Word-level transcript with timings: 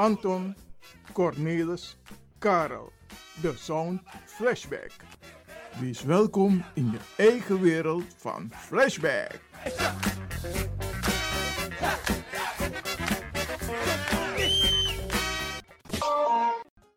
Anton, 0.00 0.56
Cornelis, 1.12 1.96
Karel. 2.38 2.92
De 3.42 3.52
Sound 3.56 4.00
Flashback. 4.24 4.90
Wees 5.80 6.02
welkom 6.02 6.64
in 6.74 6.90
je 6.90 6.98
eigen 7.16 7.60
wereld 7.60 8.04
van 8.16 8.50
Flashback. 8.56 9.40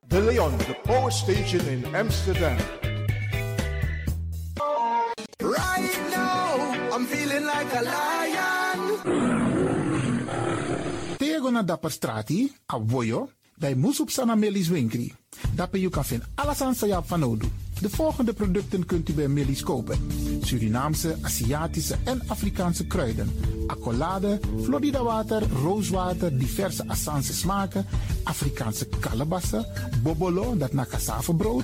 De 0.08 0.22
Leon, 0.22 0.58
de 0.58 0.80
power 0.84 1.12
station 1.12 1.68
in 1.68 1.96
Amsterdam. 1.96 2.58
Dapper 11.66 11.92
strati, 11.92 12.52
a 12.66 12.80
voyo, 12.80 13.30
dai 13.56 13.76
musup 13.76 14.10
sana 14.10 14.36
melis 14.36 14.68
winkri. 14.68 15.14
Dapper 15.56 15.80
you 15.80 15.90
kan 15.92 16.06
vinden 16.06 16.28
alles 16.36 16.62
aan 16.62 16.76
sayap 16.76 17.08
van 17.08 17.24
Odu. 17.24 17.48
De 17.82 17.90
volgende 17.90 18.34
producten 18.34 18.86
kunt 18.86 19.10
u 19.10 19.14
bij 19.14 19.28
Melis 19.28 19.64
kopen. 19.64 19.98
Surinaamse, 20.42 21.16
Aziatische 21.22 21.96
en 22.04 22.22
Afrikaanse 22.28 22.88
kruiden. 22.88 23.32
Accolade, 23.68 24.40
Florida 24.62 25.04
water, 25.04 25.44
rooswater, 25.64 26.38
diverse 26.38 26.88
Assange 26.88 27.34
smaken. 27.34 27.86
Afrikaanse 28.24 28.88
kalebassen, 29.00 29.66
bobolo, 30.04 30.58
dat 30.58 30.74
na 30.74 30.88
brood, 31.38 31.64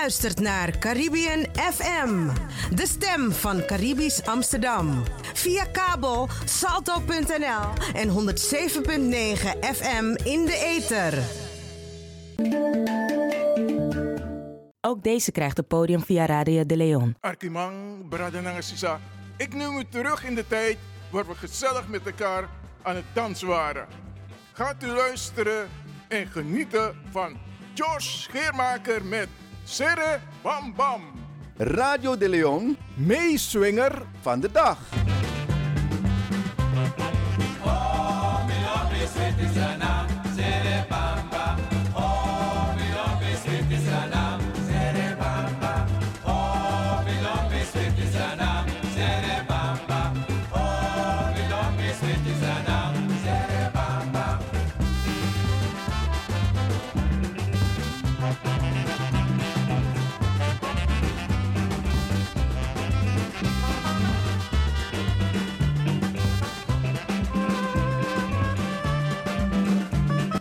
Luistert 0.00 0.40
naar 0.40 0.78
Caribbean 0.78 1.46
FM, 1.54 2.28
de 2.74 2.86
stem 2.86 3.32
van 3.32 3.64
Caribisch 3.66 4.26
Amsterdam. 4.26 5.02
Via 5.34 5.64
kabel 5.64 6.28
salto.nl 6.44 7.84
en 7.94 8.08
107.9 8.08 8.14
FM 9.74 10.14
in 10.24 10.44
de 10.44 10.76
ether. 10.76 11.22
Ook 14.80 15.02
deze 15.02 15.32
krijgt 15.32 15.56
het 15.56 15.68
podium 15.68 16.04
via 16.04 16.26
Radio 16.26 16.66
de 16.66 16.76
Leon. 16.76 17.16
Arkimang, 17.20 18.08
Bradananga 18.08 18.60
Sisa. 18.60 19.00
Ik 19.36 19.54
neem 19.54 19.78
u 19.78 19.84
terug 19.90 20.24
in 20.24 20.34
de 20.34 20.46
tijd 20.46 20.76
waar 21.10 21.26
we 21.26 21.34
gezellig 21.34 21.88
met 21.88 22.06
elkaar 22.06 22.48
aan 22.82 22.96
het 22.96 23.04
dansen 23.12 23.48
waren. 23.48 23.86
Gaat 24.52 24.82
u 24.82 24.86
luisteren 24.86 25.68
en 26.08 26.26
genieten 26.26 26.96
van 27.10 27.36
George 27.74 28.18
Scheermaker 28.18 29.04
met 29.04 29.28
Serre 29.66 30.20
Bam 30.42 30.72
Bam. 30.76 31.02
Radio 31.58 32.16
de 32.16 32.28
Leon, 32.28 32.76
meeswinger 32.94 34.02
van 34.22 34.40
de 34.40 34.52
dag. 34.52 34.78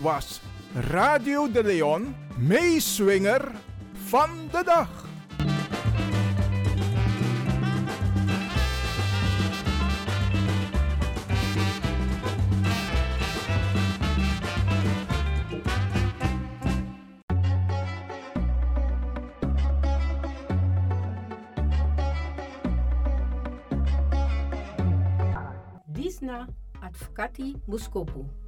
Was 0.00 0.40
Radio 0.74 1.50
de 1.50 1.62
Leon, 1.62 2.14
meeswinger 2.36 3.52
van 3.92 4.30
de 4.50 4.62
dag. 4.64 5.06
Advocati 26.80 27.56
Muskopu. 27.66 28.47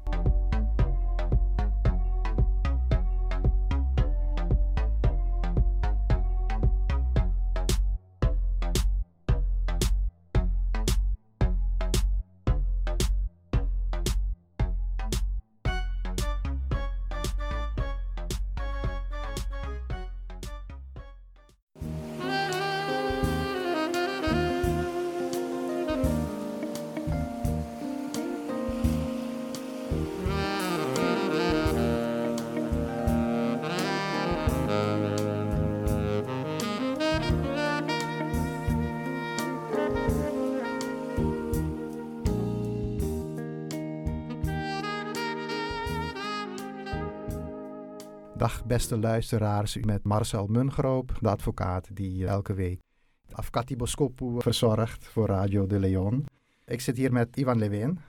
Beste 48.71 48.99
luisteraars, 48.99 49.75
u 49.75 49.79
met 49.85 50.03
Marcel 50.03 50.47
Mungroop, 50.47 51.17
de 51.19 51.29
advocaat 51.29 51.95
die 51.95 52.27
elke 52.27 52.53
week 52.53 52.79
Afkati 53.31 53.75
Boskopu 53.75 54.35
verzorgt 54.37 55.07
voor 55.07 55.27
Radio 55.27 55.67
de 55.67 55.79
Leon. 55.79 56.25
Ik 56.65 56.81
zit 56.81 56.97
hier 56.97 57.11
met 57.11 57.37
Ivan 57.37 57.57
Lewin. 57.57 57.99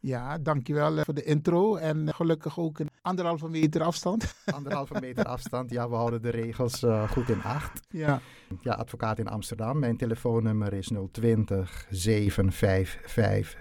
Ja, 0.00 0.38
dankjewel 0.38 1.04
voor 1.04 1.14
de 1.14 1.22
intro 1.22 1.76
en 1.76 2.14
gelukkig 2.14 2.58
ook 2.58 2.78
een 2.78 2.88
anderhalve 3.02 3.48
meter 3.48 3.82
afstand. 3.82 4.34
Anderhalve 4.56 5.00
meter 5.00 5.24
afstand, 5.24 5.70
ja, 5.70 5.88
we 5.88 5.94
houden 5.94 6.22
de 6.22 6.30
regels 6.30 6.82
uh, 6.82 7.10
goed 7.10 7.28
in 7.28 7.42
acht. 7.42 7.80
Ja. 7.88 8.20
Ja, 8.60 8.72
advocaat 8.72 9.18
in 9.18 9.28
Amsterdam. 9.28 9.78
Mijn 9.78 9.96
telefoonnummer 9.96 10.72
is 10.72 10.90
020 11.12 11.86
755 11.90 13.00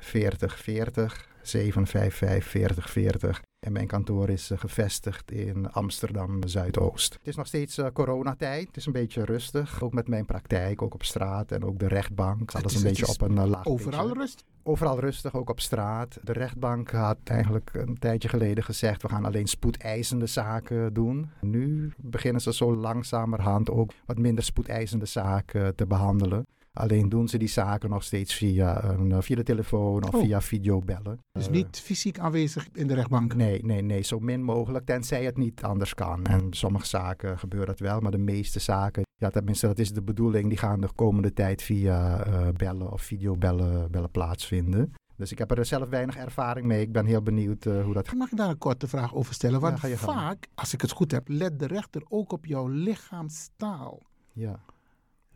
40 0.01 0.57
40. 0.57 1.27
755 1.41 2.49
40 2.49 2.89
40. 2.89 3.41
En 3.59 3.71
mijn 3.71 3.87
kantoor 3.87 4.29
is 4.29 4.51
uh, 4.51 4.57
gevestigd 4.57 5.31
in 5.31 5.71
Amsterdam 5.71 6.47
Zuidoost. 6.47 7.13
Het 7.13 7.27
is 7.27 7.35
nog 7.35 7.47
steeds 7.47 7.77
uh, 7.77 7.87
coronatijd. 7.93 8.67
Het 8.67 8.77
is 8.77 8.85
een 8.85 8.91
beetje 8.91 9.25
rustig. 9.25 9.83
Ook 9.83 9.93
met 9.93 10.07
mijn 10.07 10.25
praktijk, 10.25 10.81
ook 10.81 10.93
op 10.93 11.03
straat 11.03 11.51
en 11.51 11.65
ook 11.65 11.79
de 11.79 11.87
rechtbank. 11.87 12.51
Alles 12.51 12.75
een 12.75 12.83
beetje 12.83 13.07
op 13.07 13.21
een 13.21 13.35
uh, 13.35 13.45
laag. 13.45 13.65
Overal 13.65 14.13
rustig? 14.13 14.45
Overal 14.63 14.99
rustig, 14.99 15.35
ook 15.35 15.49
op 15.49 15.59
straat. 15.59 16.19
De 16.23 16.33
rechtbank 16.33 16.91
had 16.91 17.17
eigenlijk 17.23 17.69
een 17.73 17.97
tijdje 17.99 18.29
geleden 18.29 18.63
gezegd: 18.63 19.01
we 19.01 19.09
gaan 19.09 19.25
alleen 19.25 19.47
spoedeisende 19.47 20.25
zaken 20.25 20.93
doen. 20.93 21.29
Nu 21.41 21.93
beginnen 21.97 22.41
ze 22.41 22.53
zo 22.53 22.75
langzamerhand 22.75 23.69
ook 23.69 23.91
wat 24.05 24.17
minder 24.17 24.43
spoedeisende 24.43 25.05
zaken 25.05 25.75
te 25.75 25.85
behandelen. 25.85 26.45
Alleen 26.77 27.09
doen 27.09 27.27
ze 27.27 27.37
die 27.37 27.47
zaken 27.47 27.89
nog 27.89 28.03
steeds 28.03 28.33
via, 28.33 28.83
een, 28.83 29.23
via 29.23 29.35
de 29.35 29.43
telefoon 29.43 30.03
of 30.07 30.13
Oh. 30.15 30.21
via 30.21 30.41
videobellen. 30.41 31.19
Dus 31.31 31.45
Eh, 31.45 31.51
niet 31.51 31.79
fysiek 31.79 32.19
aanwezig 32.19 32.67
in 32.73 32.87
de 32.87 32.93
rechtbank? 32.93 33.35
Nee, 33.35 33.63
nee, 33.65 33.81
nee, 33.81 34.01
zo 34.01 34.19
min 34.19 34.43
mogelijk, 34.43 34.85
tenzij 34.85 35.23
het 35.23 35.37
niet 35.37 35.63
anders 35.63 35.93
kan. 35.93 36.25
En 36.25 36.47
sommige 36.49 36.85
zaken 36.85 37.39
gebeurt 37.39 37.67
dat 37.67 37.79
wel, 37.79 37.99
maar 37.99 38.11
de 38.11 38.17
meeste 38.17 38.59
zaken, 38.59 39.03
ja, 39.15 39.29
tenminste, 39.29 39.67
dat 39.67 39.79
is 39.79 39.91
de 39.93 40.01
bedoeling, 40.01 40.47
die 40.49 40.57
gaan 40.57 40.81
de 40.81 40.89
komende 40.95 41.33
tijd 41.33 41.61
via 41.61 42.23
eh, 42.25 42.47
bellen 42.53 42.91
of 42.91 43.01
videobellen 43.01 43.91
bellen 43.91 44.11
plaatsvinden. 44.11 44.93
Dus 45.15 45.31
ik 45.31 45.37
heb 45.37 45.51
er 45.57 45.65
zelf 45.65 45.89
weinig 45.89 46.15
ervaring 46.17 46.65
mee. 46.67 46.81
Ik 46.81 46.91
ben 46.91 47.05
heel 47.05 47.21
benieuwd 47.21 47.65
eh, 47.65 47.83
hoe 47.83 47.93
dat 47.93 48.07
gaat. 48.07 48.17
Mag 48.17 48.31
ik 48.31 48.37
daar 48.37 48.49
een 48.49 48.57
korte 48.57 48.87
vraag 48.87 49.15
over 49.15 49.33
stellen? 49.33 49.59
Want 49.59 49.81
Ja, 49.81 49.95
vaak, 49.95 50.47
als 50.55 50.73
ik 50.73 50.81
het 50.81 50.91
goed 50.91 51.11
heb, 51.11 51.27
let 51.27 51.59
de 51.59 51.67
rechter 51.67 52.01
ook 52.07 52.31
op 52.31 52.45
jouw 52.45 52.67
lichaamstaal. 52.67 54.01
Ja. 54.33 54.59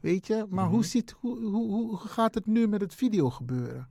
Weet 0.02 0.28
je? 0.28 0.46
Maar 0.50 0.66
Mhm. 0.66 0.74
hoe, 0.74 0.86
ziet, 0.86 1.16
hoe, 1.20 1.40
hoe, 1.46 1.72
hoe 1.72 1.98
gaat 1.98 2.34
het 2.36 2.46
nu 2.46 2.68
met 2.68 2.82
het 2.82 2.96
video 2.96 3.30
gebeuren? 3.30 3.88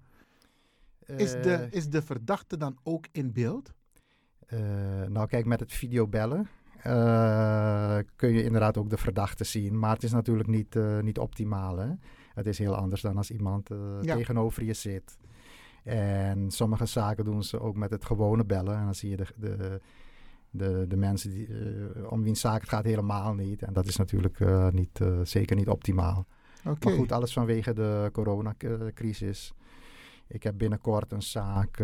Is 1.07 1.31
de, 1.33 1.53
Eh, 1.55 1.73
is 1.73 1.89
de 1.89 2.03
verdachte 2.03 2.57
dan 2.57 2.79
ook 2.83 3.07
in 3.13 3.33
beeld? 3.33 3.73
Eh, 4.47 4.59
nou, 5.09 5.27
kijk, 5.27 5.45
met 5.47 5.61
het 5.61 5.73
videobellen 5.73 6.49
eh, 6.83 7.99
kun 8.17 8.33
je 8.33 8.43
inderdaad 8.45 8.77
ook 8.77 8.91
de 8.91 8.97
verdachte 8.97 9.45
zien. 9.45 9.79
Maar 9.79 9.95
het 9.95 10.03
is 10.03 10.13
natuurlijk 10.13 10.49
niet, 10.49 10.77
niet 11.01 11.19
optimaal. 11.19 11.77
Hè? 11.79 11.91
Het 12.35 12.47
is 12.47 12.59
heel 12.59 12.75
anders 12.77 13.01
dan 13.03 13.17
als 13.17 13.31
iemand 13.31 13.69
Ja. 14.01 14.15
tegenover 14.17 14.65
je 14.65 14.73
zit. 14.75 15.17
En 15.85 16.51
sommige 16.51 16.87
zaken 16.87 17.25
doen 17.25 17.43
ze 17.43 17.61
ook 17.61 17.77
met 17.77 17.91
het 17.91 18.05
gewone 18.05 18.45
bellen. 18.45 18.77
En 18.77 18.85
dan 18.85 18.95
zie 18.95 19.11
je 19.11 19.17
de, 19.17 19.27
de, 19.37 19.81
de, 20.51 20.85
de 20.89 20.97
mensen 20.97 21.31
die, 21.31 21.47
eh, 21.47 22.13
om 22.13 22.23
wiens 22.23 22.41
zaak 22.41 22.61
het 22.61 22.69
gaat 22.69 22.85
helemaal 22.85 23.35
niet. 23.35 23.63
En 23.63 23.73
dat 23.73 23.87
is 23.87 23.97
natuurlijk 23.97 24.41
eh, 24.41 24.69
niet, 24.69 25.01
eh, 25.01 25.21
zeker 25.23 25.57
niet 25.57 25.69
optimaal. 25.69 26.27
Maar 26.63 26.93
goed, 26.93 27.13
alles 27.13 27.33
vanwege 27.33 27.73
de 27.73 28.09
coronacrisis. 28.13 29.53
Ik 30.27 30.43
heb 30.43 30.59
binnenkort 30.59 31.13
een 31.13 31.23
zaak, 31.23 31.83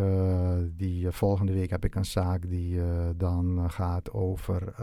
die 0.76 1.10
volgende 1.10 1.52
week 1.52 1.70
heb 1.70 1.84
ik 1.84 1.94
een 1.94 2.04
zaak 2.04 2.48
die 2.48 2.80
dan 3.16 3.70
gaat 3.70 4.12
over, 4.12 4.74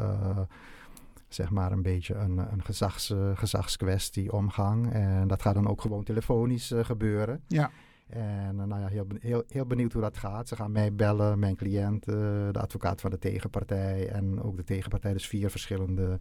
zeg 1.27 1.49
maar 1.49 1.71
een 1.71 1.81
beetje 1.81 2.15
een, 2.15 2.37
een 2.37 2.63
gezags, 2.63 3.13
gezagskwestie, 3.33 4.31
omgang. 4.31 4.91
En 4.91 5.27
dat 5.27 5.41
gaat 5.41 5.53
dan 5.53 5.67
ook 5.67 5.81
gewoon 5.81 6.03
telefonisch 6.03 6.73
gebeuren. 6.75 7.43
Ja. 7.47 7.71
En 8.13 8.59
eh, 8.59 8.65
nou 8.65 8.81
ja, 8.81 8.87
heel, 8.87 9.07
heel, 9.19 9.43
heel 9.47 9.65
benieuwd 9.65 9.93
hoe 9.93 10.01
dat 10.01 10.17
gaat. 10.17 10.47
Ze 10.47 10.55
gaan 10.55 10.71
mij 10.71 10.93
bellen, 10.93 11.39
mijn 11.39 11.55
cliënt, 11.55 12.05
de 12.05 12.59
advocaat 12.59 13.01
van 13.01 13.11
de 13.11 13.19
tegenpartij 13.19 14.09
en 14.09 14.41
ook 14.41 14.57
de 14.57 14.63
tegenpartij. 14.63 15.13
Dus 15.13 15.27
vier 15.27 15.49
verschillende 15.49 16.19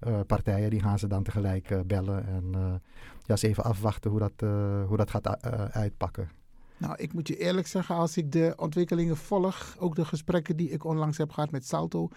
eh, 0.00 0.20
partijen, 0.26 0.70
die 0.70 0.80
gaan 0.80 0.98
ze 0.98 1.06
dan 1.06 1.22
tegelijk 1.22 1.70
eh, 1.70 1.80
bellen. 1.86 2.26
En 2.26 2.50
ja, 2.52 2.80
eens 3.26 3.42
even 3.42 3.64
afwachten 3.64 4.10
hoe 4.10 4.20
dat, 4.20 4.48
hoe 4.88 4.96
dat 4.96 5.10
gaat 5.10 5.42
uitpakken. 5.72 6.30
Nou, 6.76 6.94
ik 6.96 7.12
moet 7.12 7.28
je 7.28 7.36
eerlijk 7.36 7.66
zeggen, 7.66 7.94
als 7.94 8.16
ik 8.16 8.32
de 8.32 8.52
ontwikkelingen 8.56 9.16
volg, 9.16 9.76
ook 9.78 9.94
de 9.94 10.04
gesprekken 10.04 10.56
die 10.56 10.70
ik 10.70 10.84
onlangs 10.84 11.18
heb 11.18 11.30
gehad 11.30 11.50
met 11.50 11.66
Salto, 11.66 12.08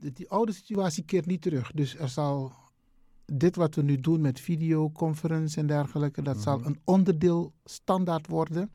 die, 0.00 0.12
die 0.12 0.30
oude 0.30 0.52
situatie 0.52 1.04
keert 1.04 1.26
niet 1.26 1.42
terug. 1.42 1.72
Dus 1.72 1.98
er 1.98 2.08
zal 2.08 2.52
dit 3.34 3.56
wat 3.56 3.74
we 3.74 3.82
nu 3.82 4.00
doen 4.00 4.20
met 4.20 4.40
videoconferentie 4.40 5.58
en 5.60 5.66
dergelijke, 5.66 6.22
dat 6.22 6.36
zal 6.38 6.58
Mhm. 6.58 6.66
een 6.66 6.80
onderdeel 6.84 7.52
standaard 7.64 8.26
worden 8.26 8.70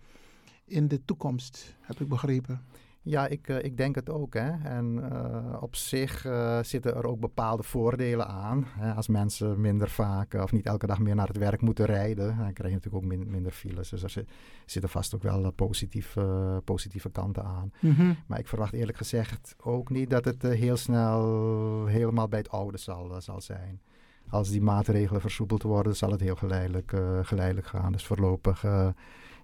in 0.65 0.87
de 0.87 1.05
toekomst, 1.05 1.75
heb 1.81 1.99
ik 1.99 2.07
begrepen. 2.07 2.61
Ja, 3.01 3.27
ik, 3.27 3.47
eh, 3.47 3.63
ik 3.63 3.77
denk 3.77 3.95
het 3.95 4.09
ook. 4.09 4.33
Hè. 4.33 4.49
En 4.63 5.11
eh, 5.11 5.61
op 5.61 5.75
zich 5.75 6.25
eh, 6.25 6.59
zitten 6.63 6.95
er 6.95 7.07
ook 7.07 7.19
bepaalde 7.19 7.63
voordelen 7.63 8.27
aan. 8.27 8.65
Hè. 8.67 8.93
Als 8.93 9.07
mensen 9.07 9.61
minder 9.61 9.89
vaak 9.89 10.33
of 10.33 10.51
niet 10.51 10.65
elke 10.65 10.87
dag 10.87 10.99
meer 10.99 11.15
naar 11.15 11.27
het 11.27 11.37
werk 11.37 11.61
moeten 11.61 11.85
rijden, 11.85 12.25
dan 12.37 12.53
krijg 12.53 12.69
je 12.71 12.75
natuurlijk 12.75 12.95
ook 13.03 13.09
min- 13.09 13.31
minder 13.31 13.51
files. 13.51 13.89
Dus 13.89 14.03
er 14.03 14.09
zi- 14.09 14.25
zitten 14.65 14.89
vast 14.89 15.15
ook 15.15 15.23
wel 15.23 15.51
positief, 15.51 16.15
eh, 16.15 16.57
positieve 16.63 17.09
kanten 17.09 17.43
aan. 17.43 17.71
Maar 18.27 18.39
ik 18.39 18.47
verwacht 18.47 18.73
eerlijk 18.73 18.97
gezegd 18.97 19.55
ook 19.63 19.89
niet 19.89 20.09
dat 20.09 20.25
het 20.25 20.41
heel 20.41 20.77
snel 20.77 21.85
helemaal 21.85 22.27
bij 22.27 22.39
het 22.39 22.49
oude 22.49 22.77
zal, 22.77 23.21
zal 23.21 23.41
zijn. 23.41 23.81
Als 24.29 24.49
die 24.49 24.61
maatregelen 24.61 25.21
versoepeld 25.21 25.63
worden, 25.63 25.95
zal 25.95 26.11
het 26.11 26.21
heel 26.21 26.35
geleidelijk, 26.35 26.93
eh, 26.93 27.19
geleidelijk 27.21 27.67
gaan. 27.67 27.91
Dus 27.91 28.05
voorlopig 28.05 28.63
eh, 28.63 28.87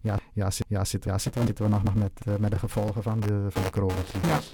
ja, 0.01 0.19
ja, 0.33 0.51
zit, 0.51 0.65
ja, 0.69 0.85
zitten, 0.85 1.11
ja, 1.11 1.17
zitten, 1.17 1.41
we- 1.41 1.47
zitten 1.47 1.65
we 1.65 1.71
nog, 1.71 1.83
nog 1.83 1.95
met, 1.95 2.11
eh, 2.25 2.35
met 2.35 2.51
de 2.51 2.59
gevolgen 2.59 3.03
van 3.03 3.19
de, 3.19 3.45
van 3.49 3.63
de 3.63 3.69
coronacrisis. 3.69 4.53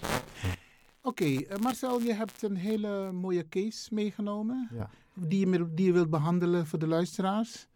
Oké, 1.02 1.24
eh, 1.26 1.58
Marcel, 1.62 2.00
je 2.02 2.14
hebt 2.14 2.42
een 2.44 2.56
hele 2.56 3.12
mooie 3.12 3.48
case 3.50 3.94
meegenomen 3.94 4.70
Ja. 4.74 4.90
die, 5.14 5.50
je, 5.50 5.74
die 5.74 5.86
je 5.86 5.94
wilt 5.94 6.10
behandelen 6.10 6.68
voor 6.68 6.80
de 6.80 6.88
luisteraars. 6.88 7.68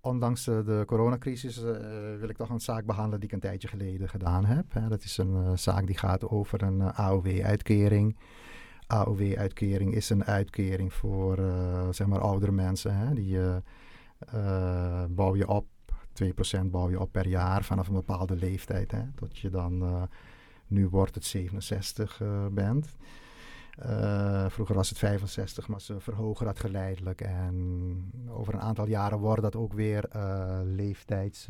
Ondanks 0.00 0.46
eh, 0.46 0.64
de 0.64 0.82
coronacrisis 0.86 1.56
wil 2.18 2.28
ik 2.28 2.36
toch 2.36 2.50
een 2.50 2.60
zaak 2.60 2.84
behandelen 2.84 3.20
die 3.20 3.28
ik 3.28 3.34
een 3.34 3.40
tijdje 3.40 3.68
geleden 3.68 4.08
gedaan 4.08 4.44
heb. 4.44 4.64
Hè. 4.72 4.88
Dat 4.88 5.02
is 5.04 5.18
een 5.18 5.58
zaak 5.58 5.86
die 5.86 5.96
gaat 5.98 6.28
over 6.28 6.62
een 6.62 6.82
AOW-uitkering. 6.82 8.16
AOW-uitkering 8.88 9.94
is 9.94 10.10
een 10.10 10.24
uitkering 10.24 10.92
voor 10.92 11.38
eh, 11.38 11.88
zeg 11.90 12.06
maar 12.06 12.20
oudere 12.20 12.52
mensen. 12.52 12.96
Hè. 12.96 13.14
Die 13.14 13.38
eh, 13.38 13.56
eh, 15.02 15.04
bouw 15.08 15.36
je 15.36 15.48
op, 15.48 15.66
2% 16.58 16.64
bouw 16.64 16.90
je 16.90 17.00
op 17.00 17.12
per 17.12 17.26
jaar 17.26 17.64
vanaf 17.64 17.88
een 17.88 17.94
bepaalde 17.94 18.36
leeftijd. 18.36 18.90
Hè, 18.90 19.02
tot 19.14 19.38
je 19.38 19.50
dan, 19.50 20.08
nu 20.66 20.88
wordt 20.88 21.14
het 21.14 21.24
67 21.24 22.20
eh, 22.20 22.46
bent. 22.46 22.96
Vroeger 24.48 24.74
was 24.74 24.88
het 24.88 24.98
65, 24.98 25.68
maar 25.68 25.80
ze 25.80 26.00
verhogen 26.00 26.46
dat 26.46 26.58
geleidelijk. 26.58 27.20
En 27.20 28.12
over 28.28 28.54
een 28.54 28.60
aantal 28.60 28.86
jaren 28.86 29.18
wordt 29.18 29.42
dat 29.42 29.56
ook 29.56 29.72
weer 29.72 30.08
leeftijds, 30.64 31.48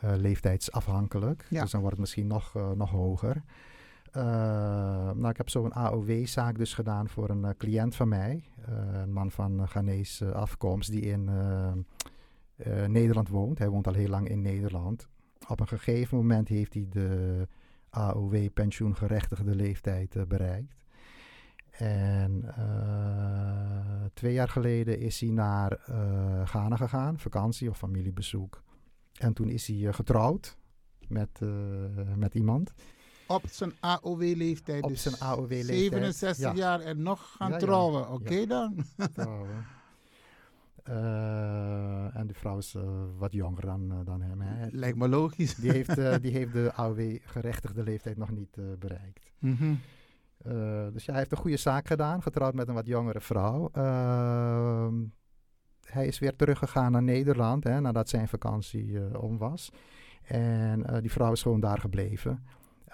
leeftijdsafhankelijk. 0.00 1.46
Ja. 1.48 1.62
Dus 1.62 1.70
dan 1.70 1.80
wordt 1.80 1.96
het 1.96 2.04
misschien 2.04 2.26
nog, 2.26 2.54
nog 2.74 2.90
hoger. 2.90 3.42
Eh, 4.12 4.22
nou, 5.12 5.28
ik 5.28 5.36
heb 5.36 5.48
zo'n 5.48 5.72
AOW-zaak 5.72 6.58
dus 6.58 6.74
gedaan 6.74 7.08
voor 7.08 7.30
een 7.30 7.44
eh, 7.44 7.50
cliënt 7.58 7.94
van 7.94 8.08
mij. 8.08 8.44
Eh, 8.64 9.00
een 9.00 9.12
man 9.12 9.30
van 9.30 9.68
Ghanese 9.68 10.32
afkomst 10.32 10.90
die 10.90 11.00
in 11.00 11.30
Nederland 12.86 13.28
woont. 13.28 13.58
Hij 13.58 13.68
woont 13.68 13.86
al 13.86 13.94
heel 13.94 14.08
lang 14.08 14.28
in 14.28 14.42
Nederland. 14.42 15.08
Op 15.48 15.60
een 15.60 15.68
gegeven 15.68 16.16
moment 16.16 16.48
heeft 16.48 16.74
hij 16.74 16.86
de 16.90 17.48
AOW-pensioengerechtigde 17.90 19.54
leeftijd 19.54 20.28
bereikt. 20.28 20.84
En 21.70 22.54
twee 24.14 24.32
jaar 24.32 24.48
geleden 24.48 24.98
is 24.98 25.20
hij 25.20 25.30
naar 25.30 25.78
Ghana 26.44 26.76
gegaan, 26.76 27.18
vakantie 27.18 27.70
of 27.70 27.78
familiebezoek. 27.78 28.62
En 29.18 29.32
toen 29.32 29.48
is 29.48 29.66
hij 29.66 29.92
getrouwd 29.92 30.58
met, 31.08 31.40
met 32.16 32.34
iemand. 32.34 32.72
Op 33.34 33.42
zijn 33.50 33.72
AOW-leeftijd. 33.80 34.82
Op 34.82 34.88
dus 34.88 35.02
zijn 35.02 35.18
AOW-leeftijd, 35.18 35.90
67 35.90 36.44
ja. 36.44 36.54
jaar 36.54 36.80
en 36.80 37.02
nog 37.02 37.34
gaan 37.36 37.48
Ja, 37.48 37.54
ja. 37.54 37.60
trouwen. 37.60 38.10
Oké 38.10 38.46
dan? 38.46 38.84
trouwen. 39.14 39.64
Eh, 40.82 42.16
en 42.16 42.26
de 42.26 42.34
vrouw 42.34 42.58
is 42.58 42.74
eh, 42.74 42.82
wat 43.16 43.32
jonger 43.32 43.66
dan, 43.66 43.92
eh, 43.92 43.98
dan 44.04 44.22
hem. 44.22 44.40
Hè. 44.40 44.66
Lijkt 44.70 44.98
me 44.98 45.08
logisch. 45.08 45.54
Die 45.54 45.70
heeft, 45.70 46.22
die 46.22 46.32
heeft 46.38 46.52
de 46.52 46.72
AOW-gerechtigde 46.74 47.82
leeftijd 47.82 48.16
nog 48.16 48.30
niet 48.30 48.56
bereikt. 48.78 49.32
Mhm. 49.38 49.74
Dus 50.92 51.04
ja, 51.04 51.10
hij 51.10 51.18
heeft 51.18 51.32
een 51.32 51.38
goede 51.38 51.56
zaak 51.56 51.86
gedaan, 51.86 52.22
getrouwd 52.22 52.54
met 52.54 52.68
een 52.68 52.74
wat 52.74 52.86
jongere 52.86 53.20
vrouw. 53.20 53.68
Ehm, 53.72 54.94
hij 55.84 56.06
is 56.06 56.18
weer 56.18 56.36
teruggegaan 56.36 56.92
naar 56.92 57.02
Nederland 57.02 57.64
hè, 57.64 57.80
nadat 57.80 58.08
zijn 58.08 58.28
vakantie 58.28 59.18
om 59.18 59.38
was. 59.38 59.70
En 60.22 61.00
die 61.00 61.10
vrouw 61.10 61.32
is 61.32 61.42
gewoon 61.42 61.60
daar 61.60 61.78
gebleven. 61.78 62.44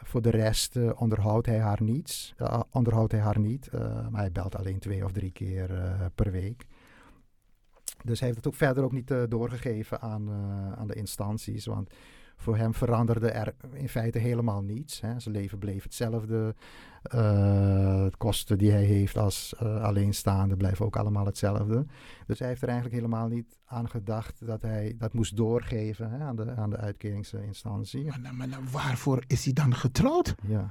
Voor 0.03 0.23
de 0.23 0.31
rest 0.31 0.77
uh, 0.77 1.01
onderhoudt 1.01 1.47
hij 1.47 1.59
haar 1.59 1.83
niets. 1.83 2.35
Uh, 2.39 2.61
onderhoudt 2.71 3.13
hij 3.13 3.21
haar 3.21 3.39
niet. 3.39 3.69
Uh, 3.75 4.09
maar 4.09 4.21
hij 4.21 4.33
belt 4.33 4.57
alleen 4.57 4.79
twee 4.79 5.05
of 5.05 5.13
drie 5.13 5.31
keer 5.31 5.71
per 6.15 6.31
week. 6.31 6.67
Dus 8.05 8.19
hij 8.19 8.29
heeft 8.29 8.45
het 8.45 8.53
ook 8.53 8.59
verder 8.59 8.85
ook 8.85 8.93
niet 8.93 9.15
doorgegeven 9.29 10.01
aan, 10.01 10.31
aan 10.77 10.87
de 10.87 10.95
instanties. 10.95 11.67
Want 11.67 11.91
voor 12.39 12.57
hem 12.57 12.75
veranderde 12.75 13.31
er 13.31 13.55
in 13.73 13.89
feite 13.89 14.19
helemaal 14.19 14.63
niets. 14.63 15.01
Hè. 15.01 15.21
Zijn 15.21 15.35
leven 15.35 15.59
bleef 15.59 15.83
hetzelfde. 15.83 16.55
Uh, 17.15 17.21
de 18.05 18.13
kosten 18.17 18.59
die 18.59 18.71
hij 18.71 18.85
heeft 18.85 19.17
als 19.17 19.55
uh, 19.63 19.83
alleenstaande 19.83 20.57
blijven 20.57 20.87
ook 20.87 20.97
allemaal 20.97 21.27
hetzelfde. 21.27 21.87
Dus 22.27 22.39
hij 22.39 22.49
heeft 22.49 22.63
er 22.63 22.69
eigenlijk 22.69 22.97
helemaal 22.97 23.29
niet 23.29 23.59
aan 23.65 23.89
gedacht 23.89 24.47
dat 24.47 24.63
hij 24.63 24.95
dat 24.99 25.13
moest 25.13 25.37
doorgeven 25.37 26.11
hè, 26.11 26.25
aan, 26.25 26.37
de, 26.37 26.55
aan 26.57 26.71
de 26.71 26.77
uitkeringsinstantie. 26.77 28.05
Maar, 28.05 28.21
maar, 28.21 28.49
maar, 28.49 28.61
waarvoor 28.71 29.25
is 29.27 29.45
hij 29.45 29.53
dan 29.53 29.75
getrouwd? 29.75 30.35
Ja. 30.47 30.71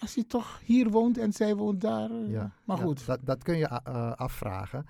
Als 0.00 0.14
hij 0.14 0.24
toch 0.24 0.60
hier 0.64 0.90
woont 0.90 1.18
en 1.18 1.32
zij 1.32 1.54
woont 1.54 1.80
daar. 1.80 2.10
Ja. 2.12 2.52
Maar 2.64 2.78
goed. 2.78 3.00
Ja, 3.00 3.06
dat, 3.06 3.18
dat 3.22 3.42
kun 3.42 3.56
je 3.56 3.80
uh, 3.88 4.12
afvragen. 4.12 4.86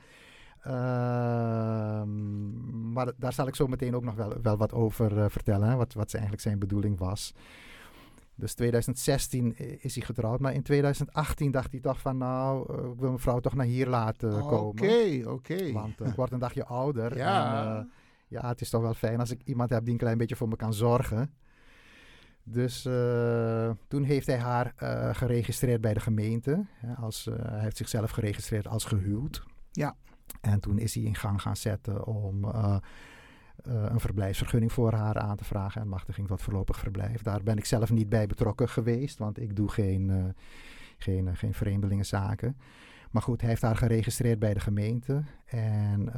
Uh, 0.67 2.03
maar 2.93 3.13
daar 3.17 3.33
zal 3.33 3.47
ik 3.47 3.55
zo 3.55 3.67
meteen 3.67 3.97
ook 3.97 4.05
nog 4.05 4.15
wel, 4.15 4.33
wel 4.43 4.57
wat 4.57 4.73
over 4.73 5.19
uh, 5.19 5.25
vertellen. 5.29 5.69
Hè, 5.69 5.77
wat, 5.77 5.93
wat 5.93 6.13
eigenlijk 6.13 6.43
zijn 6.43 6.59
bedoeling 6.59 6.99
was. 6.99 7.35
Dus 8.35 8.55
2016 8.55 9.57
is 9.81 9.95
hij 9.95 10.05
getrouwd. 10.05 10.41
Maar 10.41 10.55
in 10.55 10.63
2018 10.63 11.51
dacht 11.51 11.71
hij 11.71 11.81
toch 11.81 12.01
van 12.01 12.19
nou, 12.19 12.73
uh, 12.73 12.91
ik 12.91 12.99
wil 12.99 13.09
mijn 13.09 13.19
vrouw 13.19 13.41
toch 13.41 13.55
naar 13.55 13.67
hier 13.67 13.89
laten 13.89 14.43
oh, 14.43 14.49
komen. 14.49 14.69
Oké, 14.69 15.21
oké. 15.25 15.31
Okay. 15.31 15.73
Want 15.73 16.01
ik 16.01 16.15
word 16.15 16.33
een 16.33 16.39
dagje 16.39 16.65
ouder. 16.65 17.17
Ja. 17.17 17.77
En, 17.77 17.91
ja, 18.29 18.49
het 18.49 18.61
is 18.61 18.71
toch 18.71 18.83
wel 18.83 18.95
fijn 18.95 19.21
als 19.21 19.31
ik 19.31 19.41
iemand 19.45 19.71
heb 19.71 19.83
die 19.85 19.93
een 19.93 19.99
klein 19.99 20.19
beetje 20.19 20.37
voor 20.37 20.49
me 20.49 20.57
kan 20.57 20.75
zorgen. 20.75 21.35
Dus 22.43 22.83
toen 23.89 24.03
heeft 24.03 24.27
hij 24.27 24.39
haar 24.39 24.73
geregistreerd 25.15 25.81
bij 25.81 25.95
de 25.95 26.01
gemeente. 26.01 26.65
Als, 26.97 27.25
hij 27.25 27.61
heeft 27.61 27.77
zichzelf 27.77 28.11
geregistreerd 28.11 28.69
als 28.69 28.85
gehuwd. 28.85 29.43
Ja. 29.73 29.97
En 30.41 30.61
toen 30.61 30.79
is 30.79 30.95
hij 30.95 31.03
in 31.03 31.15
gang 31.15 31.43
gaan 31.43 31.57
zetten 31.57 32.07
om 32.07 32.45
uh, 32.45 32.77
uh, 33.69 33.85
een 33.89 34.01
verblijfsvergunning 34.01 34.73
voor 34.73 34.93
haar 34.93 35.19
aan 35.19 35.37
te 35.37 35.45
vragen 35.45 35.81
en 35.81 35.89
machtiging 35.89 36.27
tot 36.27 36.43
voorlopig 36.43 36.79
verblijf. 36.79 37.23
Daar 37.23 37.43
ben 37.43 37.57
ik 37.57 37.65
zelf 37.65 37.91
niet 37.91 38.09
bij 38.09 38.27
betrokken 38.27 38.69
geweest, 38.69 39.19
want 39.19 39.41
ik 39.41 39.57
doe 39.57 39.69
geen, 39.69 40.09
uh, 40.09 40.25
geen, 40.99 41.37
geen 41.37 41.55
vreemdelingenzaken. 41.55 42.57
Maar 43.11 43.23
goed, 43.23 43.41
hij 43.41 43.51
heeft 43.51 43.63
haar 43.63 43.77
geregistreerd 43.77 44.39
bij 44.39 44.55
de 44.55 44.61
gemeente. 44.61 45.23
En 45.47 46.13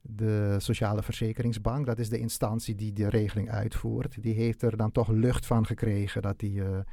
de 0.00 0.56
Sociale 0.58 1.02
Verzekeringsbank, 1.02 1.86
dat 1.86 1.98
is 1.98 2.08
de 2.08 2.18
instantie 2.18 2.74
die 2.74 2.92
de 2.92 3.08
regeling 3.08 3.50
uitvoert, 3.50 4.22
die 4.22 4.34
heeft 4.34 4.62
er 4.62 4.76
dan 4.76 4.92
toch 4.92 5.08
lucht 5.08 5.46
van 5.46 5.66
gekregen 5.66 6.22
dat 6.22 6.40
hij 6.40 6.84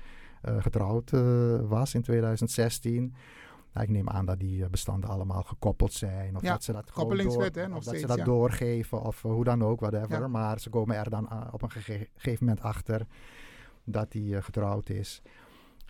getrouwd 0.41 1.11
was 1.67 1.93
in 1.93 2.01
2016. 2.01 3.13
Nou, 3.73 3.85
ik 3.85 3.91
neem 3.91 4.09
aan 4.09 4.25
dat 4.25 4.39
die 4.39 4.69
bestanden 4.69 5.09
allemaal 5.09 5.43
gekoppeld 5.43 5.93
zijn. 5.93 6.35
Of 6.35 6.41
ja, 6.41 6.51
dat 6.51 6.63
ze 6.63 6.71
dat, 6.71 6.91
koppelingswet, 6.91 7.53
door, 7.53 7.63
hè, 7.63 7.69
nog 7.69 7.77
of 7.77 7.83
steeds, 7.83 8.01
dat 8.01 8.09
ze 8.09 8.17
dat 8.17 8.25
ja. 8.25 8.31
doorgeven 8.33 9.01
of 9.01 9.21
hoe 9.21 9.43
dan 9.43 9.63
ook, 9.63 9.79
whatever. 9.79 10.19
Ja. 10.19 10.27
Maar 10.27 10.59
ze 10.59 10.69
komen 10.69 10.95
er 10.95 11.09
dan 11.09 11.51
op 11.51 11.61
een 11.61 11.71
gege 11.71 12.07
gegeven 12.15 12.45
moment 12.45 12.65
achter 12.65 13.05
dat 13.83 14.13
hij 14.13 14.21
uh, 14.21 14.41
getrouwd 14.41 14.89
is. 14.89 15.21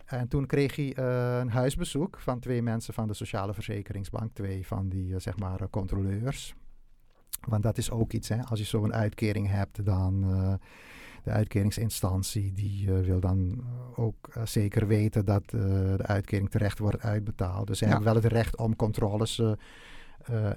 En 0.04 0.28
toen 0.28 0.46
kreeg 0.46 0.76
hij 0.76 0.96
uh, 0.98 1.38
een 1.38 1.50
huisbezoek 1.50 2.18
van 2.18 2.40
twee 2.40 2.62
mensen 2.62 2.94
van 2.94 3.06
de 3.06 3.14
Sociale 3.14 3.54
Verzekeringsbank. 3.54 4.34
Twee 4.34 4.66
van 4.66 4.88
die, 4.88 5.18
zeg 5.18 5.38
maar, 5.38 5.70
controleurs. 5.70 6.54
Want 7.48 7.62
dat 7.62 7.78
is 7.78 7.90
ook 7.90 8.12
iets, 8.12 8.28
hè. 8.28 8.42
Als 8.42 8.58
je 8.58 8.64
zo'n 8.64 8.94
uitkering 8.94 9.48
hebt, 9.48 9.84
dan 9.84 10.24
de 11.22 11.30
uitkeringsinstantie 11.30 12.52
die 12.52 12.86
uh, 12.86 13.00
wil 13.00 13.20
dan 13.20 13.64
ook 13.94 14.34
uh, 14.36 14.46
zeker 14.46 14.86
weten 14.86 15.24
dat 15.24 15.52
uh, 15.52 15.60
de 15.96 16.06
uitkering 16.06 16.50
terecht 16.50 16.78
wordt 16.78 17.00
uitbetaald. 17.00 17.66
Dus 17.66 17.78
ze 17.78 17.84
ja. 17.84 17.90
hebben 17.90 18.12
wel 18.12 18.22
het 18.22 18.32
recht 18.32 18.56
om 18.56 18.76
controles 18.76 19.42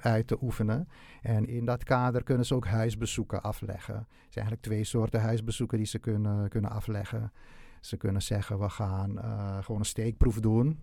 uit 0.02 0.28
te 0.28 0.38
oefenen. 0.41 0.88
En 1.21 1.47
in 1.47 1.65
dat 1.65 1.84
kader 1.84 2.23
kunnen 2.23 2.45
ze 2.45 2.56
ook 2.56 2.67
huisbezoeken 2.67 3.41
afleggen. 3.41 3.95
Er 3.95 4.06
zijn 4.30 4.45
eigenlijk 4.45 4.62
twee 4.62 4.84
soorten 4.84 5.21
huisbezoeken 5.21 5.78
die 5.78 5.88
ze 5.88 5.99
kunnen, 5.99 6.49
kunnen 6.49 6.71
afleggen. 6.71 7.32
Ze 7.82 7.97
kunnen 7.97 8.21
zeggen, 8.21 8.60
we 8.60 8.69
gaan 8.69 9.17
gewoon 9.63 9.80
een 9.80 9.86
steekproef 9.86 10.39
doen. 10.39 10.80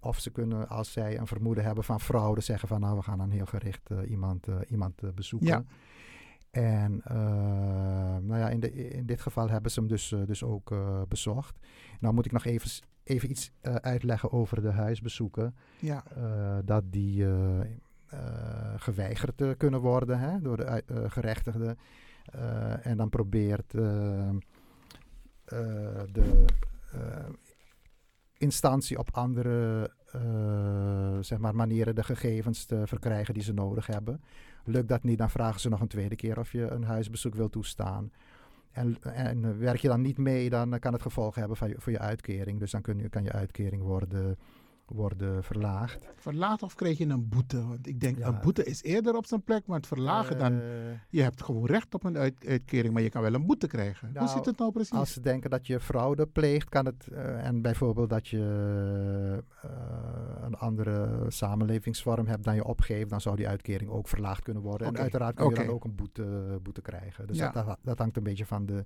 Of 0.00 0.18
ze 0.18 0.30
kunnen, 0.30 0.68
als 0.68 0.92
zij 0.92 1.18
een 1.18 1.26
vermoeden 1.26 1.64
hebben 1.64 1.84
van 1.84 2.00
fraude, 2.00 2.40
zeggen 2.40 2.68
van 2.68 2.80
nou, 2.80 2.96
we 2.96 3.02
gaan 3.02 3.18
dan 3.18 3.30
heel 3.30 3.46
gericht 3.46 3.90
iemand, 4.08 4.46
iemand 4.68 5.14
bezoeken. 5.14 5.48
Ja. 5.48 5.64
En 6.54 7.02
uh, 7.10 7.16
nou 8.20 8.36
ja, 8.36 8.48
in, 8.48 8.60
de, 8.60 8.72
in, 8.72 9.06
dit 9.06 9.20
geval 9.20 9.48
hebben 9.48 9.70
ze 9.70 9.80
hem 9.80 9.88
dus, 9.88 10.10
uh, 10.10 10.26
dus 10.26 10.42
ook 10.42 10.70
uh, 10.70 11.02
bezocht. 11.08 11.58
Nou 12.00 12.14
moet 12.14 12.26
ik 12.26 12.32
nog 12.32 12.44
even, 12.44 12.70
even 13.04 13.30
iets 13.30 13.52
uitleggen 13.62 14.32
over 14.32 14.62
de 14.62 14.70
huisbezoeken. 14.70 15.54
Ja. 15.78 16.04
dat 16.64 16.92
die 16.92 17.26
geweigerd 18.76 19.56
kunnen 19.56 19.80
worden 19.80 20.18
hè, 20.18 20.40
door 20.40 20.56
de 20.56 20.82
gerechtigde. 21.08 21.76
en 22.82 22.96
dan 22.96 23.08
probeert 23.08 23.70
de 26.10 26.44
instantie 28.36 28.98
op 28.98 29.08
andere 29.12 29.90
zeg 31.20 31.38
maar 31.38 31.54
manieren 31.54 31.94
de 31.94 32.04
gegevens 32.04 32.64
te 32.64 32.86
verkrijgen 32.86 33.34
die 33.34 33.42
ze 33.42 33.52
nodig 33.52 33.86
hebben. 33.86 34.20
Lukt 34.64 34.88
dat 34.88 35.02
niet, 35.02 35.18
dan 35.18 35.30
vragen 35.30 35.60
ze 35.60 35.68
nog 35.68 35.80
een 35.80 35.88
tweede 35.88 36.16
keer 36.16 36.38
of 36.38 36.52
je 36.52 36.66
een 36.70 36.84
huisbezoek 36.84 37.34
wil 37.34 37.50
toestaan. 37.50 38.10
En, 38.72 38.96
en 39.02 39.58
werk 39.58 39.80
je 39.80 39.88
dan 39.88 40.00
niet 40.00 40.18
mee, 40.18 40.50
dan 40.50 40.78
kan 40.78 40.92
het 40.92 41.02
gevolg 41.02 41.34
hebben 41.34 41.56
van 41.56 41.74
voor 41.76 41.92
je 41.92 41.98
uitkering. 41.98 42.58
Dus 42.58 42.70
dan 42.70 42.80
kun 42.80 42.98
je, 42.98 43.08
kan 43.08 43.24
je 43.24 43.32
uitkering 43.32 43.82
worden, 43.82 44.36
worden 44.86 45.44
verlaagd. 45.44 46.08
Verlaagd 46.16 46.62
of 46.62 46.74
kreeg 46.74 46.98
je 46.98 47.06
een 47.06 47.28
boete? 47.28 47.66
Want 47.66 47.86
ik 47.86 48.00
denk, 48.00 48.18
ja. 48.18 48.26
een 48.26 48.40
boete 48.42 48.64
is 48.64 48.82
eerder 48.82 49.16
op 49.16 49.26
zijn 49.26 49.42
plek, 49.42 49.66
maar 49.66 49.76
het 49.76 49.86
verlagen 49.86 50.34
uh, 50.34 50.40
dan... 50.40 50.60
Je 51.08 51.22
hebt 51.22 51.42
gewoon 51.42 51.66
recht 51.66 51.94
op 51.94 52.04
een 52.04 52.16
uit, 52.16 52.46
uitkering, 52.46 52.94
maar 52.94 53.02
je 53.02 53.08
kan 53.08 53.22
wel 53.22 53.34
een 53.34 53.46
boete 53.46 53.66
krijgen. 53.66 54.10
Nou, 54.12 54.26
Hoe 54.26 54.36
zit 54.36 54.46
het 54.46 54.58
nou 54.58 54.72
precies? 54.72 54.92
Als 54.92 55.12
ze 55.12 55.20
denken 55.20 55.50
dat 55.50 55.66
je 55.66 55.80
fraude 55.80 56.26
pleegt, 56.26 56.68
kan 56.68 56.86
het... 56.86 57.08
Uh, 57.12 57.46
en 57.46 57.62
bijvoorbeeld 57.62 58.10
dat 58.10 58.28
je 58.28 58.38
uh, 59.64 59.70
een 60.42 60.54
andere 60.54 61.24
samenlevingsvorm 61.28 62.26
hebt 62.26 62.44
dan 62.44 62.54
je 62.54 62.64
opgeeft, 62.64 63.10
dan 63.10 63.20
zou 63.20 63.36
die 63.36 63.48
uitkering 63.48 63.90
ook 63.90 64.08
verlaagd 64.08 64.42
kunnen 64.42 64.62
worden. 64.62 64.86
Okay. 64.86 64.96
En 64.96 65.02
uiteraard 65.02 65.34
kun 65.34 65.44
je 65.44 65.50
okay. 65.50 65.64
dan 65.64 65.74
ook 65.74 65.84
een 65.84 65.94
boete, 65.94 66.58
boete 66.62 66.82
krijgen. 66.82 67.26
Dus 67.26 67.36
Ja. 67.36 67.50
dat, 67.50 67.78
dat 67.82 67.98
hangt 67.98 68.16
een 68.16 68.22
beetje 68.22 68.46
van 68.46 68.66
de 68.66 68.84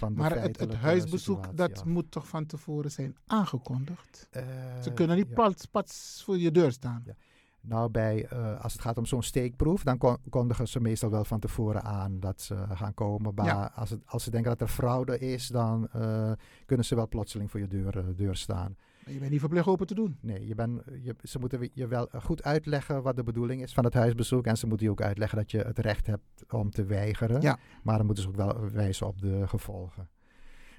van 0.00 0.14
de 0.14 0.20
Maar 0.20 0.40
het, 0.42 0.74
huisbezoek, 0.74 1.44
situatie 1.44 1.74
dat 1.74 1.84
moet 1.84 2.10
toch 2.10 2.28
van 2.28 2.46
tevoren 2.46 2.90
zijn 2.90 3.16
aangekondigd? 3.26 4.28
Eh, 4.30 4.42
Ze 4.82 4.92
kunnen 4.92 5.16
niet 5.16 5.28
ja. 5.28 5.34
pats, 5.34 5.66
pats 5.66 6.22
voor 6.24 6.38
je 6.38 6.50
deur 6.50 6.72
staan. 6.72 7.02
Ja. 7.06 7.14
Nou, 7.62 7.90
bij, 7.90 8.26
eh, 8.26 8.60
als 8.62 8.72
het 8.72 8.82
gaat 8.82 8.98
om 8.98 9.06
zo'n 9.06 9.22
steekproef, 9.22 9.82
dan 9.82 9.98
kon- 9.98 10.16
kondigen 10.30 10.68
ze 10.68 10.80
meestal 10.80 11.10
wel 11.10 11.24
van 11.24 11.40
tevoren 11.40 11.82
aan 11.82 12.20
dat 12.20 12.40
ze 12.40 12.64
gaan 12.72 12.94
komen. 12.94 13.34
Maar 13.34 13.44
Ja. 13.46 13.72
als, 13.74 13.90
het, 13.90 14.00
als 14.06 14.24
ze 14.24 14.30
denken 14.30 14.50
dat 14.50 14.60
er 14.60 14.74
fraude 14.74 15.18
is, 15.18 15.46
dan 15.48 15.88
eh, 15.92 16.32
kunnen 16.66 16.86
ze 16.86 16.94
wel 16.94 17.08
plotseling 17.08 17.50
voor 17.50 17.60
je 17.60 17.66
deur, 17.68 18.04
deur 18.16 18.36
staan. 18.36 18.76
Je 19.12 19.18
bent 19.18 19.30
niet 19.30 19.40
verplicht 19.40 19.66
open 19.66 19.86
te 19.86 19.94
doen. 19.94 20.16
Nee, 20.20 20.46
je 20.46 20.54
ben, 20.54 20.82
je, 21.02 21.14
ze 21.22 21.38
moeten 21.38 21.70
je 21.72 21.86
wel 21.86 22.08
goed 22.22 22.42
uitleggen 22.42 23.02
wat 23.02 23.16
de 23.16 23.22
bedoeling 23.22 23.62
is 23.62 23.72
van 23.72 23.84
het 23.84 23.94
huisbezoek. 23.94 24.46
En 24.46 24.56
ze 24.56 24.66
moeten 24.66 24.86
je 24.86 24.92
ook 24.92 25.02
uitleggen 25.02 25.38
dat 25.38 25.50
je 25.50 25.58
het 25.58 25.78
recht 25.78 26.06
hebt 26.06 26.44
om 26.50 26.70
te 26.70 26.84
weigeren. 26.84 27.40
Ja. 27.40 27.58
Maar 27.82 27.96
dan 27.96 28.06
moeten 28.06 28.24
ze 28.24 28.30
ook 28.30 28.36
wel 28.36 28.70
wijzen 28.72 29.06
op 29.06 29.20
de 29.20 29.48
gevolgen. 29.48 30.08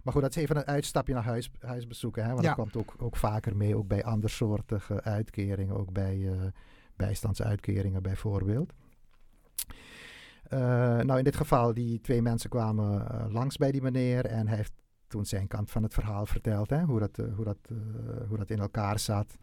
Maar 0.03 0.13
goed, 0.13 0.21
dat 0.21 0.35
is 0.35 0.41
even 0.41 0.57
een 0.57 0.65
uitstapje 0.65 1.13
naar 1.13 1.23
huis, 1.23 1.51
huisbezoeken. 1.59 2.23
Hè? 2.23 2.29
Want 2.29 2.41
Ja. 2.41 2.47
dat 2.47 2.57
komt 2.57 2.77
ook, 2.77 2.95
ook 2.97 3.15
vaker 3.15 3.57
mee, 3.57 3.75
ook 3.75 3.87
bij 3.87 4.03
andersoortige 4.03 5.03
uitkeringen. 5.03 5.75
Ook 5.75 5.91
bij 5.91 6.27
eh, 6.31 6.41
bijstandsuitkeringen 6.95 8.01
bijvoorbeeld. 8.01 8.73
Eh, 10.43 10.59
nou, 10.99 11.17
in 11.17 11.23
dit 11.23 11.35
geval, 11.35 11.73
die 11.73 12.01
twee 12.01 12.21
mensen 12.21 12.49
kwamen 12.49 13.09
eh, 13.09 13.25
langs 13.33 13.57
bij 13.57 13.71
die 13.71 13.81
meneer. 13.81 14.25
En 14.25 14.47
hij 14.47 14.57
heeft 14.57 14.73
toen 15.11 15.25
zijn 15.25 15.47
kant 15.47 15.71
van 15.71 15.83
het 15.83 15.93
verhaal 15.93 16.25
verteld. 16.25 16.69
Hè? 16.69 16.83
Hoe, 16.83 16.99
dat, 16.99 17.17
eh, 17.17 17.25
hoe, 17.35 17.45
dat, 17.45 17.57
eh, 17.69 17.75
hoe 18.27 18.37
dat 18.37 18.49
in 18.49 18.59
elkaar 18.59 18.99
zat. 18.99 19.37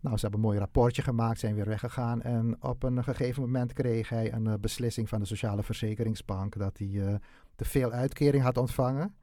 Nou, 0.00 0.16
ze 0.16 0.20
hebben 0.22 0.40
een 0.40 0.46
mooi 0.46 0.58
rapportje 0.58 1.02
gemaakt, 1.02 1.38
zijn 1.38 1.54
weer 1.54 1.66
weggegaan. 1.66 2.22
En 2.22 2.56
op 2.62 2.82
een 2.82 3.04
gegeven 3.04 3.42
moment 3.42 3.72
kreeg 3.72 4.08
hij 4.08 4.32
een 4.32 4.46
eh, 4.46 4.54
beslissing 4.60 5.08
van 5.08 5.20
de 5.20 5.26
Sociale 5.26 5.62
Verzekeringsbank 5.62 6.58
dat 6.58 6.78
hij 6.78 7.06
eh, 7.06 7.14
te 7.56 7.64
veel 7.64 7.90
uitkering 7.90 8.42
had 8.42 8.56
ontvangen. 8.56 9.14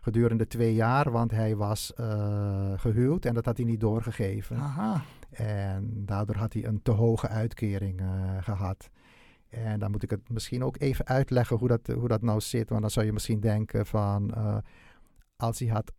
Gedurende 0.00 0.46
twee 0.46 0.74
jaar, 0.74 1.10
want 1.10 1.30
hij 1.30 1.56
was 1.56 1.94
eh, 1.94 2.72
gehuwd 2.76 3.24
en 3.24 3.34
dat 3.34 3.44
had 3.44 3.56
hij 3.56 3.66
niet 3.66 3.80
doorgegeven. 3.80 4.56
Aha. 4.56 5.02
En 5.30 6.02
daardoor 6.06 6.36
had 6.36 6.52
hij 6.52 6.64
een 6.64 6.82
te 6.82 6.90
hoge 6.90 7.28
uitkering 7.28 8.00
eh, 8.00 8.06
gehad. 8.40 8.90
En 9.48 9.78
dan 9.78 9.90
moet 9.90 10.02
ik 10.02 10.10
het 10.10 10.28
misschien 10.28 10.64
ook 10.64 10.76
even 10.78 11.06
uitleggen 11.06 11.56
hoe 11.56 11.68
dat, 11.68 11.86
hoe 11.86 12.08
dat 12.08 12.22
nou 12.22 12.40
zit. 12.40 12.68
Want 12.68 12.80
dan 12.80 12.90
zou 12.90 13.06
je 13.06 13.12
misschien 13.12 13.40
denken 13.40 13.86
van... 13.86 14.34
eh, 15.40 15.46
als 15.46 15.58
hij 15.58 15.68
had 15.68 15.92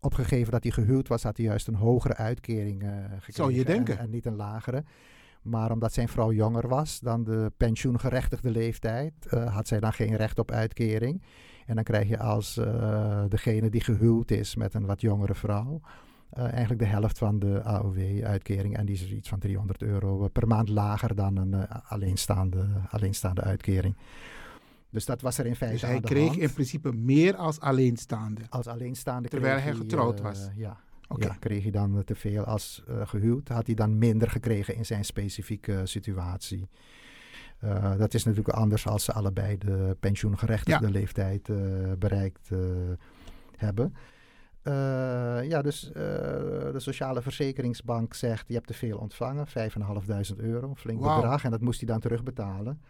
opgegeven 0.00 0.52
dat 0.52 0.62
hij 0.62 0.72
gehuwd 0.72 1.08
was... 1.08 1.22
had 1.22 1.36
hij 1.36 1.46
juist 1.46 1.68
een 1.68 1.74
hogere 1.74 2.14
uitkering 2.14 2.82
eh 2.82 2.88
gekregen. 2.88 3.32
Zou 3.32 3.52
je 3.52 3.64
denken. 3.64 3.98
En, 3.98 4.04
en 4.04 4.10
niet 4.10 4.26
een 4.26 4.36
lagere. 4.36 4.84
Maar 5.42 5.70
omdat 5.70 5.92
zijn 5.92 6.08
vrouw 6.08 6.32
jonger 6.32 6.68
was 6.68 7.00
dan 7.00 7.24
de 7.24 7.52
pensioengerechtigde 7.56 8.50
leeftijd, 8.50 9.12
uh, 9.34 9.54
had 9.54 9.68
zij 9.68 9.80
dan 9.80 9.92
geen 9.92 10.16
recht 10.16 10.38
op 10.38 10.50
uitkering. 10.50 11.22
En 11.66 11.74
dan 11.74 11.84
krijg 11.84 12.08
je 12.08 12.18
als 12.18 12.56
uh, 12.56 13.24
degene 13.28 13.70
die 13.70 13.80
gehuwd 13.80 14.30
is 14.30 14.56
met 14.56 14.74
een 14.74 14.86
wat 14.86 15.00
jongere 15.00 15.34
vrouw, 15.34 15.80
eigenlijk 16.32 16.80
de 16.80 16.86
helft 16.86 17.18
van 17.18 17.38
de 17.38 17.62
AOW-uitkering. 17.62 18.76
En 18.76 18.86
die 18.86 18.94
is 18.94 19.10
iets 19.10 19.28
van 19.28 19.38
300 19.38 19.82
euro 19.82 20.28
per 20.28 20.46
maand 20.46 20.68
lager 20.68 21.14
dan 21.14 21.36
een 21.36 21.68
alleenstaande, 21.68 22.66
alleenstaande 22.90 23.42
uitkering. 23.42 23.96
Dus 24.94 25.04
dat 25.04 25.20
was 25.20 25.38
er 25.38 25.46
in 25.46 25.56
feite 25.56 25.74
Dus 25.74 25.90
hij 25.90 26.00
kreeg 26.00 26.28
hand. 26.28 26.40
in 26.40 26.52
principe 26.52 26.92
meer 26.92 27.36
als 27.36 27.60
alleenstaande? 27.60 28.40
Als 28.48 28.66
alleenstaande 28.66 29.28
Terwijl 29.28 29.54
hij 29.54 29.62
hij, 29.62 29.74
getrouwd 29.74 30.20
was? 30.20 30.48
Ja, 30.56 30.76
Okay. 31.08 31.28
Ja, 31.28 31.36
kreeg 31.40 31.62
hij 31.62 31.70
dan 31.70 32.04
te 32.04 32.14
veel 32.14 32.44
als 32.44 32.82
uh, 32.88 33.06
gehuwd, 33.06 33.48
had 33.48 33.66
hij 33.66 33.74
dan 33.74 33.98
minder 33.98 34.30
gekregen 34.30 34.74
in 34.74 34.86
zijn 34.86 35.04
specifieke 35.04 35.80
situatie. 35.84 36.68
Uh, 37.64 37.96
dat 37.96 38.14
is 38.14 38.24
natuurlijk 38.24 38.56
anders 38.56 38.86
als 38.86 39.04
ze 39.04 39.12
allebei 39.12 39.58
de 39.58 39.96
pensioengerechtigde 40.00 40.86
ja. 40.86 40.92
leeftijd 40.92 41.48
uh, 41.48 41.56
bereikt 41.98 42.50
hebben. 43.56 43.94
ja, 45.48 45.62
dus 45.62 45.90
de 45.92 46.74
Sociale 46.76 47.22
Verzekeringsbank 47.22 48.14
zegt, 48.14 48.48
je 48.48 48.54
hebt 48.54 48.66
te 48.66 48.74
veel 48.74 48.98
ontvangen, 48.98 49.46
5.500 49.48 49.52
euro, 50.36 50.68
een 50.68 50.76
flink 50.76 51.00
wow. 51.00 51.20
bedrag. 51.20 51.44
En 51.44 51.50
dat 51.50 51.60
moest 51.60 51.80
hij 51.80 51.88
dan 51.88 52.00
terugbetalen. 52.00 52.80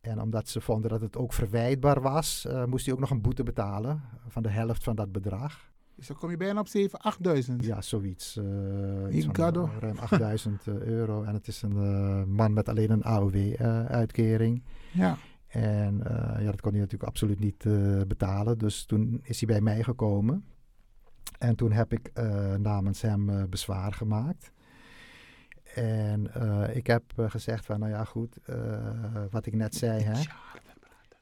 En 0.00 0.20
omdat 0.20 0.48
ze 0.48 0.60
vonden 0.60 0.90
dat 0.90 1.00
het 1.00 1.16
ook 1.16 1.32
verwijtbaar 1.32 2.00
was, 2.00 2.46
moest 2.66 2.84
hij 2.84 2.94
ook 2.94 3.00
nog 3.00 3.10
een 3.10 3.20
boete 3.20 3.42
betalen 3.42 4.02
van 4.28 4.42
de 4.42 4.48
helft 4.48 4.84
van 4.84 4.96
dat 4.96 5.12
bedrag. 5.12 5.70
Dus 6.00 6.08
dan 6.08 6.16
kom 6.18 6.30
je 6.30 6.36
bijna 6.36 6.60
op 6.60 6.68
7.000, 6.68 7.50
8.000. 7.50 7.56
Ja, 7.56 7.80
zoiets. 7.80 8.36
Uh, 8.36 9.14
iets 9.16 9.26
van, 9.26 9.70
ruim 9.78 9.96
8.000 9.96 10.68
uh, 10.68 10.74
euro. 10.82 11.22
En 11.22 11.34
het 11.34 11.48
is 11.48 11.62
een 11.62 12.32
man 12.32 12.52
met 12.52 12.68
alleen 12.68 12.90
een 12.90 13.02
AOW-uitkering. 13.02 14.62
ja. 14.92 15.16
En 15.48 16.00
ja, 16.38 16.50
dat 16.50 16.60
kon 16.60 16.70
hij 16.70 16.80
natuurlijk 16.80 17.10
absoluut 17.10 17.38
niet 17.38 17.64
betalen. 18.08 18.58
Dus 18.58 18.84
toen 18.84 19.20
is 19.22 19.40
hij 19.40 19.48
bij 19.48 19.60
mij 19.60 19.82
gekomen. 19.82 20.44
En 21.38 21.56
toen 21.56 21.72
heb 21.72 21.92
ik 21.92 22.12
namens 22.58 23.00
hem 23.00 23.48
bezwaar 23.48 23.92
gemaakt. 23.92 24.52
En 25.74 26.30
ik 26.74 26.86
heb 26.86 27.02
gezegd 27.16 27.64
van, 27.64 27.78
nou 27.80 27.92
ja, 27.92 28.04
goed, 28.04 28.38
wat 29.30 29.46
ik 29.46 29.54
net 29.54 29.74
zei, 29.74 30.02
hè 30.02 30.20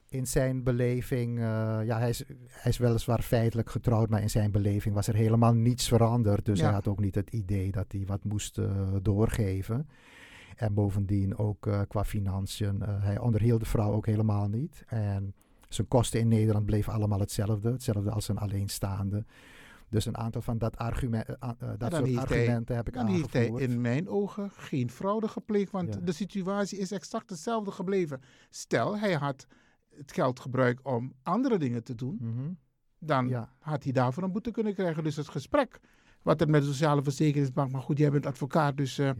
in 0.09 0.27
zijn 0.27 0.63
beleving, 0.63 1.39
ja, 1.85 1.97
hij 1.97 2.09
is, 2.09 2.23
hij 2.47 2.71
is 2.71 2.77
weliswaar 2.77 3.21
feitelijk 3.21 3.69
getrouwd, 3.69 4.09
maar 4.09 4.21
in 4.21 4.29
zijn 4.29 4.51
beleving 4.51 4.95
was 4.95 5.07
er 5.07 5.15
helemaal 5.15 5.53
niets 5.53 5.87
veranderd. 5.87 6.45
Dus 6.45 6.59
ja. 6.59 6.65
hij 6.65 6.73
had 6.73 6.87
ook 6.87 6.99
niet 6.99 7.15
het 7.15 7.29
idee 7.29 7.71
dat 7.71 7.85
hij 7.91 8.03
wat 8.05 8.23
moest 8.23 8.59
doorgeven. 9.01 9.89
En 10.55 10.73
bovendien 10.73 11.37
ook 11.37 11.69
qua 11.87 12.03
financiën, 12.03 12.81
hij 12.81 13.19
onderhield 13.19 13.59
de 13.59 13.65
vrouw 13.65 13.91
ook 13.91 14.05
helemaal 14.05 14.47
niet. 14.47 14.83
En 14.87 15.33
zijn 15.67 15.87
kosten 15.87 16.19
in 16.19 16.27
Nederland 16.27 16.65
bleven 16.65 16.93
allemaal 16.93 17.19
hetzelfde, 17.19 17.71
hetzelfde 17.71 18.11
als 18.11 18.27
een 18.27 18.37
alleenstaande. 18.37 19.25
Dus 19.89 20.05
een 20.05 20.17
aantal 20.17 20.41
van 20.41 20.57
dat, 20.57 20.77
argument, 20.77 21.27
dat 21.77 21.93
soort 21.93 22.17
argumenten 22.17 22.65
hij, 22.65 22.75
heb 22.75 22.87
ik 22.87 22.93
dan 22.93 23.07
aangevoerd. 23.07 23.33
heeft 23.33 23.51
hij 23.51 23.61
in 23.61 23.81
mijn 23.81 24.09
ogen 24.09 24.51
geen 24.51 24.89
fraude 24.89 25.27
gepleegd, 25.27 25.71
want 25.71 25.93
ja. 25.93 25.99
de 25.99 26.11
situatie 26.11 26.79
is 26.79 26.91
exact 26.91 27.29
hetzelfde 27.29 27.71
gebleven. 27.71 28.21
Stel, 28.49 28.97
hij 28.97 29.13
had 29.13 29.47
het 29.89 30.11
geld 30.11 30.39
gebruikt 30.39 30.83
om 30.83 31.13
andere 31.23 31.57
dingen 31.57 31.83
te 31.83 31.95
doen, 31.95 32.17
mm 32.19 32.37
-hmm. 32.37 32.57
dan 32.99 33.27
ja. 33.27 33.53
had 33.59 33.83
hij 33.83 33.91
daarvoor 33.91 34.23
een 34.23 34.31
boete 34.31 34.51
kunnen 34.51 34.73
krijgen. 34.73 35.03
Dus 35.03 35.15
het 35.15 35.29
gesprek 35.29 35.79
wat 36.21 36.41
er 36.41 36.49
met 36.49 36.61
de 36.61 36.67
Sociale 36.67 37.03
Verzekeringsbank, 37.03 37.71
maar 37.71 37.81
goed, 37.81 37.97
jij 37.97 38.11
bent 38.11 38.25
advocaat, 38.25 38.77
dus 38.77 38.99
uh, 38.99 39.05
ja. 39.05 39.15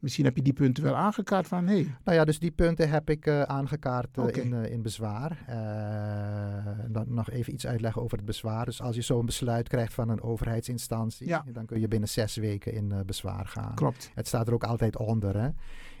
Misschien 0.00 0.24
heb 0.24 0.36
je 0.36 0.42
die 0.42 0.52
punten 0.52 0.82
wel 0.82 0.96
aangekaart 0.96 1.46
van 1.46 1.66
hey. 1.66 1.94
Nou 2.04 2.16
ja, 2.16 2.24
dus 2.24 2.38
die 2.38 2.50
punten 2.50 2.90
heb 2.90 3.10
ik 3.10 3.26
uh, 3.26 3.42
aangekaart 3.42 4.18
uh, 4.18 4.24
okay. 4.24 4.42
in, 4.42 4.52
in 4.52 4.82
bezwaar. 4.82 5.38
Eh, 5.46 6.72
dan 6.88 7.04
nog 7.08 7.30
even 7.30 7.52
iets 7.52 7.66
uitleggen 7.66 8.02
over 8.02 8.16
het 8.16 8.26
bezwaar. 8.26 8.64
Dus 8.64 8.82
als 8.82 8.96
je 8.96 9.02
zo'n 9.02 9.26
besluit 9.26 9.68
krijgt 9.68 9.94
van 9.94 10.08
een 10.08 10.22
overheidsinstantie, 10.22 11.26
ja. 11.26 11.44
dan 11.52 11.66
kun 11.66 11.80
je 11.80 11.88
binnen 11.88 12.08
zes 12.08 12.36
weken 12.36 12.72
in 12.72 12.92
bezwaar 13.06 13.46
gaan. 13.46 13.74
Klopt. 13.74 14.10
Het 14.14 14.26
staat 14.26 14.46
er 14.46 14.54
ook 14.54 14.64
altijd 14.64 14.96
onder, 14.96 15.40
hè. 15.40 15.48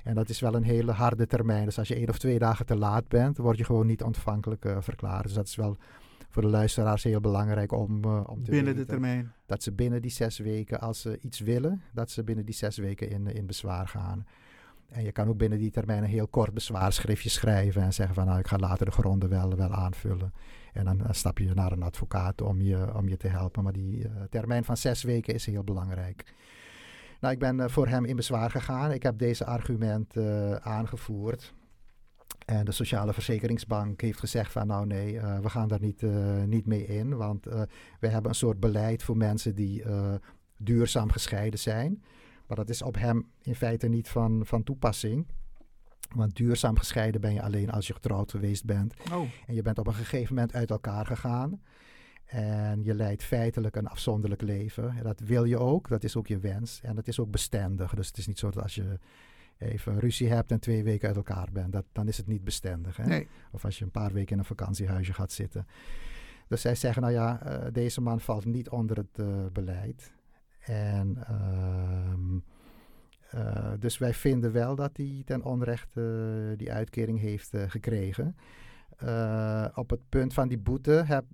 En 0.04 0.14
dat 0.14 0.28
is 0.28 0.40
wel 0.40 0.54
een 0.54 0.62
hele 0.62 0.92
harde 0.92 1.26
termijn. 1.26 1.64
Dus 1.64 1.78
als 1.78 1.88
je 1.88 1.94
één 1.94 2.08
of 2.08 2.18
twee 2.18 2.38
dagen 2.38 2.66
te 2.66 2.76
laat 2.76 3.08
bent, 3.08 3.36
word 3.36 3.58
je 3.58 3.64
gewoon 3.64 3.86
niet 3.86 4.02
ontvankelijk 4.02 4.74
verklaard. 4.78 5.22
Dus 5.22 5.32
dat 5.32 5.46
is 5.46 5.56
wel 5.56 5.76
voor 6.30 6.42
de 6.42 6.48
luisteraars 6.48 7.02
heel 7.02 7.20
belangrijk 7.20 7.72
om, 7.72 8.04
uh, 8.04 8.20
om 8.26 8.44
te 8.44 8.50
Binnen 8.50 8.64
weten 8.64 8.86
de 8.86 8.92
termijn. 8.92 9.32
Dat 9.46 9.62
ze 9.62 9.72
binnen 9.72 10.02
die 10.02 10.10
zes 10.10 10.38
weken, 10.38 10.80
als 10.80 11.00
ze 11.00 11.18
iets 11.20 11.40
willen, 11.40 11.82
dat 11.92 12.10
ze 12.10 12.24
binnen 12.24 12.44
die 12.44 12.54
zes 12.54 12.76
weken 12.76 13.10
in, 13.10 13.26
in 13.26 13.46
bezwaar 13.46 13.88
gaan. 13.88 14.26
En 14.88 15.04
je 15.04 15.12
kan 15.12 15.28
ook 15.28 15.36
binnen 15.36 15.58
die 15.58 15.70
termijn 15.70 16.02
een 16.02 16.08
heel 16.08 16.26
kort 16.26 16.54
bezwaarschriftje 16.54 17.28
schrijven 17.28 17.82
en 17.82 17.92
zeggen 17.92 18.14
van 18.14 18.26
nou 18.26 18.38
ik 18.38 18.46
ga 18.46 18.56
later 18.56 18.86
de 18.86 18.92
gronden 18.92 19.28
wel, 19.28 19.56
wel 19.56 19.72
aanvullen. 19.72 20.32
En 20.72 20.84
dan, 20.84 20.98
dan 20.98 21.14
stap 21.14 21.38
je 21.38 21.54
naar 21.54 21.72
een 21.72 21.82
advocaat 21.82 22.40
om 22.40 22.60
je, 22.60 22.94
om 22.94 23.08
je 23.08 23.16
te 23.16 23.28
helpen. 23.28 23.62
Maar 23.62 23.72
die 23.72 23.98
uh, 23.98 24.10
termijn 24.30 24.64
van 24.64 24.76
zes 24.76 25.02
weken 25.02 25.34
is 25.34 25.46
heel 25.46 25.64
belangrijk. 25.64 26.34
Nou, 27.20 27.32
ik 27.32 27.38
ben 27.40 27.58
uh, 27.58 27.68
voor 27.68 27.86
hem 27.86 28.04
in 28.04 28.16
bezwaar 28.16 28.50
gegaan. 28.50 28.92
Ik 28.92 29.02
heb 29.02 29.18
deze 29.18 29.44
argumenten 29.44 30.50
uh, 30.50 30.54
aangevoerd. 30.54 31.54
En 32.46 32.64
de 32.64 32.72
Sociale 32.72 33.12
Verzekeringsbank 33.12 34.00
heeft 34.00 34.18
gezegd 34.18 34.52
van 34.52 34.66
nou 34.66 34.86
nee, 34.86 35.12
uh, 35.12 35.38
we 35.38 35.48
gaan 35.48 35.68
daar 35.68 35.80
niet, 35.80 36.02
niet 36.46 36.66
mee 36.66 36.86
in. 36.86 37.16
Want 37.16 37.44
we 38.00 38.08
hebben 38.08 38.30
een 38.30 38.34
soort 38.34 38.60
beleid 38.60 39.02
voor 39.02 39.16
mensen 39.16 39.54
die 39.54 39.84
duurzaam 40.56 41.10
gescheiden 41.10 41.58
zijn. 41.58 42.02
Maar 42.46 42.56
dat 42.56 42.68
is 42.68 42.82
op 42.82 42.96
hem 42.96 43.30
in 43.42 43.54
feite 43.54 43.88
niet 43.88 44.08
van, 44.08 44.46
van 44.46 44.62
toepassing. 44.62 45.26
Want 46.14 46.36
duurzaam 46.36 46.76
gescheiden 46.76 47.20
ben 47.20 47.32
je 47.32 47.42
alleen 47.42 47.70
als 47.70 47.86
je 47.86 47.92
getrouwd 47.92 48.30
geweest 48.30 48.64
bent. 48.64 48.94
Oh. 49.12 49.28
En 49.46 49.54
je 49.54 49.62
bent 49.62 49.78
op 49.78 49.86
een 49.86 49.94
gegeven 49.94 50.34
moment 50.34 50.54
uit 50.54 50.70
elkaar 50.70 51.06
gegaan. 51.06 51.60
En 52.24 52.84
je 52.84 52.94
leidt 52.94 53.22
feitelijk 53.22 53.76
een 53.76 53.86
afzonderlijk 53.86 54.42
leven. 54.42 54.96
En 54.96 55.02
dat 55.02 55.20
wil 55.20 55.44
je 55.44 55.58
ook, 55.58 55.88
dat 55.88 56.04
is 56.04 56.16
ook 56.16 56.26
je 56.26 56.38
wens. 56.38 56.80
En 56.82 56.94
dat 56.94 57.08
is 57.08 57.20
ook 57.20 57.30
bestendig. 57.30 57.94
Dus 57.94 58.06
het 58.06 58.18
is 58.18 58.26
niet 58.26 58.38
zo 58.38 58.50
dat 58.50 58.62
als 58.62 58.74
je 58.74 58.98
even 59.60 59.98
ruzie 59.98 60.28
hebt 60.28 60.50
en 60.50 60.60
twee 60.60 60.82
weken 60.82 61.08
uit 61.08 61.16
elkaar 61.16 61.48
bent, 61.52 61.72
dat, 61.72 61.84
dan 61.92 62.08
is 62.08 62.16
het 62.16 62.26
niet 62.26 62.44
bestendig. 62.44 62.96
Hè? 62.96 63.06
Nee. 63.06 63.28
Of 63.50 63.64
als 63.64 63.78
je 63.78 63.84
een 63.84 63.90
paar 63.90 64.12
weken 64.12 64.32
in 64.32 64.38
een 64.38 64.44
vakantiehuisje 64.44 65.12
gaat 65.12 65.32
zitten. 65.32 65.66
Dus 66.48 66.60
zij 66.60 66.74
zeggen, 66.74 67.02
nou 67.02 67.14
ja, 67.14 67.46
uh, 67.46 67.72
deze 67.72 68.00
man 68.00 68.20
valt 68.20 68.44
niet 68.44 68.68
onder 68.68 68.96
het 68.96 69.18
uh, 69.18 69.26
beleid. 69.52 70.12
En 70.60 71.18
uh, 71.30 73.40
uh, 73.40 73.72
dus 73.78 73.98
wij 73.98 74.14
vinden 74.14 74.52
wel 74.52 74.74
dat 74.74 74.96
hij 74.96 75.22
ten 75.24 75.42
onrechte 75.42 76.54
die 76.56 76.72
uitkering 76.72 77.20
heeft 77.20 77.50
gekregen. 77.66 78.36
Uh, 79.04 79.66
op 79.74 79.90
het 79.90 80.00
punt 80.08 80.34
van 80.34 80.48
die 80.48 80.58
boete 80.58 80.90
heb, 80.90 81.24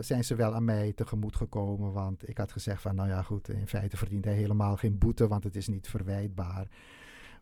zijn 0.00 0.24
ze 0.24 0.34
wel 0.34 0.54
aan 0.54 0.64
mij 0.64 0.92
tegemoet 0.92 1.36
gekomen. 1.36 1.92
Want 1.92 2.28
ik 2.28 2.38
had 2.38 2.52
gezegd 2.52 2.82
van 2.82 2.94
nou 2.94 3.08
ja 3.08 3.22
goed, 3.22 3.48
in 3.48 3.66
feite 3.66 3.96
verdient 3.96 4.24
hij 4.24 4.34
helemaal 4.34 4.76
geen 4.76 4.98
boete, 4.98 5.28
want 5.28 5.44
het 5.44 5.56
is 5.56 5.68
niet 5.68 5.88
verwijtbaar. 5.88 6.68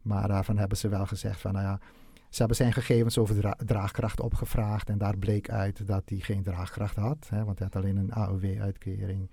Maar 0.05 0.29
daarvan 0.29 0.59
hebben 0.59 0.79
ze 0.79 0.89
wel 0.89 1.07
gezegd 1.07 1.41
van 1.41 1.53
nou 1.53 1.65
ja, 1.65 1.79
ze 2.29 2.39
hebben 2.39 2.57
zijn 2.57 2.73
gegevens 2.73 3.19
over 3.19 3.35
dra 3.35 3.57
draagkracht 3.65 4.21
opgevraagd. 4.21 4.89
En 4.89 4.99
daar 4.99 5.17
bleek 5.17 5.51
uit 5.51 5.87
dat 5.87 6.03
hij 6.07 6.19
geen 6.19 6.43
draagkracht 6.43 6.97
had, 6.97 7.27
hè, 7.29 7.45
want 7.45 7.59
hij 7.59 7.69
had 7.73 7.83
alleen 7.83 7.97
een 7.97 8.13
AOW-uitkering. 8.13 9.31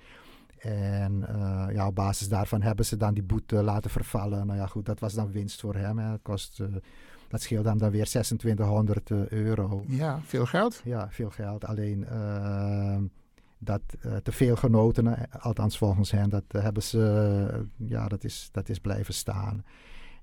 En 0.60 1.25
uh, 1.29 1.65
ja, 1.73 1.88
op 1.88 1.95
basis 1.95 2.29
daarvan 2.29 2.62
hebben 2.62 2.86
ze 2.86 2.97
dan 2.97 3.13
die 3.13 3.23
boete 3.23 3.63
laten 3.63 3.89
vervallen. 3.89 4.47
Nou 4.47 4.60
ja 4.60 4.67
goed, 4.67 4.86
dat 4.86 4.99
was 4.99 5.13
dan 5.13 5.31
winst 5.31 5.60
voor 5.60 5.75
hem. 5.75 5.97
Hè. 5.97 6.12
Het 6.12 6.21
kost... 6.21 6.62
Dat 7.27 7.41
scheelt 7.41 7.65
hem 7.65 7.77
dan 7.77 7.91
weer 7.91 8.05
2600 8.05 9.10
uh, 9.10 9.29
euro. 9.29 9.84
Ja, 9.88 10.19
veel 10.25 10.45
geld. 10.45 10.81
Ja, 10.84 11.07
veel 11.10 11.29
geld. 11.29 11.65
Alleen 11.65 12.07
uh, 12.12 12.97
dat 13.57 13.81
te 14.23 14.31
veel 14.31 14.55
genoten, 14.55 15.29
althans 15.39 15.77
volgens 15.77 16.12
hen, 16.12 16.29
dat 16.29 16.43
hebben 16.47 16.84
ze, 16.84 17.65
ja, 17.77 18.07
dat 18.07 18.23
is, 18.23 18.49
dat 18.51 18.69
is 18.69 18.79
blijven 18.79 19.13
staan. 19.13 19.63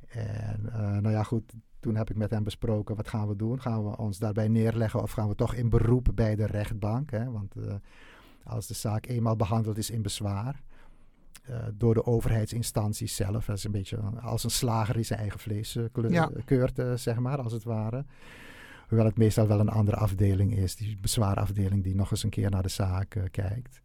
En 0.09 0.63
nou 1.03 1.11
ja, 1.11 1.23
goed, 1.23 1.55
toen 1.81 1.95
heb 1.95 2.11
ik 2.11 2.17
met 2.17 2.31
hem 2.31 2.45
besproken, 2.45 2.97
wat 2.97 3.09
gaan 3.09 3.29
we 3.29 3.37
doen? 3.37 3.61
Gaan 3.61 3.85
we 3.85 3.97
ons 3.97 4.19
daarbij 4.19 4.49
neerleggen 4.49 5.03
of 5.03 5.11
gaan 5.11 5.29
we 5.29 5.35
toch 5.35 5.55
in 5.55 5.69
beroep 5.69 6.09
bij 6.15 6.37
de 6.37 6.47
rechtbank? 6.47 7.11
Hè? 7.11 7.31
Want 7.31 7.55
als 8.45 8.67
de 8.67 8.75
zaak 8.75 9.07
eenmaal 9.07 9.37
behandeld 9.37 9.79
is 9.79 9.91
in 9.91 10.03
bezwaar, 10.03 10.63
uh, 11.51 11.57
door 11.75 11.95
de 11.95 12.07
overheidsinstanties 12.07 13.17
zelf. 13.17 13.45
Dat 13.45 13.57
is 13.57 13.65
een 13.65 13.71
beetje 13.71 13.97
als 14.21 14.45
een 14.45 14.51
slager 14.51 14.95
die 14.95 15.03
zijn 15.03 15.19
eigen 15.19 15.41
vlees 15.41 15.79
kleur, 15.93 16.11
ja. 16.11 16.31
keurt, 16.45 17.01
zeg 17.01 17.19
maar, 17.19 17.41
als 17.43 17.53
het 17.53 17.65
ware. 17.65 18.05
Hoewel 18.89 19.07
het 19.07 19.17
meestal 19.17 19.47
wel 19.47 19.61
een 19.61 19.69
andere 19.69 19.97
afdeling 19.97 20.57
is, 20.57 20.77
die 20.77 20.99
bezwaarafdeling 21.01 21.83
die 21.83 21.95
nog 21.95 22.11
eens 22.11 22.23
een 22.23 22.31
keer 22.31 22.51
naar 22.51 22.63
de 22.63 22.69
zaak 22.69 23.29
kijkt. 23.31 23.81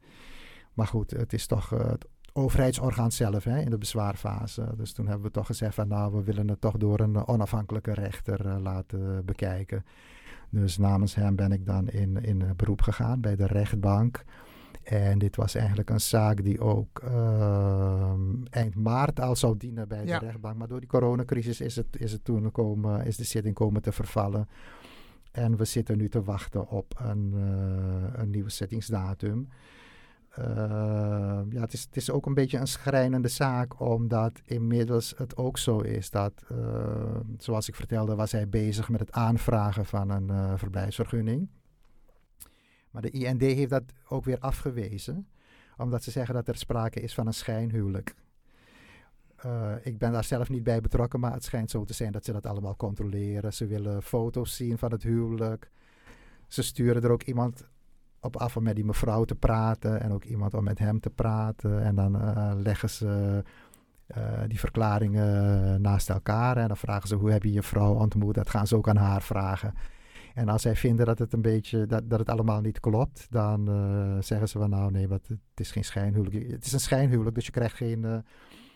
Maar 0.74 0.88
goed, 0.88 1.12
het 1.12 1.34
is 1.34 1.48
toch 1.48 1.70
het 1.70 2.08
overheidsorgaan 2.34 3.12
zelf 3.12 3.44
hè, 3.44 3.60
in 3.60 3.70
de 3.70 3.78
bezwaarfase. 3.78 4.74
Dus 4.78 4.94
toen 4.94 5.08
hebben 5.08 5.26
we 5.26 5.32
toch 5.32 5.46
gezegd 5.46 5.76
van 5.76 5.88
nou, 5.88 6.14
we 6.16 6.24
willen 6.24 6.48
het 6.48 6.62
toch 6.62 6.78
door 6.78 7.00
een 7.00 7.28
onafhankelijke 7.28 7.94
rechter 7.94 8.60
laten 8.60 9.26
bekijken. 9.26 9.86
Dus 10.50 10.78
namens 10.78 11.16
hem 11.16 11.36
ben 11.36 11.52
ik 11.52 11.66
dan 11.66 11.90
in, 11.90 12.24
in 12.24 12.44
beroep 12.56 12.82
gegaan 12.82 13.22
bij 13.22 13.36
de 13.36 13.46
rechtbank. 13.48 14.24
En 14.84 15.20
dit 15.20 15.36
was 15.36 15.56
eigenlijk 15.56 15.90
een 15.90 16.02
zaak 16.02 16.44
die 16.44 16.60
ook 16.60 17.00
ehm, 17.00 18.44
eind 18.50 18.76
maart 18.76 19.20
al 19.20 19.36
zou 19.36 19.58
dienen 19.58 19.88
bij 19.88 20.06
Ja. 20.06 20.20
de 20.20 20.26
rechtbank. 20.26 20.58
Maar 20.58 20.68
door 20.68 20.80
die 20.80 20.90
coronacrisis 20.90 21.62
is, 21.62 21.76
het, 21.76 21.86
is, 21.98 22.12
het 22.12 22.24
toen 22.24 22.52
komen, 22.52 23.06
is 23.06 23.18
de 23.18 23.24
zitting 23.24 23.56
komen 23.56 23.82
te 23.82 23.92
vervallen. 23.92 24.48
En 25.32 25.58
we 25.58 25.66
zitten 25.66 25.98
nu 25.98 26.10
te 26.10 26.24
wachten 26.24 26.70
op 26.70 26.94
een, 27.00 27.34
eh, 27.36 28.22
een 28.22 28.30
nieuwe 28.30 28.50
zittingsdatum. 28.50 29.48
Eh, 30.34 31.42
ja, 31.50 31.62
het, 31.62 31.74
is, 31.74 31.82
het 31.82 31.96
is 31.96 32.10
ook 32.12 32.26
een 32.26 32.34
beetje 32.34 32.58
een 32.58 32.68
schrijnende 32.68 33.28
zaak, 33.28 33.80
omdat 33.80 34.42
inmiddels 34.46 35.14
het 35.18 35.38
ook 35.38 35.58
zo 35.58 35.80
is 35.80 36.10
dat, 36.10 36.44
eh, 36.48 37.20
zoals 37.38 37.68
ik 37.68 37.76
vertelde, 37.76 38.16
was 38.16 38.32
hij 38.32 38.50
bezig 38.50 38.90
met 38.90 39.00
het 39.00 39.12
aanvragen 39.12 39.86
van 39.86 40.10
een 40.10 40.30
eh, 40.30 40.54
verblijfsvergunning. 40.56 41.50
Maar 42.92 43.02
de 43.02 43.10
IND 43.10 43.42
heeft 43.42 43.70
dat 43.70 43.84
ook 44.08 44.26
weer 44.26 44.40
afgewezen, 44.40 45.28
omdat 45.78 46.04
ze 46.04 46.12
zeggen 46.12 46.36
dat 46.36 46.48
er 46.48 46.58
sprake 46.58 47.00
is 47.00 47.14
van 47.14 47.28
een 47.28 47.34
schijnhuwelijk. 47.34 48.16
Eh, 49.44 49.74
ik 49.82 49.98
ben 49.98 50.12
daar 50.12 50.24
zelf 50.24 50.50
niet 50.50 50.64
bij 50.64 50.82
betrokken, 50.82 51.20
maar 51.20 51.34
het 51.34 51.44
schijnt 51.44 51.72
zo 51.72 51.84
te 51.84 51.94
zijn 51.94 52.12
dat 52.12 52.26
ze 52.26 52.32
dat 52.32 52.46
allemaal 52.46 52.76
controleren. 52.76 53.54
Ze 53.54 53.66
willen 53.66 54.04
foto's 54.04 54.56
zien 54.56 54.78
van 54.78 54.92
het 54.92 55.04
huwelijk. 55.04 55.72
Ze 56.48 56.64
sturen 56.64 57.04
er 57.04 57.12
ook 57.12 57.24
iemand 57.24 57.68
op 58.24 58.38
af 58.38 58.58
om 58.58 58.64
met 58.64 58.76
die 58.76 58.86
mevrouw 58.86 59.24
te 59.24 59.36
praten 59.36 60.02
en 60.02 60.12
ook 60.12 60.24
iemand 60.24 60.54
om 60.54 60.64
met 60.64 60.80
hem 60.80 61.00
te 61.00 61.10
praten. 61.10 61.84
En 61.84 61.96
dan 61.96 62.22
eh, 62.22 62.52
leggen 62.56 62.90
ze 62.90 63.44
eh, 64.06 64.24
die 64.48 64.60
verklaringen 64.60 65.82
naast 65.82 66.10
elkaar 66.10 66.58
en 66.58 66.68
dan 66.68 66.78
vragen 66.78 67.08
ze 67.08 67.16
hoe 67.16 67.32
heb 67.32 67.44
je 67.44 67.52
je 67.52 67.64
vrouw 67.64 67.94
ontmoet. 67.94 68.36
Dat 68.36 68.50
gaan 68.50 68.68
ze 68.68 68.76
ook 68.76 68.90
aan 68.90 68.98
haar 68.98 69.22
vragen. 69.22 69.74
En 70.34 70.50
als 70.50 70.62
zij 70.62 70.76
vinden 70.76 71.06
dat 71.06 71.20
het 71.20 71.34
een 71.34 71.42
beetje 71.42 71.86
dat, 71.86 72.10
dat 72.10 72.20
het 72.20 72.30
allemaal 72.30 72.62
niet 72.62 72.80
klopt, 72.80 73.28
dan 73.30 73.68
eh, 73.70 74.22
zeggen 74.22 74.50
ze 74.50 74.58
van 74.58 74.70
nou 74.70 74.92
nee, 74.92 75.08
wat, 75.08 75.28
het 75.28 75.60
is 75.60 75.72
geen 75.72 75.86
schijnhuwelijk. 75.86 76.52
Het 76.52 76.66
is 76.66 76.74
een 76.74 76.80
schijnhuwelijk, 76.80 77.36
dus 77.36 77.46
je 77.46 77.52
krijgt 77.52 77.76
geen, 77.76 78.24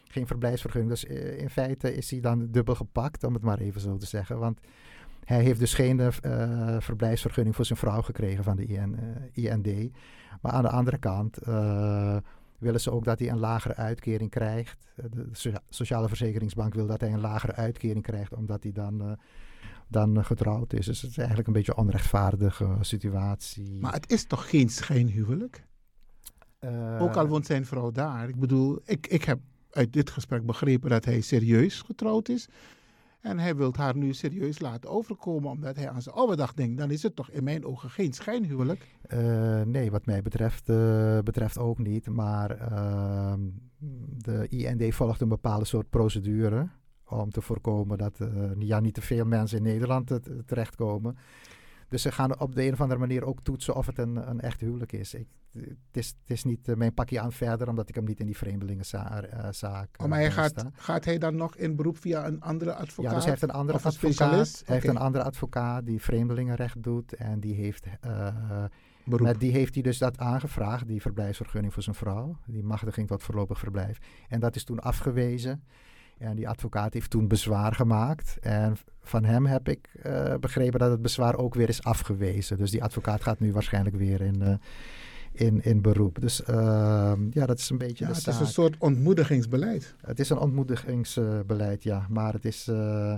geen 0.08 0.28
verblijfsvergunning. 0.28 0.92
Dus 0.92 1.04
in 1.38 1.50
feite 1.50 1.96
is 1.96 2.12
hij 2.12 2.20
dan 2.20 2.48
dubbel 2.52 2.76
gepakt, 2.76 3.24
om 3.24 3.34
het 3.34 3.44
maar 3.44 3.60
even 3.60 3.82
zo 3.82 3.98
te 3.98 4.06
zeggen. 4.06 4.40
Want 4.40 4.60
hij 5.28 5.44
heeft 5.44 5.60
dus 5.60 5.74
geen 5.74 6.00
eh, 6.00 6.76
verblijfsvergunning 6.80 7.56
voor 7.56 7.66
zijn 7.66 7.80
vrouw 7.80 8.02
gekregen 8.02 8.44
van 8.44 8.56
de 8.56 8.66
IN, 8.66 9.00
eh, 9.34 9.44
IND. 9.52 9.92
Maar 10.42 10.52
aan 10.52 10.62
de 10.64 10.70
andere 10.70 10.98
kant 10.98 11.38
eh, 11.38 12.18
willen 12.58 12.80
ze 12.82 12.92
ook 12.92 13.04
dat 13.04 13.20
hij 13.20 13.30
een 13.30 13.40
lagere 13.40 13.76
uitkering 13.76 14.30
krijgt. 14.30 14.88
Eh, 14.96 15.06
De 15.12 15.30
socia- 15.32 15.62
Sociale 15.70 16.08
Verzekeringsbank 16.08 16.74
wil 16.74 16.88
dat 16.88 17.02
hij 17.02 17.14
een 17.14 17.20
lagere 17.20 17.54
uitkering 17.54 18.04
krijgt, 18.04 18.34
omdat 18.34 18.64
hij 18.64 18.72
dan, 18.72 19.02
eh, 19.02 19.12
dan 19.88 20.18
eh, 20.18 20.26
getrouwd 20.26 20.74
is. 20.74 20.86
Dus 20.86 21.02
het 21.02 21.10
is 21.12 21.18
eigenlijk 21.18 21.48
een 21.48 21.54
beetje 21.54 21.72
een 21.72 21.78
onrechtvaardige 21.84 22.78
situatie. 22.82 23.78
Maar 23.82 23.94
het 23.94 24.12
is 24.12 24.26
toch 24.26 24.50
geen 24.50 24.70
schijnhuwelijk? 24.70 25.66
Eh, 26.60 27.02
Ook 27.02 27.16
al 27.16 27.28
woont 27.28 27.46
zijn 27.46 27.66
vrouw 27.66 27.92
daar. 27.92 28.30
Ik 28.30 28.40
bedoel, 28.40 28.80
ik, 28.86 29.08
ik 29.08 29.24
heb 29.24 29.40
uit 29.72 29.94
dit 29.94 30.10
gesprek 30.10 30.46
begrepen 30.46 30.90
dat 30.90 31.06
hij 31.06 31.22
serieus 31.22 31.82
getrouwd 31.82 32.30
is. 32.30 32.48
En 33.22 33.40
hij 33.40 33.56
wil 33.56 33.74
haar 33.76 33.96
nu 33.96 34.14
serieus 34.14 34.60
laten 34.60 34.90
overkomen, 34.90 35.50
omdat 35.50 35.76
hij 35.76 35.90
aan 35.90 36.02
zijn 36.02 36.16
oude 36.16 36.36
dag 36.36 36.54
denkt. 36.54 36.78
Dan 36.78 36.92
is 36.92 37.04
het 37.04 37.16
toch 37.16 37.30
in 37.30 37.44
mijn 37.44 37.66
ogen 37.66 37.90
geen 37.90 38.14
schijnhuwelijk. 38.14 38.96
Eh, 39.02 39.62
nee, 39.62 39.92
wat 39.92 40.06
mij 40.06 40.22
betreft, 40.22 40.70
eh, 40.70 41.20
betreft 41.20 41.58
ook 41.58 41.78
niet. 41.78 42.10
Maar 42.10 42.52
ehm, 42.52 43.40
de 44.18 44.48
IND 44.48 44.96
volgt 44.96 45.22
een 45.22 45.28
bepaalde 45.28 45.66
soort 45.66 45.90
procedure 45.90 46.70
om 47.06 47.30
te 47.30 47.42
voorkomen 47.42 47.98
dat 47.98 48.20
eh, 48.20 48.28
ja, 48.60 48.80
niet 48.80 48.94
te 48.94 49.02
veel 49.02 49.26
mensen 49.26 49.58
in 49.58 49.64
Nederland 49.64 50.20
terechtkomen. 50.46 51.18
Dus 51.90 52.02
ze 52.02 52.12
gaan 52.12 52.40
op 52.40 52.56
de 52.56 52.66
een 52.66 52.74
of 52.74 52.82
andere 52.82 53.00
manier 53.00 53.26
ook 53.26 53.42
toetsen 53.42 53.76
of 53.76 53.86
het 53.86 53.98
een, 53.98 54.30
een 54.30 54.42
echt 54.42 54.60
huwelijk 54.62 54.92
is. 54.92 55.14
Ik, 55.14 55.28
het, 55.52 55.78
is 55.92 56.08
het 56.08 56.32
is 56.32 56.44
niet 56.44 56.68
eh, 56.68 56.76
mijn 56.76 56.94
pakje 56.94 57.20
aan 57.20 57.32
verder, 57.32 57.70
omdat 57.70 57.90
ik 57.90 57.96
hem 57.96 58.04
niet 58.04 58.20
in 58.20 58.26
die 58.26 58.38
vreemdelingenzaak 58.38 59.88
Oh, 59.98 60.08
maar 60.08 60.18
hij 60.18 60.28
eh, 60.28 60.34
gaat, 60.34 60.50
sta. 60.50 60.72
gaat 60.74 61.06
hij 61.06 61.18
dan 61.18 61.36
nog 61.36 61.56
in 61.56 61.76
beroep 61.76 61.98
via 61.98 62.28
een 62.28 62.42
andere 62.42 62.74
advocaat? 62.74 63.12
Ja, 63.12 63.14
dus 63.14 63.24
hij 63.24 63.32
heeft 63.32 63.44
een 63.44 63.52
andere 63.52 63.78
een 63.78 63.86
advocaat. 63.86 64.14
specialist? 64.14 64.64
Hij 64.66 64.76
heeft 64.76 64.88
een 64.88 64.98
andere 64.98 65.24
advocaat 65.24 65.86
die 65.86 66.02
vreemdelingenrecht 66.02 66.84
doet. 66.84 67.14
En 67.14 67.40
die 67.40 67.54
heeft, 67.54 67.86
eh, 68.02 68.34
Beroep. 69.04 69.28
met 69.28 69.40
die 69.40 69.52
heeft 69.52 69.74
hij 69.74 69.84
dus 69.84 69.98
dat 69.98 70.18
aangevraagd, 70.18 70.88
die 70.88 71.02
verblijfsvergunning 71.02 71.74
voor 71.74 71.84
zijn 71.84 71.96
vrouw. 71.96 72.38
Die 72.46 72.64
machtiging 72.64 73.08
tot 73.08 73.24
voorlopig 73.24 73.60
verblijf. 73.60 73.98
En 74.28 74.40
dat 74.40 74.56
is 74.56 74.64
toen 74.64 74.80
afgewezen. 74.80 75.64
En 76.18 76.36
die 76.36 76.48
advocaat 76.50 76.94
heeft 76.94 77.10
toen 77.10 77.28
bezwaar 77.28 77.74
gemaakt. 77.74 78.38
En 78.42 78.78
van 79.02 79.24
hem 79.26 79.46
heb 79.46 79.70
ik 79.70 79.90
eh, 80.02 80.34
begrepen 80.40 80.80
dat 80.80 80.92
het 80.92 81.02
bezwaar 81.02 81.36
ook 81.36 81.54
weer 81.56 81.70
is 81.70 81.84
afgewezen. 81.84 82.58
Dus 82.58 82.72
die 82.72 82.84
advocaat 82.84 83.24
gaat 83.24 83.40
nu 83.40 83.52
waarschijnlijk 83.54 83.96
weer 83.96 84.22
in, 84.22 84.42
eh, 84.42 84.54
in, 85.32 85.64
in 85.64 85.82
beroep. 85.82 86.22
Dus 86.22 86.44
ehm, 86.44 87.22
ja, 87.32 87.46
dat 87.46 87.60
is 87.60 87.70
een 87.70 87.78
beetje 87.78 88.06
Ja, 88.06 88.12
de 88.12 88.18
het 88.18 88.28
is 88.28 88.40
een 88.40 88.48
soort 88.48 88.76
ontmoedigingsbeleid. 88.80 89.96
Het 90.02 90.20
is 90.20 90.30
een 90.30 90.38
ontmoedigingsbeleid, 90.40 91.84
ja. 91.84 92.06
Maar 92.10 92.34
het 92.34 92.46
is... 92.46 92.68
eh, 92.68 93.16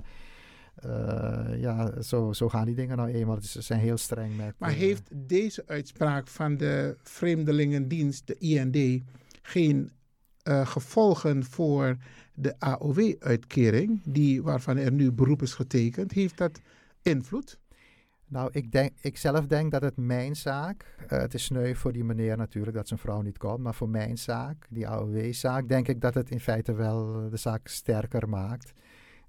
ja, 1.57 2.01
zo, 2.01 2.33
zo 2.33 2.49
gaan 2.49 2.65
die 2.65 2.75
dingen 2.75 2.97
nou 2.97 3.09
eenmaal. 3.09 3.35
Het 3.35 3.43
is- 3.43 3.51
Ze 3.51 3.61
zijn 3.61 3.79
heel 3.79 3.97
streng 3.97 4.37
met... 4.37 4.53
Maar 4.57 4.71
heeft 4.71 5.09
deze 5.13 5.63
uitspraak 5.67 6.27
van 6.27 6.57
de 6.57 6.95
Vreemdelingendienst, 7.03 8.27
de 8.27 8.37
IND, 8.37 9.03
geen 9.41 9.91
gevolgen 10.63 11.43
voor 11.43 11.97
de 12.41 12.59
AOW-uitkering, 12.59 14.01
die, 14.03 14.43
waarvan 14.43 14.77
er 14.77 14.91
nu 14.91 15.11
beroep 15.11 15.41
is 15.41 15.53
getekend? 15.53 16.11
Heeft 16.11 16.37
dat 16.37 16.61
invloed? 17.01 17.59
Nou, 18.27 18.49
ik, 18.51 18.71
denk, 18.71 18.91
ik 19.01 19.17
zelf 19.17 19.45
denk 19.45 19.71
dat 19.71 19.81
het 19.81 19.97
mijn 19.97 20.35
zaak... 20.35 20.95
eh, 21.07 21.19
het 21.19 21.33
is 21.33 21.43
sneu 21.43 21.73
voor 21.73 21.91
die 21.91 22.03
meneer 22.03 22.37
natuurlijk 22.37 22.75
dat 22.75 22.87
zijn 22.87 22.99
vrouw 22.99 23.21
niet 23.21 23.37
komt. 23.37 23.59
Maar 23.59 23.73
voor 23.73 23.89
mijn 23.89 24.17
zaak, 24.17 24.65
die 24.69 24.87
AOW-zaak, 24.87 25.67
denk 25.67 25.87
ik 25.87 26.01
dat 26.01 26.13
het 26.13 26.29
in 26.29 26.39
feite 26.39 26.73
wel 26.73 27.23
eh, 27.23 27.31
de 27.31 27.37
zaak 27.37 27.67
sterker 27.67 28.29
maakt. 28.29 28.73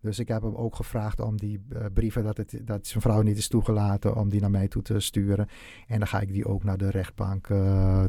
Dus 0.01 0.19
ik 0.19 0.29
heb 0.29 0.43
hem 0.43 0.55
ook 0.55 0.77
gevraagd 0.77 1.21
om 1.21 1.37
die 1.37 1.63
eh, 1.69 1.85
brieven 1.95 2.25
dat, 2.25 2.37
het, 2.37 2.61
dat 2.65 2.87
zijn 2.87 3.03
vrouw 3.03 3.23
niet 3.23 3.37
is 3.37 3.49
toegelaten, 3.49 4.17
om 4.17 4.29
die 4.29 4.41
naar 4.41 4.51
mij 4.51 4.69
toe 4.69 4.83
te 4.83 5.01
sturen. 5.01 5.49
En 5.87 5.99
dan 5.99 6.09
ga 6.09 6.21
ik 6.21 6.33
die 6.33 6.47
ook 6.47 6.65
naar 6.65 6.79
de 6.79 6.91
rechtbank 6.91 7.47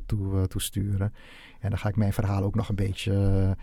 toe, 0.06 0.48
toe 0.48 0.62
sturen. 0.62 1.14
En 1.60 1.70
dan 1.70 1.80
ga 1.80 1.90
ik 1.90 1.96
mijn 1.96 2.14
verhaal 2.14 2.44
ook 2.44 2.56
nog 2.56 2.70
een 2.70 2.76
beetje 2.76 3.56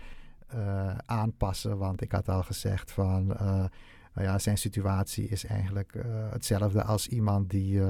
eh, 0.49 0.97
aanpassen. 1.05 1.77
Want 1.77 2.01
ik 2.01 2.11
had 2.11 2.29
al 2.29 2.43
gezegd 2.43 2.91
van, 2.91 3.35
eh, 3.35 3.47
nou 4.13 4.27
ja, 4.27 4.39
zijn 4.39 4.57
situatie 4.57 5.27
is 5.27 5.45
eigenlijk 5.45 5.95
eh, 5.95 6.31
hetzelfde 6.31 6.83
als 6.83 7.07
iemand 7.07 7.49
die 7.49 7.81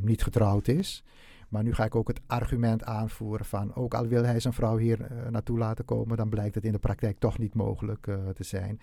niet 0.00 0.22
getrouwd 0.22 0.68
is. 0.68 1.04
Maar 1.48 1.62
nu 1.62 1.74
ga 1.74 1.84
ik 1.84 1.94
ook 1.94 2.08
het 2.08 2.20
argument 2.26 2.84
aanvoeren 2.84 3.46
van, 3.46 3.74
ook 3.74 3.94
al 3.94 4.06
wil 4.06 4.24
hij 4.24 4.40
zijn 4.40 4.54
vrouw 4.54 4.76
hier 4.76 5.08
naartoe 5.30 5.58
laten 5.58 5.84
komen, 5.84 6.16
dan 6.16 6.28
blijkt 6.28 6.54
het 6.54 6.64
in 6.64 6.72
de 6.72 6.78
praktijk 6.78 7.18
toch 7.18 7.38
niet 7.38 7.54
mogelijk 7.54 8.02
te 8.34 8.44
zijn. 8.44 8.80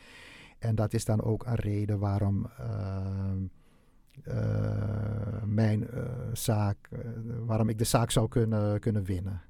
En 0.59 0.75
dat 0.75 0.93
is 0.93 1.05
dan 1.05 1.21
ook 1.21 1.45
een 1.45 1.55
reden 1.55 1.99
waarom 1.99 2.49
mijn 5.45 5.87
zaak, 6.33 6.89
waarom 7.45 7.69
ik 7.69 7.77
de 7.77 7.83
zaak 7.83 8.11
zou 8.11 8.27
kunnen, 8.27 8.79
kunnen 8.79 9.03
winnen. 9.03 9.41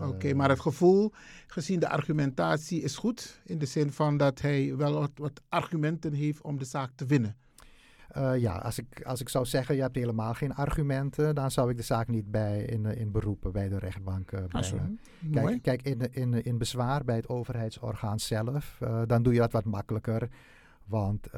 Oké, 0.00 0.28
Eh, 0.28 0.34
maar 0.34 0.48
het 0.48 0.60
gevoel, 0.60 1.12
gezien 1.46 1.80
de 1.80 1.88
argumentatie, 1.88 2.82
is 2.82 2.96
goed. 2.96 3.40
In 3.44 3.58
de 3.58 3.66
zin 3.66 3.92
van 3.92 4.16
dat 4.16 4.40
hij 4.40 4.76
wel 4.76 4.92
wat, 4.92 5.10
wat 5.14 5.40
argumenten 5.48 6.12
heeft 6.12 6.42
om 6.42 6.58
de 6.58 6.64
zaak 6.64 6.90
te 6.94 7.06
winnen. 7.06 7.36
Eh, 8.08 8.38
ja, 8.38 8.56
als 8.56 8.78
ik, 8.78 9.02
als 9.02 9.20
ik 9.20 9.28
zou 9.28 9.44
zeggen, 9.44 9.74
je 9.74 9.80
hebt 9.80 9.96
helemaal 9.96 10.34
geen 10.34 10.54
argumenten, 10.54 11.34
dan 11.34 11.50
zou 11.50 11.70
ik 11.70 11.76
de 11.76 11.82
zaak 11.82 12.08
niet 12.08 12.30
bij 12.30 12.62
in, 12.62 12.86
eh, 12.86 13.00
in 13.00 13.10
beroepen 13.10 13.52
bij 13.52 13.68
de 13.68 13.78
rechtbank 13.78 14.32
Ah. 14.32 14.62
Mooi. 15.20 15.60
Kijk, 15.60 15.82
kijk 15.82 15.82
in, 15.82 16.12
in, 16.12 16.44
in 16.44 16.58
bezwaar 16.58 17.04
bij 17.04 17.16
het 17.16 17.28
overheidsorgaan 17.28 18.18
zelf, 18.18 18.78
dan 19.06 19.22
doe 19.22 19.32
je 19.32 19.38
dat 19.38 19.52
wat 19.52 19.64
makkelijker. 19.64 20.28
Want 20.84 21.28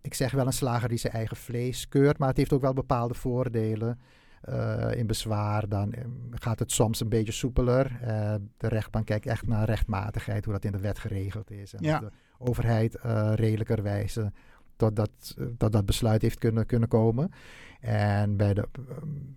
ik 0.00 0.14
zeg 0.14 0.32
wel 0.32 0.46
een 0.46 0.52
slager 0.52 0.88
die 0.88 0.98
zijn 0.98 1.12
eigen 1.12 1.36
vlees 1.36 1.88
keurt, 1.88 2.18
maar 2.18 2.28
het 2.28 2.36
heeft 2.36 2.52
ook 2.52 2.60
wel 2.60 2.72
bepaalde 2.72 3.14
voordelen. 3.14 3.98
Eh, 4.42 4.94
in 4.94 5.06
bezwaar 5.06 5.68
dan 5.68 5.92
eh, 5.92 6.04
gaat 6.30 6.58
het 6.58 6.72
soms 6.72 7.00
een 7.00 7.08
beetje 7.08 7.32
soepeler. 7.32 7.98
Eh, 8.02 8.34
de 8.56 8.68
rechtbank 8.68 9.06
kijkt 9.06 9.26
echt 9.26 9.46
naar 9.46 9.64
rechtmatigheid, 9.64 10.44
hoe 10.44 10.54
dat 10.54 10.64
in 10.64 10.72
de 10.72 10.80
wet 10.80 10.98
geregeld 10.98 11.50
is. 11.50 11.74
En 11.74 11.82
Ja. 11.82 11.98
de 11.98 12.10
overheid 12.38 12.94
eh 12.94 13.32
redelijker 13.34 13.82
wijze 13.82 14.32
tot 14.76 14.96
dat, 14.96 15.36
tot 15.58 15.72
dat 15.72 15.86
besluit 15.86 16.22
heeft 16.22 16.38
kunnen, 16.38 16.66
kunnen 16.66 16.88
komen. 16.88 17.30
En 17.80 18.36
bij 18.36 18.54
de, 18.54 18.68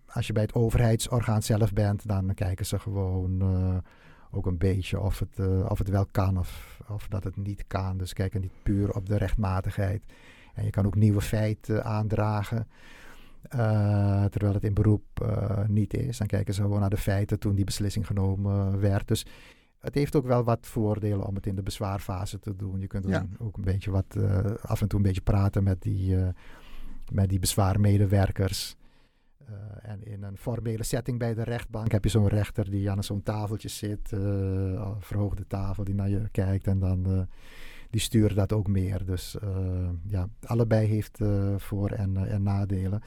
als 0.06 0.28
je 0.28 0.34
bij 0.34 0.42
het 0.44 0.54
overheidsorgaan 0.54 1.42
zelf 1.42 1.74
bent, 1.74 2.08
dan 2.08 2.34
kijken 2.34 2.66
ze 2.66 2.80
gewoon 2.80 3.44
ook 4.32 4.46
een 4.46 4.58
beetje 4.58 5.00
of 5.00 5.20
het, 5.20 5.40
of 5.70 5.78
het 5.78 5.90
wel 5.90 6.06
kan 6.12 6.38
of, 6.38 6.80
of 6.88 7.08
dat 7.08 7.24
het 7.24 7.38
niet 7.38 7.64
kan. 7.68 7.98
Dus 7.98 8.14
kijken 8.14 8.42
niet 8.42 8.64
puur 8.64 8.92
op 8.92 9.10
de 9.10 9.18
rechtmatigheid. 9.18 10.04
En 10.54 10.64
je 10.64 10.70
kan 10.70 10.86
ook 10.86 10.96
nieuwe 10.96 11.22
feiten 11.22 11.84
aandragen. 11.84 12.68
Eh, 13.50 14.26
terwijl 14.26 14.54
het 14.54 14.64
in 14.64 14.74
beroep 14.74 15.04
eh, 15.22 15.68
niet 15.68 15.94
is. 15.94 16.18
Dan 16.18 16.28
kijken 16.28 16.54
ze 16.54 16.62
gewoon 16.62 16.80
naar 16.80 16.90
de 16.90 16.98
feiten 16.98 17.40
toen 17.40 17.56
die 17.56 17.66
beslissing 17.66 18.08
genomen 18.08 18.80
werd. 18.80 19.08
Dus 19.08 19.26
het 19.80 19.96
heeft 19.96 20.16
ook 20.16 20.26
wel 20.26 20.44
wat 20.44 20.68
voordelen 20.68 21.26
om 21.26 21.36
het 21.36 21.46
in 21.48 21.56
de 21.56 21.64
bezwaarfase 21.64 22.40
te 22.40 22.56
doen. 22.56 22.80
Je 22.80 22.88
kunt 22.88 23.08
Ja. 23.08 23.20
dan 23.20 23.30
ook 23.48 23.58
een 23.58 23.64
beetje 23.64 23.92
wat, 23.92 24.16
eh, 24.18 24.40
af 24.62 24.82
en 24.82 24.88
toe 24.88 25.00
een 25.00 25.06
beetje 25.06 25.22
praten 25.22 25.64
met 25.64 25.82
die, 25.82 26.16
met 27.12 27.30
die 27.30 27.40
bezwaarmedewerkers. 27.40 28.76
En 29.82 30.04
in 30.04 30.24
een 30.24 30.38
formele 30.38 30.84
setting 30.84 31.20
bij 31.20 31.34
de 31.34 31.44
rechtbank 31.44 31.92
heb 31.92 32.04
je 32.04 32.10
zo'n 32.10 32.28
rechter 32.28 32.70
die 32.70 32.92
aan 32.92 33.04
zo'n 33.04 33.24
tafeltje 33.24 33.70
zit, 33.70 34.10
verhoogde 35.00 35.48
tafel, 35.48 35.84
die 35.84 35.96
naar 35.96 36.10
je 36.10 36.30
kijkt 36.32 36.68
en 36.68 36.80
dan 36.80 37.28
die 37.92 38.02
sturen 38.02 38.36
dat 38.36 38.54
ook 38.54 38.68
meer. 38.68 39.06
Dus 39.06 39.38
ja, 40.04 40.28
allebei 40.44 40.88
heeft 40.88 41.20
voor- 41.58 41.92
en, 41.92 42.18
en, 42.18 42.44
nadelen. 42.44 43.02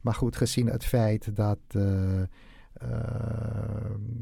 Maar 0.00 0.14
goed, 0.14 0.36
gezien 0.36 0.66
het 0.66 0.84
feit 0.84 1.36
dat 1.36 1.58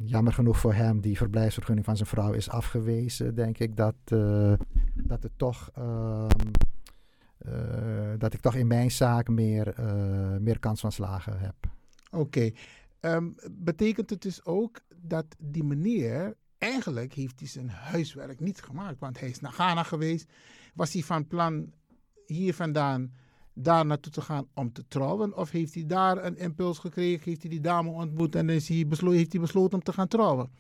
jammer 0.04 0.32
genoeg 0.32 0.58
voor 0.58 0.74
hem 0.74 1.00
die 1.00 1.16
verblijfsvergunning 1.16 1.86
van 1.86 1.96
zijn 1.96 2.08
vrouw 2.08 2.32
is 2.32 2.48
afgewezen, 2.50 3.34
denk 3.34 3.58
ik 3.58 3.76
dat, 3.76 3.94
dat 4.94 5.22
het 5.22 5.32
toch. 5.36 5.70
Ehm, 5.74 6.28
dat 8.18 8.34
ik 8.34 8.40
toch 8.40 8.54
in 8.54 8.66
mijn 8.66 8.90
zaak 8.90 9.28
meer, 9.28 9.74
meer 10.40 10.58
kans 10.58 10.80
van 10.80 10.92
slagen 10.92 11.38
heb. 11.38 11.54
Oké. 12.10 12.50
Ehm, 13.04 13.30
betekent 13.50 14.10
het 14.10 14.22
dus 14.22 14.44
ook 14.44 14.80
dat 14.96 15.26
die 15.38 15.64
meneer, 15.64 16.34
eigenlijk 16.72 17.12
heeft 17.12 17.38
hij 17.38 17.48
zijn 17.48 17.68
huiswerk 17.68 18.40
niet 18.40 18.62
gemaakt, 18.62 18.98
want 18.98 19.20
hij 19.20 19.28
is 19.28 19.40
naar 19.40 19.52
Ghana 19.52 19.82
geweest. 19.82 20.32
Was 20.74 20.92
hij 20.92 21.02
van 21.02 21.26
plan 21.26 21.72
hier 22.26 22.54
vandaan 22.54 23.12
daar 23.54 23.86
naartoe 23.86 24.12
te 24.12 24.20
gaan 24.20 24.46
om 24.54 24.72
te 24.72 24.84
trouwen? 24.88 25.36
Of 25.36 25.50
heeft 25.50 25.74
hij 25.74 25.86
daar 25.86 26.24
een 26.24 26.36
impuls 26.38 26.78
gekregen, 26.78 27.24
heeft 27.24 27.40
hij 27.42 27.50
die 27.50 27.60
dame 27.60 27.90
ontmoet 27.90 28.34
en 28.34 28.48
is 28.48 28.68
hij 28.68 28.86
beslo 28.86 29.10
heeft 29.10 29.32
hij 29.32 29.40
besloten 29.40 29.78
om 29.78 29.84
te 29.84 29.92
gaan 29.92 30.08
trouwen? 30.08 30.50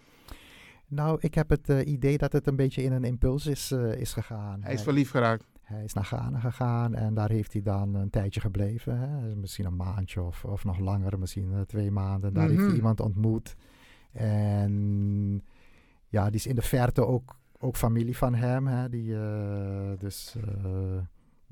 Nou, 0.86 1.18
ik 1.20 1.34
heb 1.34 1.48
het 1.48 1.68
uh, 1.68 1.86
idee 1.86 2.18
dat 2.18 2.32
het 2.32 2.46
een 2.46 2.56
beetje 2.56 2.82
in 2.82 2.92
een 2.92 3.04
impuls 3.04 3.46
is, 3.46 3.72
uh, 3.72 3.92
is 3.94 4.12
gegaan. 4.12 4.62
Hij 4.62 4.74
is 4.74 4.82
verliefd 4.82 5.10
geraakt. 5.10 5.44
Hij 5.62 5.84
is 5.84 5.92
naar 5.92 6.04
Ghana 6.04 6.38
gegaan 6.40 6.94
en 6.94 7.14
daar 7.14 7.30
heeft 7.30 7.52
hij 7.52 7.62
dan 7.62 7.94
een 7.94 8.10
tijdje 8.10 8.40
gebleven. 8.40 8.98
Hè? 8.98 9.34
Misschien 9.36 9.64
een 9.66 9.76
maandje 9.76 10.22
of, 10.22 10.44
of 10.44 10.64
nog 10.64 10.78
langer, 10.78 11.18
misschien 11.18 11.50
uh, 11.52 11.60
twee 11.60 11.90
maanden. 11.90 12.32
Daar 12.34 12.44
heeft 12.46 12.56
hij 12.58 12.66
Mhm. 12.66 12.76
iemand 12.76 13.00
ontmoet. 13.00 13.54
En 14.12 15.42
ja, 16.14 16.24
die 16.30 16.34
is 16.40 16.46
in 16.46 16.54
de 16.54 16.62
verte 16.62 17.06
ook, 17.06 17.36
ook 17.58 17.76
familie 17.76 18.16
van 18.16 18.34
hem. 18.34 18.66
Hè? 18.66 18.88
Die, 18.88 19.14
eh, 19.14 19.98
dus 19.98 20.34
eh, 20.36 20.98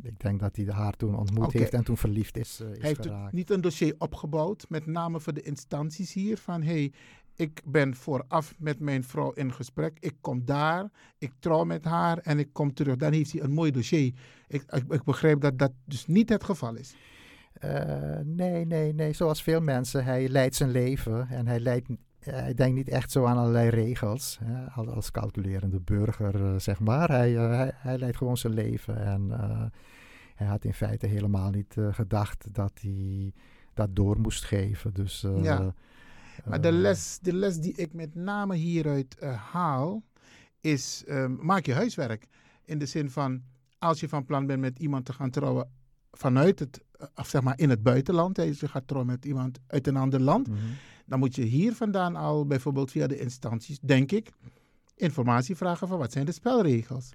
ik 0.02 0.20
denk 0.20 0.40
dat 0.40 0.56
hij 0.56 0.66
haar 0.68 0.96
toen 0.96 1.18
ontmoet 1.18 1.52
heeft 1.52 1.74
en 1.74 1.84
toen 1.84 1.96
verliefd 1.96 2.36
is, 2.36 2.60
eh, 2.60 2.70
is 2.70 2.78
Hij 2.78 2.88
heeft 2.88 3.06
geraakt. 3.06 3.32
niet 3.32 3.50
een 3.50 3.60
dossier 3.60 3.94
opgebouwd, 3.98 4.66
met 4.68 4.86
name 4.86 5.20
voor 5.20 5.34
de 5.34 5.42
instanties 5.42 6.12
hier, 6.12 6.38
van 6.38 6.62
hey, 6.62 6.92
ik 7.34 7.62
ben 7.64 7.94
vooraf 7.94 8.54
met 8.58 8.78
mijn 8.80 9.04
vrouw 9.04 9.32
in 9.32 9.52
gesprek, 9.52 9.96
ik 10.00 10.14
kom 10.20 10.44
daar, 10.44 10.90
ik 11.18 11.32
trouw 11.38 11.64
met 11.64 11.84
haar 11.84 12.18
en 12.18 12.38
ik 12.38 12.48
kom 12.52 12.74
terug. 12.74 12.96
Dan 12.96 13.12
heeft 13.12 13.32
hij 13.32 13.42
een 13.42 13.52
mooi 13.52 13.70
dossier. 13.70 14.12
Ik, 14.48 14.62
ik, 14.72 14.92
ik 14.92 15.04
begrijp 15.04 15.40
dat 15.40 15.58
dat 15.58 15.72
dus 15.84 16.06
niet 16.06 16.28
het 16.28 16.44
geval 16.44 16.74
is. 16.74 16.94
Nee, 18.24 18.66
nee, 18.66 18.94
nee. 18.94 19.12
Zoals 19.12 19.42
veel 19.42 19.60
mensen. 19.60 20.04
Hij 20.04 20.28
leidt 20.28 20.54
zijn 20.54 20.70
leven 20.70 21.28
en 21.28 21.46
hij, 21.46 21.60
leidt, 21.60 21.88
hij 22.24 22.54
denkt 22.54 22.74
niet 22.76 22.88
echt 22.88 23.10
zo 23.10 23.24
aan 23.24 23.36
allerlei 23.36 23.68
regels. 23.68 24.38
Hè, 24.44 24.82
als 24.82 25.10
calculerende 25.10 25.80
burger, 25.80 26.44
eh, 26.44 26.58
zeg 26.58 26.80
maar. 26.80 27.08
Hij, 27.08 27.36
eh, 27.36 27.50
hij, 27.56 27.72
hij 27.74 27.98
leidt 27.98 28.16
gewoon 28.16 28.36
zijn 28.36 28.54
leven. 28.54 29.04
En 29.04 29.30
eh, 29.30 29.62
hij 30.34 30.46
had 30.46 30.64
in 30.64 30.74
feite 30.74 31.06
helemaal 31.06 31.50
niet 31.50 31.76
eh, 31.76 31.86
gedacht 31.90 32.54
dat 32.54 32.72
hij 32.80 33.32
dat 33.74 33.96
door 33.96 34.20
moest 34.20 34.44
geven. 34.44 34.92
Dus, 34.94 35.24
eh, 35.24 35.42
Ja. 35.42 35.74
Maar 36.44 36.60
de 36.60 36.68
eh, 36.68 36.74
les, 36.74 37.18
de 37.22 37.32
les 37.34 37.58
die 37.60 37.74
ik 37.74 37.92
met 37.92 38.14
name 38.14 38.54
hieruit 38.54 39.18
eh, 39.18 39.42
haal, 39.52 40.02
is 40.60 41.04
ehm, 41.06 41.34
maak 41.40 41.66
je 41.66 41.74
huiswerk. 41.74 42.26
In 42.64 42.78
de 42.78 42.86
zin 42.86 43.10
van, 43.10 43.42
als 43.78 44.00
je 44.00 44.08
van 44.08 44.24
plan 44.24 44.46
bent 44.46 44.60
met 44.60 44.78
iemand 44.78 45.04
te 45.04 45.12
gaan 45.12 45.30
trouwen 45.30 45.70
vanuit 46.10 46.58
het, 46.58 46.82
eh, 46.98 47.06
of 47.14 47.28
zeg 47.28 47.42
maar 47.42 47.58
in 47.58 47.70
het 47.70 47.82
buitenland, 47.82 48.36
hè, 48.36 48.46
dus 48.46 48.60
je 48.60 48.68
gaat 48.68 48.86
trouwen 48.86 49.12
met 49.12 49.24
iemand 49.24 49.58
uit 49.66 49.86
een 49.86 49.96
ander 49.96 50.20
land, 50.20 50.48
mhm. 50.48 50.58
Dan 51.06 51.18
moet 51.18 51.34
je 51.34 51.42
hier 51.42 51.72
vandaan 51.74 52.16
al 52.16 52.46
bijvoorbeeld 52.46 52.90
via 52.90 53.06
de 53.06 53.18
instanties, 53.18 53.78
denk 53.80 54.12
ik, 54.12 54.30
informatie 54.96 55.56
vragen 55.56 55.88
van 55.88 55.98
wat 55.98 56.12
zijn 56.12 56.26
de 56.26 56.32
spelregels. 56.32 57.10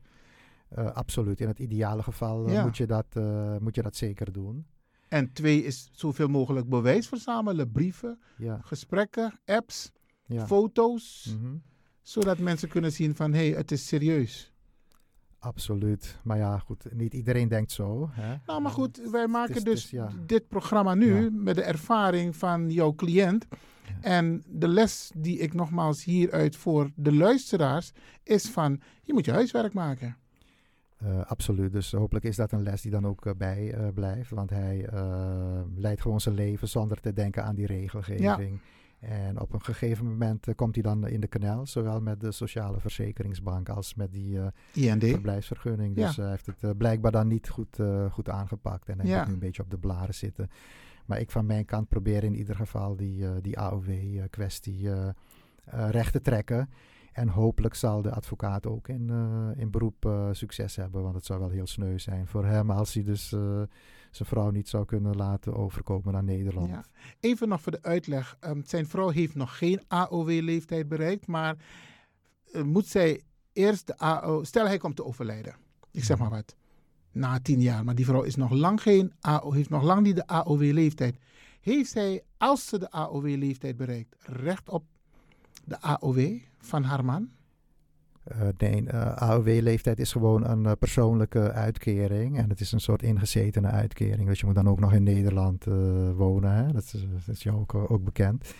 Eh, 0.69 0.91
absoluut. 0.91 1.41
In 1.41 1.47
het 1.47 1.60
ideale 1.60 2.04
geval 2.04 2.45
eh, 2.47 2.54
Ja. 2.54 2.63
moet, 2.63 2.78
je 2.78 2.86
dat, 2.88 3.06
eh, 3.13 3.58
moet 3.58 3.76
je 3.76 3.82
dat 3.82 3.95
zeker 3.95 4.32
doen. 4.32 4.65
En 5.10 5.32
twee 5.34 5.63
is 5.63 5.89
zoveel 5.91 6.28
mogelijk 6.28 6.69
bewijs 6.69 7.08
verzamelen, 7.08 7.71
brieven, 7.71 8.19
Ja, 8.38 8.60
gesprekken, 8.63 9.39
apps, 9.45 9.91
ja. 10.26 10.47
foto's, 10.47 11.36
Mhm. 11.41 11.56
zodat 12.02 12.38
mensen 12.38 12.69
kunnen 12.69 12.91
zien 12.91 13.15
van 13.15 13.34
hé, 13.34 13.47
hey, 13.50 13.58
het 13.58 13.71
is 13.71 13.88
serieus. 13.88 14.52
Absoluut. 15.39 16.19
Maar 16.23 16.38
ja, 16.38 16.58
goed. 16.60 16.86
Niet 16.93 17.13
iedereen 17.13 17.47
denkt 17.47 17.71
zo. 17.71 18.10
Hè? 18.12 18.36
Nou, 18.45 18.62
maar 18.62 18.71
goed, 18.71 19.02
wij 19.12 19.28
maken 19.28 19.63
dus 19.63 19.89
ja. 19.89 20.10
dit 20.26 20.47
programma 20.47 20.93
nu 20.93 21.32
met 21.32 21.56
de 21.56 21.62
ervaring 21.63 22.36
van 22.36 22.69
jouw 22.71 22.93
cliënt. 22.95 23.47
En 24.02 24.43
de 24.47 24.67
les 24.67 25.12
die 25.15 25.39
ik 25.39 25.54
nogmaals 25.54 26.04
hieruit 26.04 26.56
voor 26.56 26.91
de 26.95 27.13
luisteraars 27.13 27.91
is 28.23 28.50
van, 28.50 28.82
je 29.04 29.13
moet 29.13 29.26
je 29.26 29.32
huiswerk 29.32 29.73
maken. 29.73 30.17
Eh, 30.97 31.21
absoluut. 31.26 31.71
Dus 31.71 31.91
hopelijk 31.91 32.26
is 32.26 32.36
dat 32.36 32.52
een 32.52 32.63
les 32.63 32.82
die 32.82 32.91
dan 32.91 33.08
ook 33.08 33.26
eh, 33.26 33.34
bij 33.38 33.73
eh, 33.73 33.88
blijft. 33.93 34.30
Want 34.30 34.50
hij 34.50 34.89
leidt 35.76 36.02
gewoon 36.02 36.21
zijn 36.21 36.36
leven 36.36 36.67
zonder 36.67 37.00
te 37.00 37.13
denken 37.13 37.43
aan 37.43 37.56
die 37.56 37.65
regelgeving. 37.65 38.60
En 39.00 39.39
op 39.39 39.54
een 39.54 39.62
gegeven 39.63 40.06
moment 40.06 40.47
komt 40.56 40.73
hij 40.76 40.84
dan 40.84 41.08
in 41.08 41.19
de 41.19 41.28
knel. 41.28 41.65
Zowel 41.65 42.02
met 42.02 42.19
de 42.19 42.32
Sociale 42.32 42.80
Verzekeringsbank 42.80 43.69
als 43.69 43.95
met 43.95 44.12
die 44.12 44.39
IND. 44.73 45.04
verblijfsvergunning. 45.04 45.95
Dus 45.95 46.15
Ja. 46.15 46.21
hij 46.21 46.32
heeft 46.32 46.45
het 46.60 46.78
blijkbaar 46.78 47.12
dan 47.12 47.28
niet 47.28 47.50
goed, 47.50 47.78
goed 48.12 48.30
aangepakt. 48.30 48.89
En 48.89 49.00
hij 49.00 49.08
Ja. 49.10 49.17
moet 49.17 49.28
nu 49.28 49.34
een 49.34 49.39
beetje 49.39 49.63
op 49.63 49.69
de 49.69 49.78
blaren 49.78 50.13
zitten. 50.13 50.50
Maar 51.08 51.20
ik 51.20 51.32
van 51.32 51.46
mijn 51.46 51.65
kant 51.65 51.88
probeer 51.88 52.24
in 52.24 52.36
ieder 52.36 52.56
geval 52.56 52.96
die, 52.96 53.26
eh, 53.26 53.32
die 53.41 53.60
AOW-kwestie 53.60 54.91
eh, 54.91 55.10
recht 55.89 56.12
te 56.12 56.22
trekken. 56.22 56.70
En 57.17 57.28
hopelijk 57.28 57.76
zal 57.76 58.02
de 58.02 58.12
advocaat 58.12 58.65
ook 58.65 58.88
in, 58.88 59.10
eh, 59.10 59.62
in 59.62 59.72
beroep 59.72 60.06
eh, 60.06 60.30
succes 60.32 60.76
hebben. 60.76 61.04
Want 61.04 61.15
het 61.15 61.26
zou 61.26 61.39
wel 61.39 61.50
heel 61.50 61.67
sneu 61.67 61.98
zijn 62.00 62.28
voor 62.28 62.46
hem 62.46 62.72
als 62.72 62.93
hij 62.93 63.04
dus 63.04 63.32
eh, 63.32 63.62
zijn 64.12 64.30
vrouw 64.30 64.50
niet 64.50 64.70
zou 64.70 64.86
kunnen 64.86 65.15
laten 65.15 65.56
overkomen 65.56 66.13
naar 66.13 66.24
Nederland. 66.24 66.70
Ja. 66.70 66.86
Even 67.20 67.48
nog 67.48 67.62
voor 67.62 67.72
de 67.72 67.82
uitleg. 67.82 68.38
Ehm, 68.39 68.62
zijn 68.65 68.88
vrouw 68.88 69.10
heeft 69.10 69.36
nog 69.36 69.58
geen 69.58 69.82
AOW-leeftijd 69.88 70.88
bereikt, 70.88 71.28
maar 71.28 71.56
eh, 72.52 72.62
moet 72.62 72.88
zij 72.88 73.22
eerst 73.54 73.88
de 73.88 73.98
AO... 73.98 74.43
Stel 74.43 74.65
hij 74.65 74.78
komt 74.78 74.96
te 74.96 75.06
overlijden. 75.06 75.56
Ik 75.91 76.04
zeg 76.04 76.17
maar 76.17 76.30
wat. 76.30 76.56
Na 77.17 77.39
tien 77.39 77.62
jaar, 77.62 77.84
maar 77.84 77.95
die 77.95 78.06
vrouw 78.06 78.21
is 78.21 78.36
nog 78.36 78.51
lang 78.51 78.82
geen 78.82 79.13
AO, 79.21 79.51
heeft 79.51 79.69
nog 79.69 79.84
lang 79.84 80.01
niet 80.01 80.15
de 80.15 80.27
AOW-leeftijd. 80.27 81.15
Heeft 81.62 81.91
zij, 81.91 82.23
als 82.38 82.67
ze 82.67 82.80
de 82.80 82.91
AOW-leeftijd 82.91 83.77
bereikt, 83.77 84.15
recht 84.19 84.69
op 84.69 84.84
de 85.65 85.82
AOW 85.82 86.39
van 86.60 86.84
haar 86.84 87.06
man? 87.06 87.30
Eh, 88.23 88.47
nee, 88.58 88.88
eh, 88.88 89.15
AOW-leeftijd 89.15 89.99
is 89.99 90.12
gewoon 90.12 90.47
een 90.47 90.65
eh, 90.65 90.71
persoonlijke 90.80 91.51
uitkering. 91.51 92.38
En 92.38 92.49
het 92.49 92.60
is 92.60 92.71
een 92.71 92.80
soort 92.80 93.03
ingezetene 93.03 93.67
uitkering. 93.67 94.27
Dus 94.27 94.39
je 94.39 94.45
moet 94.45 94.56
dan 94.56 94.69
ook 94.69 94.80
nog 94.80 94.93
in 94.93 95.03
Nederland 95.03 95.65
wonen. 96.15 96.51
Hè? 96.51 96.71
Dat, 96.71 96.84
is, 96.84 97.06
is 97.27 97.43
jou 97.43 97.58
ook, 97.58 97.73
ook 97.75 98.03
bekend. 98.03 98.53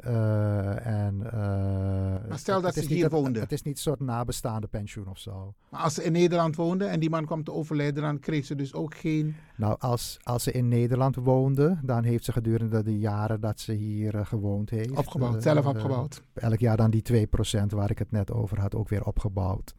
Eh, 0.00 0.86
en, 0.86 1.22
eh, 1.32 2.28
Maar 2.28 2.38
stel 2.38 2.54
het- 2.54 2.64
dat 2.64 2.74
het 2.74 2.84
ze 2.84 2.88
hier 2.88 2.94
niet 2.94 3.04
een- 3.04 3.10
woonde. 3.22 3.40
Het 3.40 3.52
is 3.52 3.62
niet 3.62 3.74
een 3.76 3.82
soort 3.82 4.00
nabestaande 4.00 4.66
pensioen 4.66 5.08
of 5.08 5.18
zo. 5.18 5.54
Maar 5.68 5.80
als 5.80 5.94
ze 5.94 6.04
in 6.04 6.12
Nederland 6.12 6.56
woonde 6.56 6.84
en 6.84 7.00
die 7.00 7.10
man 7.10 7.24
kwam 7.26 7.44
te 7.44 7.52
overlijden, 7.52 8.02
dan 8.02 8.18
kreeg 8.18 8.44
ze 8.44 8.54
dus 8.54 8.74
ook 8.74 8.94
geen... 8.94 9.34
Nou, 9.56 9.76
als, 9.78 10.18
als 10.22 10.42
ze 10.42 10.52
in 10.52 10.68
Nederland 10.68 11.16
woonde, 11.16 11.78
dan 11.82 12.04
heeft 12.04 12.24
ze 12.24 12.32
gedurende 12.32 12.82
de 12.82 12.98
jaren 12.98 13.40
dat 13.40 13.60
ze 13.60 13.72
hier 13.72 14.14
eh, 14.16 14.26
gewoond 14.26 14.70
heeft... 14.70 14.90
Opgebouwd, 14.96 15.42
zelf 15.42 15.66
opgebouwd. 15.66 16.22
elk 16.34 16.58
jaar 16.58 16.76
dan 16.76 16.90
die 16.90 17.02
2% 17.02 17.72
waar 17.72 17.90
ik 17.90 17.98
het 17.98 18.10
net 18.10 18.30
over 18.32 18.60
had 18.60 18.74
ook 18.74 18.88
weer 18.88 19.04
opgebouwd. 19.04 19.74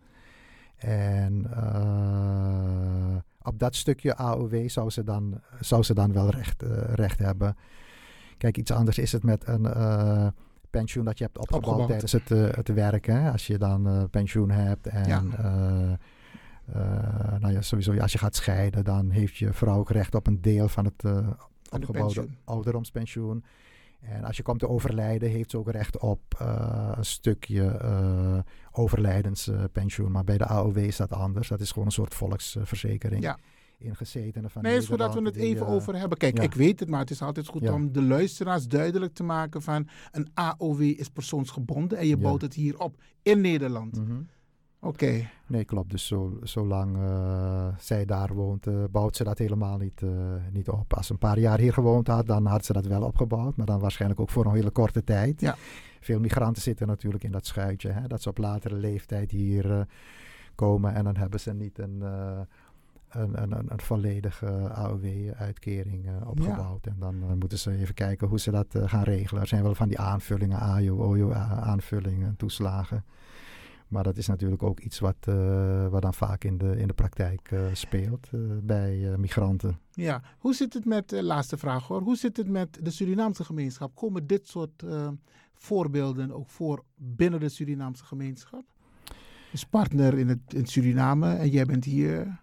En 0.78 1.46
op 3.42 3.60
dat 3.60 3.76
stukje 3.76 4.16
AOW 4.16 4.70
zou 4.70 4.90
ze 4.90 5.04
dan, 5.04 5.42
zou 5.60 5.84
ze 5.84 5.94
dan 5.94 6.14
wel 6.14 6.30
recht, 6.30 6.62
recht 6.94 7.20
hebben. 7.20 7.56
Kijk, 8.41 8.58
iets 8.58 8.71
anders 8.71 8.97
is 8.97 9.12
het 9.12 9.23
met 9.23 9.47
een 9.47 9.65
eh, 9.65 10.27
pensioen 10.69 11.06
dat 11.06 11.17
je 11.17 11.23
hebt 11.23 11.38
opgebouwd, 11.38 11.63
Opgebouwd. 11.65 11.89
tijdens 11.89 12.12
het, 12.12 12.32
eh, 12.32 12.56
het 12.58 12.67
werken. 12.73 13.21
hè. 13.23 13.32
Als 13.32 13.47
je 13.47 13.58
dan 13.58 13.88
eh, 13.88 14.04
pensioen 14.12 14.50
hebt 14.52 14.87
en 14.87 15.08
Ja. 15.08 15.23
eh, 15.37 15.92
eh, 16.75 17.39
nou 17.39 17.54
ja, 17.54 17.62
sowieso 17.62 17.98
als 17.98 18.12
je 18.12 18.17
gaat 18.17 18.35
scheiden, 18.35 18.83
dan 18.83 19.10
heeft 19.10 19.35
je 19.37 19.54
vrouw 19.54 19.77
ook 19.77 19.89
recht 19.92 20.15
op 20.15 20.27
een 20.27 20.42
deel 20.42 20.67
van 20.67 20.85
het 20.85 21.04
eh, 21.04 21.12
opgebouwde 21.69 21.92
pensioen. 22.13 22.37
ouderdomspensioen. 22.44 23.44
En 24.02 24.23
als 24.23 24.37
je 24.37 24.44
komt 24.44 24.60
te 24.60 24.69
overlijden, 24.69 25.29
heeft 25.29 25.52
ze 25.52 25.58
ook 25.58 25.71
recht 25.71 25.98
op 26.00 26.21
eh, 26.39 26.92
een 26.96 27.06
stukje 27.06 27.65
eh, 27.67 28.39
overlijdenspensioen. 28.71 30.12
maar 30.12 30.23
bij 30.23 30.37
de 30.37 30.46
AOW 30.46 30.77
is 30.77 30.98
dat 30.98 31.12
anders. 31.12 31.48
Dat 31.48 31.60
is 31.60 31.69
gewoon 31.71 31.85
een 31.85 31.92
soort 31.94 32.13
volksverzekering. 32.13 33.23
Ja. 33.23 33.37
Ingezetenen 33.82 34.50
van 34.50 34.62
Nee, 34.62 34.73
het 34.73 34.82
is 34.82 34.88
goed 34.88 34.98
dat 34.98 35.13
we 35.13 35.21
het 35.21 35.36
even 35.36 35.65
eh, 35.65 35.71
over 35.73 35.96
hebben. 36.00 36.17
Kijk, 36.17 36.38
ja. 36.38 36.44
ik 36.44 36.54
weet 36.54 36.79
het, 36.79 36.90
maar 36.90 37.00
het 37.00 37.10
is 37.12 37.21
altijd 37.21 37.48
goed 37.48 37.62
Ja. 37.62 37.73
om 37.73 37.92
de 37.92 38.02
luisteraars 38.02 38.67
duidelijk 38.67 39.13
te 39.13 39.23
maken 39.23 39.62
van 39.62 39.88
een 40.12 40.29
AOW 40.34 40.82
is 40.82 41.10
persoonsgebonden 41.10 41.98
en 41.98 42.08
je 42.08 42.15
Ja. 42.15 42.21
bouwt 42.21 42.42
het 42.42 42.54
hier 42.54 42.79
op 42.79 42.96
in 43.21 43.42
Nederland. 43.42 43.98
mhm. 43.98 44.21
Oké. 44.84 45.29
Nee, 45.48 45.65
klopt. 45.65 45.90
Dus 45.92 46.08
zo, 46.08 46.40
zolang 46.44 46.98
uh, 46.98 47.67
zij 47.79 48.06
daar 48.06 48.34
woont, 48.34 48.67
uh, 48.67 48.84
bouwt 48.92 49.15
ze 49.15 49.23
dat 49.23 49.38
helemaal 49.38 49.77
niet, 49.77 50.02
uh, 50.02 50.10
niet 50.52 50.69
op. 50.69 50.94
Als 50.94 51.06
ze 51.08 51.12
een 51.13 51.17
paar 51.19 51.40
jaar 51.40 51.60
hier 51.60 51.73
gewoond 51.73 52.08
had, 52.08 52.27
dan 52.27 52.46
had 52.46 52.65
ze 52.65 52.73
dat 52.73 52.86
wel 52.86 53.02
opgebouwd. 53.04 53.56
Maar 53.56 53.65
dan 53.65 53.79
waarschijnlijk 53.79 54.19
ook 54.21 54.29
voor 54.29 54.46
een 54.46 54.54
hele 54.54 54.69
korte 54.69 55.04
tijd. 55.04 55.42
Ja. 55.42 55.56
Veel 56.00 56.19
migranten 56.19 56.62
zitten 56.62 56.88
natuurlijk 56.88 57.23
in 57.23 57.32
dat 57.32 57.46
schuitje. 57.46 57.90
Hè, 57.90 58.08
dat 58.08 58.21
ze 58.21 58.29
op 58.29 58.38
latere 58.38 58.75
leeftijd 58.75 59.32
hier 59.32 59.88
komen. 60.56 60.94
En 60.94 61.04
dan 61.04 61.15
hebben 61.17 61.40
ze 61.40 61.54
niet 61.54 61.79
een, 61.79 62.04
een, 63.12 63.42
een, 63.42 63.72
een, 63.72 63.80
volledige 63.80 64.70
AOW-uitkering 64.70 66.10
opgebouwd. 66.26 66.86
Ja. 66.86 66.92
En 66.92 67.00
dan 67.00 67.38
moeten 67.38 67.60
ze 67.60 67.72
even 67.72 67.94
kijken 67.94 68.28
hoe 68.28 68.40
ze 68.40 68.52
dat 68.52 68.76
gaan 68.86 69.04
regelen. 69.04 69.42
Er 69.42 69.48
zijn 69.48 69.64
wel 69.64 69.76
van 69.76 69.88
die 69.88 70.00
aanvullingen, 70.00 70.60
AJO, 70.60 70.96
OJO, 70.98 71.34
aanvullingen, 71.34 72.36
toeslagen. 72.36 73.04
Maar 73.92 74.04
dat 74.04 74.18
is 74.18 74.28
natuurlijk 74.28 74.64
ook 74.64 74.80
iets 74.80 75.00
wat, 75.00 75.16
uh, 75.30 75.88
wat 75.88 76.02
dan 76.02 76.14
vaak 76.14 76.44
in 76.44 76.58
de, 76.58 76.78
in 76.78 76.88
de 76.88 76.94
praktijk 76.94 77.52
uh, 77.52 77.62
speelt 77.74 78.30
uh, 78.32 78.42
bij 78.64 79.16
migranten. 79.18 79.80
Ja, 79.92 80.22
hoe 80.38 80.54
zit 80.54 80.74
het 80.74 80.86
met, 80.86 81.12
laatste 81.12 81.58
vraag 81.58 81.88
hoor, 81.88 82.02
hoe 82.02 82.16
zit 82.16 82.38
het 82.38 82.48
met 82.48 82.80
de 82.82 82.92
Surinaamse 82.92 83.44
gemeenschap? 83.44 83.96
Komen 83.96 84.28
dit 84.28 84.48
soort 84.48 84.84
voorbeelden 85.54 86.32
ook 86.32 86.50
voor 86.50 86.84
binnen 86.96 87.40
de 87.40 87.50
Surinaamse 87.50 88.06
gemeenschap? 88.06 88.64
Dus 89.52 89.66
partner 89.66 90.18
in, 90.18 90.28
het, 90.28 90.54
in 90.54 90.66
Suriname 90.66 91.34
en 91.34 91.50
jij 91.50 91.66
bent 91.66 91.86
hier? 91.86 92.40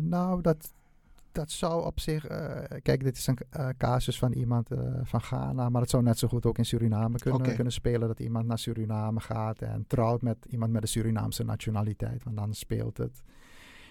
Nou, 0.00 0.40
dat, 0.42 0.72
dat 1.34 1.50
zou 1.50 1.84
op 1.84 2.00
zich. 2.00 2.30
Uh, 2.30 2.58
kijk, 2.82 3.04
dit 3.04 3.16
is 3.16 3.26
een 3.26 3.38
uh, 3.56 3.68
casus 3.76 4.18
van 4.18 4.32
iemand 4.32 4.72
uh, 4.72 4.78
van 5.02 5.20
Ghana. 5.20 5.68
Maar 5.68 5.80
het 5.80 5.90
zou 5.90 6.02
net 6.02 6.18
zo 6.18 6.28
goed 6.28 6.46
ook 6.46 6.58
in 6.58 6.64
Suriname 6.64 7.18
kunnen, 7.18 7.40
okay. 7.40 7.54
kunnen 7.54 7.72
spelen. 7.72 8.08
Dat 8.08 8.20
iemand 8.20 8.46
naar 8.46 8.58
Suriname 8.58 9.20
gaat 9.20 9.62
en 9.62 9.84
trouwt 9.86 10.22
met 10.22 10.36
iemand 10.48 10.72
met 10.72 10.82
de 10.82 10.88
Surinaamse 10.88 11.44
nationaliteit. 11.44 12.24
Want 12.24 12.36
dan 12.36 12.54
speelt 12.54 12.96
het. 12.96 13.22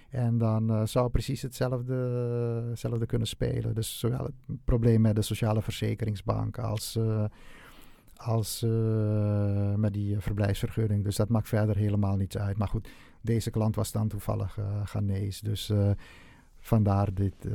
En 0.10 0.38
dan 0.38 0.88
zou 0.88 1.10
precies 1.10 1.42
hetzelfde, 1.42 1.96
hetzelfde 2.70 3.06
kunnen 3.06 3.28
spelen. 3.28 3.76
Dus 3.76 4.00
zowel 4.00 4.24
het 4.24 4.58
probleem 4.66 5.02
met 5.02 5.16
de 5.16 5.22
sociale 5.22 5.62
verzekeringsbank 5.62 6.58
als, 6.58 7.00
als 8.16 8.66
met 9.76 9.94
die 9.94 10.20
verblijfsvergunning. 10.20 11.04
Dus 11.04 11.16
dat 11.16 11.30
maakt 11.30 11.48
verder 11.48 11.76
helemaal 11.76 12.16
niets 12.16 12.38
uit. 12.38 12.58
Maar 12.58 12.68
goed, 12.68 12.90
deze 13.24 13.50
klant 13.50 13.76
was 13.76 13.92
dan 13.92 14.08
toevallig 14.08 14.58
Ghanese. 14.84 15.44
Dus 15.44 15.72
Vandaar 16.66 17.14
dit, 17.14 17.46
uh, 17.46 17.54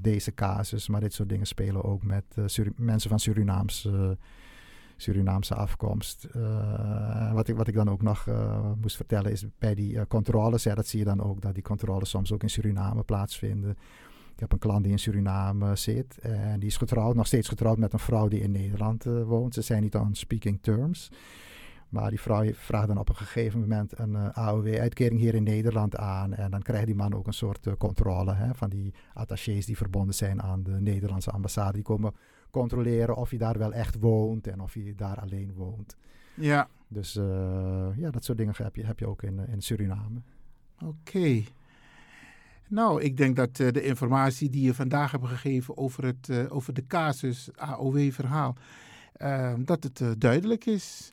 deze 0.00 0.34
casus. 0.34 0.88
Maar 0.88 1.00
dit 1.00 1.12
soort 1.12 1.28
dingen 1.28 1.46
spelen 1.46 1.84
ook 1.84 2.02
met 2.02 2.24
uh, 2.34 2.66
mensen 2.76 3.10
van 3.10 3.18
Surinaamse, 3.18 4.18
Surinaamse 4.96 5.54
afkomst. 5.54 6.28
Uh, 6.36 7.32
wat, 7.32 7.48
ik, 7.48 7.56
wat 7.56 7.68
ik 7.68 7.74
dan 7.74 7.90
ook 7.90 8.02
nog 8.02 8.28
moest 8.80 8.96
vertellen 8.96 9.30
is 9.30 9.44
bij 9.58 9.74
die 9.74 10.06
controles. 10.06 10.62
Ja, 10.62 10.74
dat 10.74 10.86
zie 10.86 10.98
je 10.98 11.04
dan 11.04 11.22
ook 11.22 11.40
dat 11.40 11.54
die 11.54 11.62
controles 11.62 12.10
soms 12.10 12.32
ook 12.32 12.42
in 12.42 12.50
Suriname 12.50 13.02
plaatsvinden. 13.02 13.70
Ik 14.34 14.40
heb 14.40 14.52
een 14.52 14.58
klant 14.58 14.82
die 14.82 14.92
in 14.92 14.98
Suriname 14.98 15.76
zit. 15.76 16.18
En 16.18 16.60
die 16.60 16.68
is 16.68 16.76
getrouwd, 16.76 17.14
nog 17.14 17.26
steeds 17.26 17.48
getrouwd 17.48 17.78
met 17.78 17.92
een 17.92 17.98
vrouw 17.98 18.28
die 18.28 18.40
in 18.40 18.50
Nederland 18.50 19.04
woont. 19.04 19.54
Ze 19.54 19.62
zijn 19.62 19.82
niet 19.82 19.94
on 19.94 20.14
speaking 20.14 20.58
terms. 20.62 21.10
Maar 21.88 22.10
die 22.10 22.20
vrouw 22.20 22.52
vraagt 22.52 22.86
dan 22.86 22.98
op 22.98 23.08
een 23.08 23.16
gegeven 23.16 23.60
moment 23.60 23.98
een 23.98 24.12
uh, 24.12 24.28
AOW-uitkering 24.28 25.20
hier 25.20 25.34
in 25.34 25.42
Nederland 25.42 25.96
aan. 25.96 26.34
En 26.34 26.50
dan 26.50 26.62
krijgt 26.62 26.86
die 26.86 26.94
man 26.94 27.14
ook 27.14 27.26
een 27.26 27.32
soort 27.32 27.66
uh, 27.66 27.74
controle 27.78 28.34
hè, 28.34 28.54
van 28.54 28.68
die 28.68 28.94
attachés 29.14 29.66
die 29.66 29.76
verbonden 29.76 30.14
zijn 30.14 30.42
aan 30.42 30.62
de 30.62 30.80
Nederlandse 30.80 31.30
ambassade. 31.30 31.72
Die 31.72 31.82
komen 31.82 32.14
controleren 32.50 33.16
of 33.16 33.30
hij 33.30 33.38
daar 33.38 33.58
wel 33.58 33.72
echt 33.72 33.98
woont 33.98 34.46
en 34.46 34.60
of 34.60 34.72
hij 34.72 34.92
daar 34.96 35.20
alleen 35.20 35.52
woont. 35.54 35.96
Ja. 36.34 36.68
Dus 36.88 37.16
uh, 37.16 37.88
ja, 37.96 38.10
dat 38.10 38.24
soort 38.24 38.38
dingen 38.38 38.54
heb 38.56 38.76
je, 38.76 38.84
heb 38.84 38.98
je 38.98 39.06
ook 39.06 39.22
in, 39.22 39.48
in 39.48 39.62
Suriname. 39.62 40.20
Oké. 40.74 40.86
Okay. 40.86 41.46
Nou, 42.68 43.02
ik 43.02 43.16
denk 43.16 43.36
dat 43.36 43.56
de 43.56 43.82
informatie 43.82 44.50
die 44.50 44.64
je 44.64 44.74
vandaag 44.74 45.10
hebt 45.10 45.26
gegeven 45.26 45.76
over, 45.76 46.04
het, 46.04 46.50
over 46.50 46.74
de 46.74 46.86
casus 46.86 47.50
AOW-verhaal 47.56 48.56
uh, 49.22 49.52
dat 49.58 49.82
het 49.82 50.00
uh, 50.00 50.10
duidelijk 50.18 50.66
is. 50.66 51.12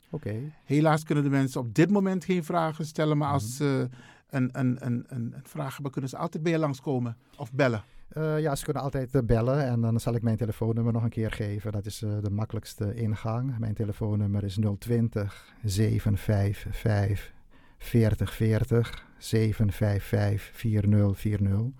Helaas 0.64 1.02
kunnen 1.02 1.24
de 1.24 1.30
mensen 1.30 1.60
op 1.60 1.74
dit 1.74 1.90
moment 1.90 2.24
geen 2.24 2.44
vragen 2.44 2.86
stellen, 2.86 3.18
maar 3.18 3.32
als 3.32 3.42
Mhm. 3.44 3.52
ze 3.52 3.88
een, 4.30 4.48
een, 4.52 4.76
een, 4.86 5.04
een, 5.08 5.32
een 5.34 5.42
vraag 5.42 5.72
hebben, 5.74 5.92
kunnen 5.92 6.10
ze 6.10 6.16
altijd 6.16 6.42
bij 6.42 6.52
je 6.52 6.58
langskomen 6.58 7.16
of 7.36 7.52
bellen. 7.52 7.82
Uh, 8.16 8.40
ja, 8.40 8.54
ze 8.54 8.64
kunnen 8.64 8.82
altijd 8.82 9.14
uh, 9.14 9.22
bellen 9.22 9.64
en 9.66 9.80
dan 9.80 10.00
zal 10.00 10.14
ik 10.14 10.22
mijn 10.22 10.36
telefoonnummer 10.36 10.92
nog 10.92 11.02
een 11.02 11.08
keer 11.10 11.30
geven. 11.32 11.72
Dat 11.72 11.86
is 11.86 11.98
de 11.98 12.30
makkelijkste 12.30 12.94
ingang. 12.94 13.58
Mijn 13.58 13.74
telefoonnummer 13.74 14.44
is 14.44 14.58
020 14.78 15.54
755 15.64 17.32
4040 17.78 19.04
755 19.18 20.50
4040 20.54 21.72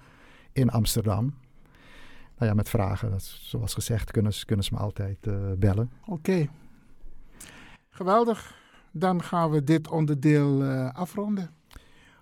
in 0.52 0.70
Amsterdam. 0.70 1.34
Nou 2.36 2.50
ja, 2.50 2.54
met 2.54 2.68
vragen, 2.68 3.10
dat 3.10 3.22
zoals 3.22 3.74
gezegd, 3.74 4.10
kunnen 4.10 4.32
ze, 4.32 4.44
kunnen 4.44 4.64
ze 4.64 4.74
me 4.74 4.80
altijd 4.80 5.18
bellen. 5.58 5.90
Oké. 6.02 6.12
Okay. 6.12 6.50
Geweldig. 7.88 8.62
Dan 8.92 9.22
gaan 9.22 9.50
we 9.50 9.64
dit 9.64 9.88
onderdeel 9.88 10.64
afronden. 10.92 11.50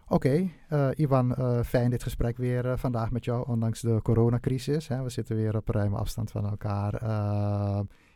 Oké, 0.08 0.28
okay, 0.28 0.52
uh, 0.92 0.98
Ivan, 0.98 1.34
fijn 1.64 1.90
dit 1.90 2.02
gesprek 2.02 2.36
weer 2.36 2.78
vandaag 2.78 3.10
met 3.10 3.24
jou, 3.24 3.48
ondanks 3.48 3.80
de 3.80 4.00
coronacrisis. 4.02 4.88
Hè. 4.88 5.02
We 5.02 5.08
zitten 5.10 5.36
weer 5.36 5.56
op 5.56 5.68
ruime 5.68 5.96
afstand 5.96 6.30
van 6.30 6.46
elkaar. 6.46 6.94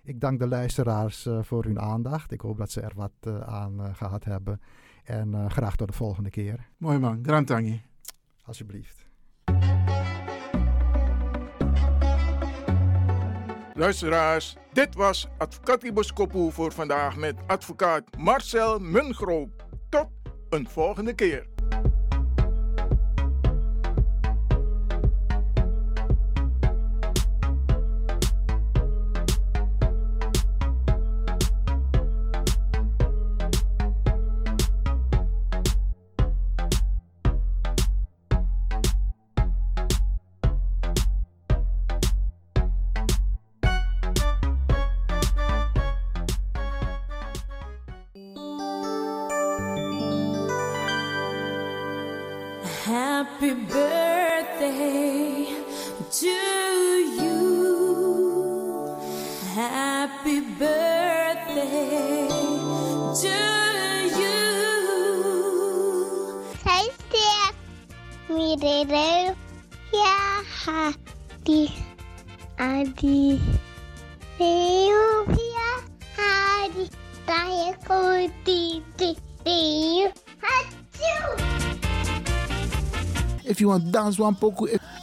ik 0.03 0.21
dank 0.21 0.39
de 0.39 0.49
luisteraars 0.49 1.29
voor 1.41 1.65
hun 1.65 1.81
aandacht. 1.81 2.33
Ik 2.33 2.41
hoop 2.41 2.59
dat 2.59 2.71
ze 2.71 2.81
er 2.81 2.93
wat 2.95 3.45
aan 3.47 3.95
gehad 3.95 4.25
hebben. 4.25 4.61
En 5.05 5.51
graag 5.51 5.77
tot 5.77 5.89
de 5.89 5.95
volgende 5.95 6.31
keer. 6.31 6.69
Mooi 6.77 6.99
man, 6.99 7.19
Grantangi. 7.23 7.83
Alsjeblieft. 8.45 9.07
Luisteraars, 13.77 14.57
dit 14.73 14.95
was 14.95 15.29
Advocatieboskopu 15.39 16.53
voor 16.53 16.73
vandaag 16.73 17.17
met 17.17 17.35
advocaat 17.47 18.05
Marcel 18.19 18.79
Mungroop. 18.79 19.65
Tot 19.89 20.09
een 20.51 20.69
volgende 20.69 21.15
keer. 21.15 21.56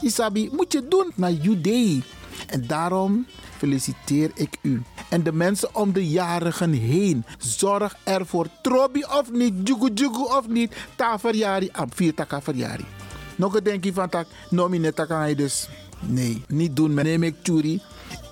Isabi, 0.01 0.49
moet 0.51 0.74
je 0.74 0.88
doen 0.88 1.12
naar 1.16 1.32
Judee. 1.32 2.04
En 2.47 2.68
daarom 2.68 3.26
feliciteer 3.58 4.32
ik 4.36 4.58
u. 4.62 4.82
En 5.10 5.24
de 5.24 5.32
mensen 5.32 5.76
om 5.76 5.93
de 5.93 6.10
jarigen 6.10 6.72
heen. 6.72 7.26
Zorg 7.38 7.95
ervoor, 8.04 8.47
trobi 8.62 9.04
of 9.04 9.32
niet, 9.32 9.54
jugu 9.68 9.91
jugu 9.93 10.24
of 10.24 10.47
niet. 10.47 10.76
Ta 10.95 11.20
verjari, 11.20 11.70
am 11.72 11.89
vier 11.93 12.14
taka 12.14 12.41
verjari. 12.41 12.86
Nog 13.36 13.56
een 13.56 13.64
denkje 13.64 13.93
van 13.93 14.10
tak, 14.10 14.28
kan 15.08 15.30
je 15.30 15.36
dus. 15.36 15.70
Nee, 16.08 16.43
niet 16.47 16.76
doen, 16.76 16.93
neem 16.93 17.24
ik 17.24 17.36
Tjuri. 17.43 17.82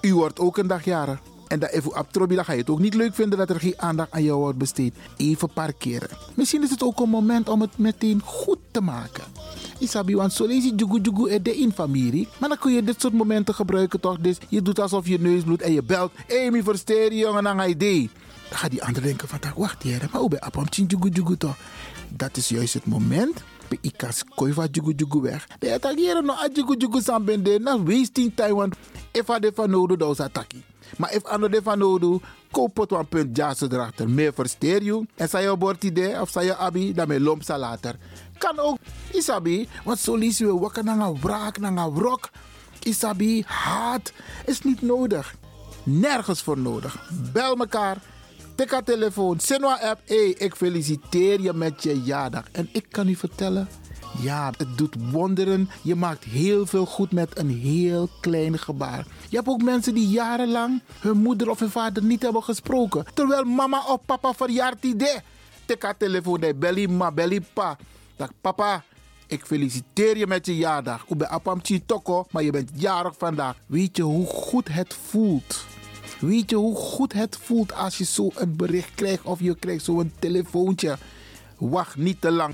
U 0.01 0.15
wordt 0.15 0.39
ook 0.39 0.57
een 0.57 0.67
dag 0.67 0.85
jarig. 0.85 1.19
En 1.47 1.59
dat 1.59 1.69
even 1.69 1.99
op 1.99 2.11
Trobi, 2.11 2.35
dan 2.35 2.45
ga 2.45 2.51
je 2.51 2.59
het 2.59 2.69
ook 2.69 2.79
niet 2.79 2.93
leuk 2.93 3.15
vinden 3.15 3.37
dat 3.37 3.49
er 3.49 3.59
geen 3.59 3.73
aandacht 3.77 4.11
aan 4.11 4.23
jou 4.23 4.39
wordt 4.39 4.57
besteed. 4.57 4.95
Even 5.17 5.49
parkeren. 5.53 6.09
Misschien 6.33 6.63
is 6.63 6.69
het 6.69 6.83
ook 6.83 6.99
een 6.99 7.09
moment 7.09 7.49
om 7.49 7.61
het 7.61 7.77
meteen 7.77 8.21
goed 8.25 8.59
te 8.71 8.81
maken. 8.81 9.23
Isabi, 9.81 10.15
want 10.15 10.33
zo 10.33 10.45
lees 10.45 10.63
je 10.63 10.75
jugu 10.75 10.99
jugu 11.01 11.29
er 11.29 11.43
de 11.43 11.55
in 11.55 11.71
familie. 11.71 12.27
Maar 12.37 12.49
dan 12.49 12.57
kun 12.57 12.73
je 12.73 12.83
dit 12.83 13.01
soort 13.01 13.13
momenten 13.13 13.53
gebruiken 13.55 13.99
toch? 13.99 14.17
Dus 14.19 14.37
je 14.49 14.61
doet 14.61 14.79
alsof 14.79 15.07
je 15.07 15.19
neus 15.19 15.43
bloedt 15.43 15.61
en 15.61 15.73
je 15.73 15.83
belt. 15.83 16.11
Mi 16.51 16.63
versteer 16.63 17.13
jongen, 17.13 17.45
ga 17.45 17.63
je 17.63 17.77
Dan 17.77 18.59
gaat 18.59 18.71
die 18.71 18.83
ander 18.83 19.01
denken 19.01 19.27
van, 19.27 19.39
"Tak, 19.39 19.55
wacht 19.55 19.83
hier, 19.83 20.07
maar 20.11 20.21
hoe 20.21 20.29
ben 20.29 20.39
chin 20.69 20.85
jugu 20.85 21.09
jugu 21.09 21.37
toch? 21.37 21.55
Dat 22.09 22.37
is 22.37 22.49
juist 22.49 22.73
het 22.73 22.85
moment. 22.85 23.43
Bij 23.67 23.77
ikas 23.81 24.23
koi 24.35 24.53
van 24.53 24.67
jugu 24.71 24.93
jugu 24.95 25.21
weg. 25.21 25.47
De 25.59 25.73
attack 25.73 25.97
hier 25.97 26.23
no 26.23 26.33
a 26.33 26.49
jugu 26.53 26.75
jugu 26.77 27.01
san 27.01 27.25
bende, 27.25 27.59
na 27.59 27.83
wasting 27.83 28.31
time, 28.35 28.53
want 28.53 28.75
if 29.11 29.29
a 29.29 29.39
de 29.39 29.51
van 29.55 29.69
nodig, 29.69 29.97
dan 29.97 30.11
is 30.11 30.19
attackie. 30.19 30.63
Maar 30.97 31.13
if 31.13 31.25
ano 31.25 31.47
de 31.47 31.61
van 31.63 31.79
nodig, 31.79 32.21
koop 32.51 32.77
het 32.77 32.91
een 32.91 33.07
punt 33.07 33.37
jazz 33.37 33.61
erachter. 33.61 34.09
Meer 34.09 34.33
versteer 34.33 34.83
je. 34.83 35.05
En 35.15 35.29
zei 35.29 35.49
je 35.49 35.57
bord 35.57 35.83
idee 35.83 36.21
of 36.21 36.29
zei 36.29 36.45
je 36.45 36.55
abi, 36.55 36.93
dan 36.93 37.07
met 37.07 37.19
lomp 37.19 37.47
later. 37.47 37.95
Kan 38.41 38.59
ook, 38.59 38.77
isabi, 39.11 39.67
want 39.83 39.99
zo 39.99 40.15
lees 40.15 40.37
je 40.37 40.59
wakker 40.59 40.83
naar 40.83 40.99
een 40.99 41.19
wraak, 41.21 41.59
naar 41.59 41.77
een 41.77 41.93
wrok. 41.93 42.29
Isabi, 42.79 43.43
haat 43.45 44.13
is 44.45 44.61
niet 44.61 44.81
nodig. 44.81 45.35
Nergens 45.83 46.41
voor 46.41 46.57
nodig. 46.57 47.09
Bel 47.33 47.57
elkaar. 47.57 47.97
Tik 48.55 48.71
haar 48.71 48.83
telefoon. 48.83 49.39
Sinwa 49.39 49.79
app. 49.81 50.01
Hey, 50.05 50.29
ik 50.29 50.55
feliciteer 50.55 51.41
je 51.41 51.53
met 51.53 51.83
je 51.83 52.01
jaardag. 52.01 52.43
En 52.51 52.69
ik 52.71 52.85
kan 52.89 53.07
u 53.07 53.15
vertellen. 53.15 53.67
Ja, 54.21 54.51
het 54.57 54.77
doet 54.77 54.95
wonderen. 55.11 55.69
Je 55.83 55.95
maakt 55.95 56.23
heel 56.23 56.65
veel 56.65 56.85
goed 56.85 57.11
met 57.11 57.37
een 57.37 57.49
heel 57.49 58.09
klein 58.21 58.59
gebaar. 58.59 59.05
Je 59.29 59.35
hebt 59.35 59.47
ook 59.47 59.61
mensen 59.63 59.93
die 59.93 60.07
jarenlang 60.07 60.81
hun 60.99 61.17
moeder 61.17 61.49
of 61.49 61.59
hun 61.59 61.69
vader 61.69 62.03
niet 62.03 62.21
hebben 62.21 62.43
gesproken. 62.43 63.05
Terwijl 63.13 63.43
mama 63.43 63.83
of 63.87 63.99
papa 64.05 64.33
verjaart 64.33 64.83
idee. 64.83 65.17
Tik 65.65 65.83
haar 65.83 65.97
telefoon. 65.97 66.53
Belly 66.55 66.85
ma, 66.85 67.11
belly 67.11 67.41
pa. 67.53 67.77
Dag 68.15 68.31
papa, 68.41 68.83
ik 69.27 69.45
feliciteer 69.45 70.17
je 70.17 70.27
met 70.27 70.45
je 70.45 70.57
jaardag. 70.57 71.05
Ik 71.07 71.17
ben 71.17 71.29
Apam 71.29 71.61
Toko, 71.85 72.25
maar 72.31 72.43
je 72.43 72.51
bent 72.51 72.71
jarig 72.73 73.13
vandaag. 73.17 73.55
Weet 73.65 73.97
je 73.97 74.03
hoe 74.03 74.25
goed 74.25 74.67
het 74.67 74.93
voelt? 75.09 75.65
Weet 76.19 76.49
je 76.49 76.55
hoe 76.55 76.75
goed 76.75 77.13
het 77.13 77.37
voelt 77.37 77.73
als 77.73 77.97
je 77.97 78.03
zo 78.03 78.29
een 78.35 78.55
bericht 78.55 78.95
krijgt 78.95 79.23
of 79.23 79.39
je 79.39 79.55
krijgt 79.55 79.83
zo'n 79.83 80.13
telefoontje? 80.19 80.97
Wacht 81.57 81.95
niet 81.95 82.21
te 82.21 82.31
lang. 82.31 82.53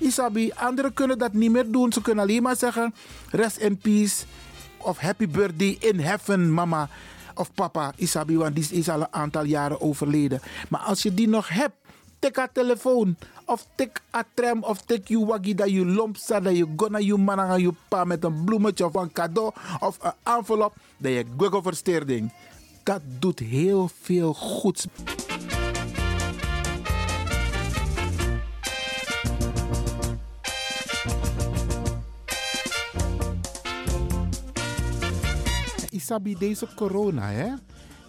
Isabi, 0.00 0.52
anderen 0.54 0.94
kunnen 0.94 1.18
dat 1.18 1.32
niet 1.32 1.50
meer 1.50 1.70
doen. 1.70 1.92
Ze 1.92 2.02
kunnen 2.02 2.24
alleen 2.24 2.42
maar 2.42 2.56
zeggen, 2.56 2.94
rest 3.30 3.56
in 3.56 3.78
peace. 3.78 4.24
Of 4.76 4.98
happy 4.98 5.28
birthday 5.28 5.76
in 5.80 6.00
heaven, 6.00 6.52
mama 6.52 6.88
of 7.34 7.52
papa 7.54 7.92
Isabi, 7.96 8.36
want 8.36 8.54
die 8.54 8.68
is 8.70 8.88
al 8.88 9.00
een 9.00 9.12
aantal 9.12 9.44
jaren 9.44 9.80
overleden. 9.80 10.40
Maar 10.68 10.80
als 10.80 11.02
je 11.02 11.14
die 11.14 11.28
nog 11.28 11.48
hebt, 11.48 11.74
tik 12.18 12.36
haar 12.36 12.52
telefoon. 12.52 13.16
Of 13.44 13.66
tik 13.74 14.00
a 14.14 14.24
tram 14.34 14.62
of 14.62 14.80
tik 14.82 15.08
je 15.08 15.26
waggie 15.26 15.54
dat 15.54 15.70
je 15.70 15.86
lomp 15.86 16.16
staat. 16.16 16.44
Dat 16.44 16.56
je 16.56 16.66
gonna 16.76 16.98
je 16.98 17.16
man 17.16 17.40
aan 17.40 17.76
pa 17.88 18.04
met 18.04 18.24
een 18.24 18.44
bloemetje 18.44 18.84
of 18.86 18.94
een 18.94 19.12
cadeau 19.12 19.52
of 19.80 19.96
een 20.00 20.12
envelop. 20.22 20.74
Dat 20.96 21.12
je 21.12 21.24
google 21.36 21.62
versteerding. 21.62 22.32
Dat 22.82 23.00
doet 23.18 23.38
heel 23.38 23.90
veel 24.00 24.34
goeds. 24.34 24.86
Isabi, 36.10 36.36
deze 36.38 36.66
corona, 36.74 37.30
hè? 37.30 37.52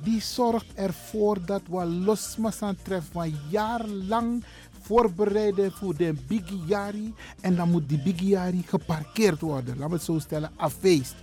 die 0.03 0.21
zorgt 0.21 0.65
ervoor 0.73 1.45
dat 1.45 1.61
we 1.69 1.85
losmasan 1.85 2.75
treffen 2.83 3.11
van 3.11 3.33
jarenlang 3.49 4.43
voorbereiden 4.81 5.71
voor 5.71 5.95
de 5.95 6.13
Bigiari. 6.27 7.13
En 7.41 7.55
dan 7.55 7.69
moet 7.69 7.89
die 7.89 8.01
Bigiari 8.01 8.63
geparkeerd 8.65 9.41
worden. 9.41 9.77
Laten 9.77 9.89
we 9.89 9.95
het 9.95 10.03
zo 10.03 10.19
stellen, 10.19 10.51
afweest. 10.55 11.15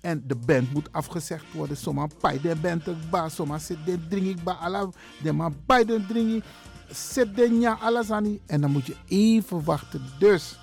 En 0.00 0.24
de 0.26 0.36
band 0.36 0.72
moet 0.72 0.92
afgezegd 0.92 1.44
worden. 1.52 1.76
Zomaar 1.76 2.08
bij 2.20 2.40
de 2.40 2.56
band 2.56 3.10
ba, 3.10 3.28
zomaar 3.28 3.60
zit 3.60 3.78
de 3.84 4.08
drink 4.08 4.26
ik 4.26 4.44
ba, 4.44 4.56
ala, 4.56 4.88
de 5.22 5.50
bij 5.66 5.84
de 5.84 6.06
drink 6.06 6.44
zit 6.90 7.36
de 7.36 7.58
ja, 7.60 7.78
alles 7.80 8.10
aan 8.10 8.38
En 8.46 8.60
dan 8.60 8.70
moet 8.70 8.86
je 8.86 8.96
even 9.08 9.64
wachten. 9.64 10.02
Dus, 10.18 10.58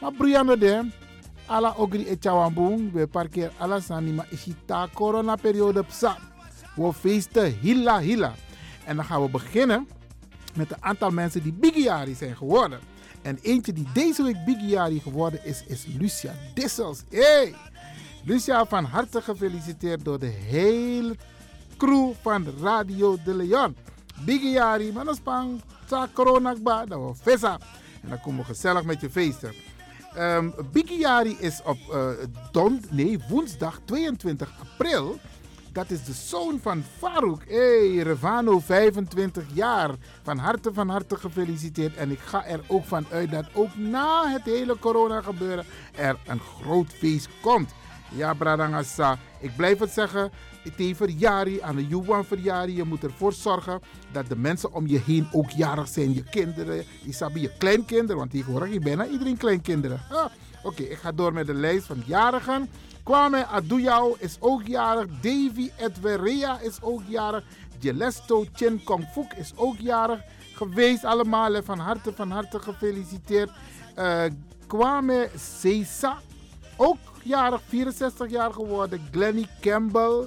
maar 0.00 0.12
Brianna 0.12 0.56
ala 1.46 1.74
ogri 1.76 2.08
e 2.08 2.16
chawambung, 2.20 2.92
we 2.92 3.06
parkeer 3.06 3.50
alles 3.58 3.90
aan, 3.90 4.14
maar 4.14 4.26
is 4.30 4.44
het 4.44 4.92
corona 4.92 5.36
periode 5.36 5.82
psa. 5.84 6.18
We 6.74 6.92
feesten 6.92 7.58
hilla 7.60 8.00
hilla. 8.00 8.34
En 8.84 8.96
dan 8.96 9.04
gaan 9.04 9.22
we 9.22 9.28
beginnen 9.28 9.88
met 10.54 10.70
een 10.70 10.82
aantal 10.82 11.10
mensen 11.10 11.42
die 11.42 11.52
Bigiari 11.52 12.14
zijn 12.14 12.36
geworden. 12.36 12.80
En 13.22 13.38
eentje 13.42 13.72
die 13.72 13.86
deze 13.92 14.22
week 14.22 14.44
Bigiari 14.44 15.00
geworden 15.00 15.44
is, 15.44 15.64
is 15.66 15.86
Lucia 15.98 16.34
Dissels. 16.54 17.02
Hey! 17.10 17.54
Lucia, 18.24 18.64
van 18.64 18.84
harte 18.84 19.22
gefeliciteerd 19.22 20.04
door 20.04 20.18
de 20.18 20.26
hele 20.26 21.16
crew 21.76 22.12
van 22.22 22.46
Radio 22.60 23.16
de 23.24 23.34
Leon. 23.34 23.76
Bigiari, 24.24 24.92
maar 24.92 25.04
dan 25.04 25.14
spang, 25.14 25.60
sa 25.88 26.08
corona 26.12 26.54
dan 26.86 27.06
we 27.06 27.12
visa. 27.22 27.58
En 28.02 28.08
dan 28.08 28.20
komen 28.20 28.40
we 28.40 28.46
gezellig 28.46 28.84
met 28.84 29.00
je 29.00 29.10
feesten. 29.10 29.52
Um, 30.18 30.54
Bigiari 30.72 31.36
is 31.40 31.60
op 31.64 31.78
uh, 31.90 32.08
don, 32.52 32.84
nee, 32.90 33.18
woensdag 33.28 33.80
22 33.84 34.50
april 34.60 35.18
dat 35.74 35.90
is 35.90 36.04
de 36.04 36.12
zoon 36.12 36.58
van 36.62 36.84
Farouk. 36.98 37.42
Hey, 37.48 37.96
Revano, 37.96 38.58
25 38.58 39.44
jaar. 39.52 39.90
Van 40.22 40.38
harte, 40.38 40.72
van 40.72 40.88
harte 40.88 41.16
gefeliciteerd. 41.16 41.96
En 41.96 42.10
ik 42.10 42.18
ga 42.18 42.44
er 42.44 42.60
ook 42.66 42.84
van 42.84 43.06
uit 43.10 43.30
dat 43.30 43.44
ook 43.52 43.76
na 43.76 44.28
het 44.28 44.42
hele 44.44 44.78
corona 44.78 45.20
gebeuren 45.20 45.64
er 45.94 46.16
een 46.26 46.40
groot 46.40 46.92
feest 46.92 47.28
komt. 47.40 47.74
Ja, 48.16 48.34
Bradangasa, 48.34 49.18
ik 49.40 49.56
blijf 49.56 49.78
het 49.78 49.90
zeggen. 49.90 50.30
Aan 51.62 51.76
de 51.76 51.86
Juwan 51.86 52.24
verjari. 52.24 52.76
Je 52.76 52.84
moet 52.84 53.04
ervoor 53.04 53.32
zorgen 53.32 53.80
dat 54.12 54.26
de 54.28 54.36
mensen 54.36 54.72
om 54.72 54.86
je 54.86 54.98
heen 54.98 55.28
ook 55.32 55.50
jarig 55.50 55.88
zijn. 55.88 56.14
Je 56.14 56.22
kinderen, 56.22 56.84
Isabi, 57.04 57.40
je 57.40 57.56
kleinkinderen. 57.58 58.16
Want 58.16 58.30
tegenwoordig 58.30 58.68
is 58.68 58.78
bijna 58.78 59.06
iedereen 59.06 59.36
kleinkinderen. 59.36 60.00
Ah, 60.10 60.24
Oké, 60.64 60.82
ik 60.82 60.96
ga 60.98 61.12
door 61.12 61.32
met 61.32 61.46
de 61.46 61.54
lijst 61.54 61.86
van 61.86 62.02
jarigen. 62.06 62.68
Kwame 63.02 63.46
Aduyao 63.46 64.16
is 64.18 64.36
ook 64.40 64.66
jarig. 64.66 65.06
Davy 65.20 65.70
Edwerea 65.76 66.58
is 66.60 66.82
ook 66.82 67.02
jarig. 67.06 67.44
Gelesto 67.80 68.44
Chen 68.52 68.84
Kongfuk 68.84 69.32
is 69.32 69.52
ook 69.56 69.76
jarig 69.78 70.20
geweest. 70.54 71.04
Allemaal 71.04 71.62
van 71.62 71.78
harte, 71.78 72.12
van 72.12 72.30
harte 72.30 72.58
gefeliciteerd. 72.58 73.50
Uh, 73.98 74.22
Kwame 74.66 75.28
Sesa, 75.36 76.18
ook 76.76 76.98
jarig, 77.22 77.60
64 77.68 78.30
jaar 78.30 78.52
geworden. 78.52 79.00
Glenny 79.10 79.46
Campbell. 79.60 80.26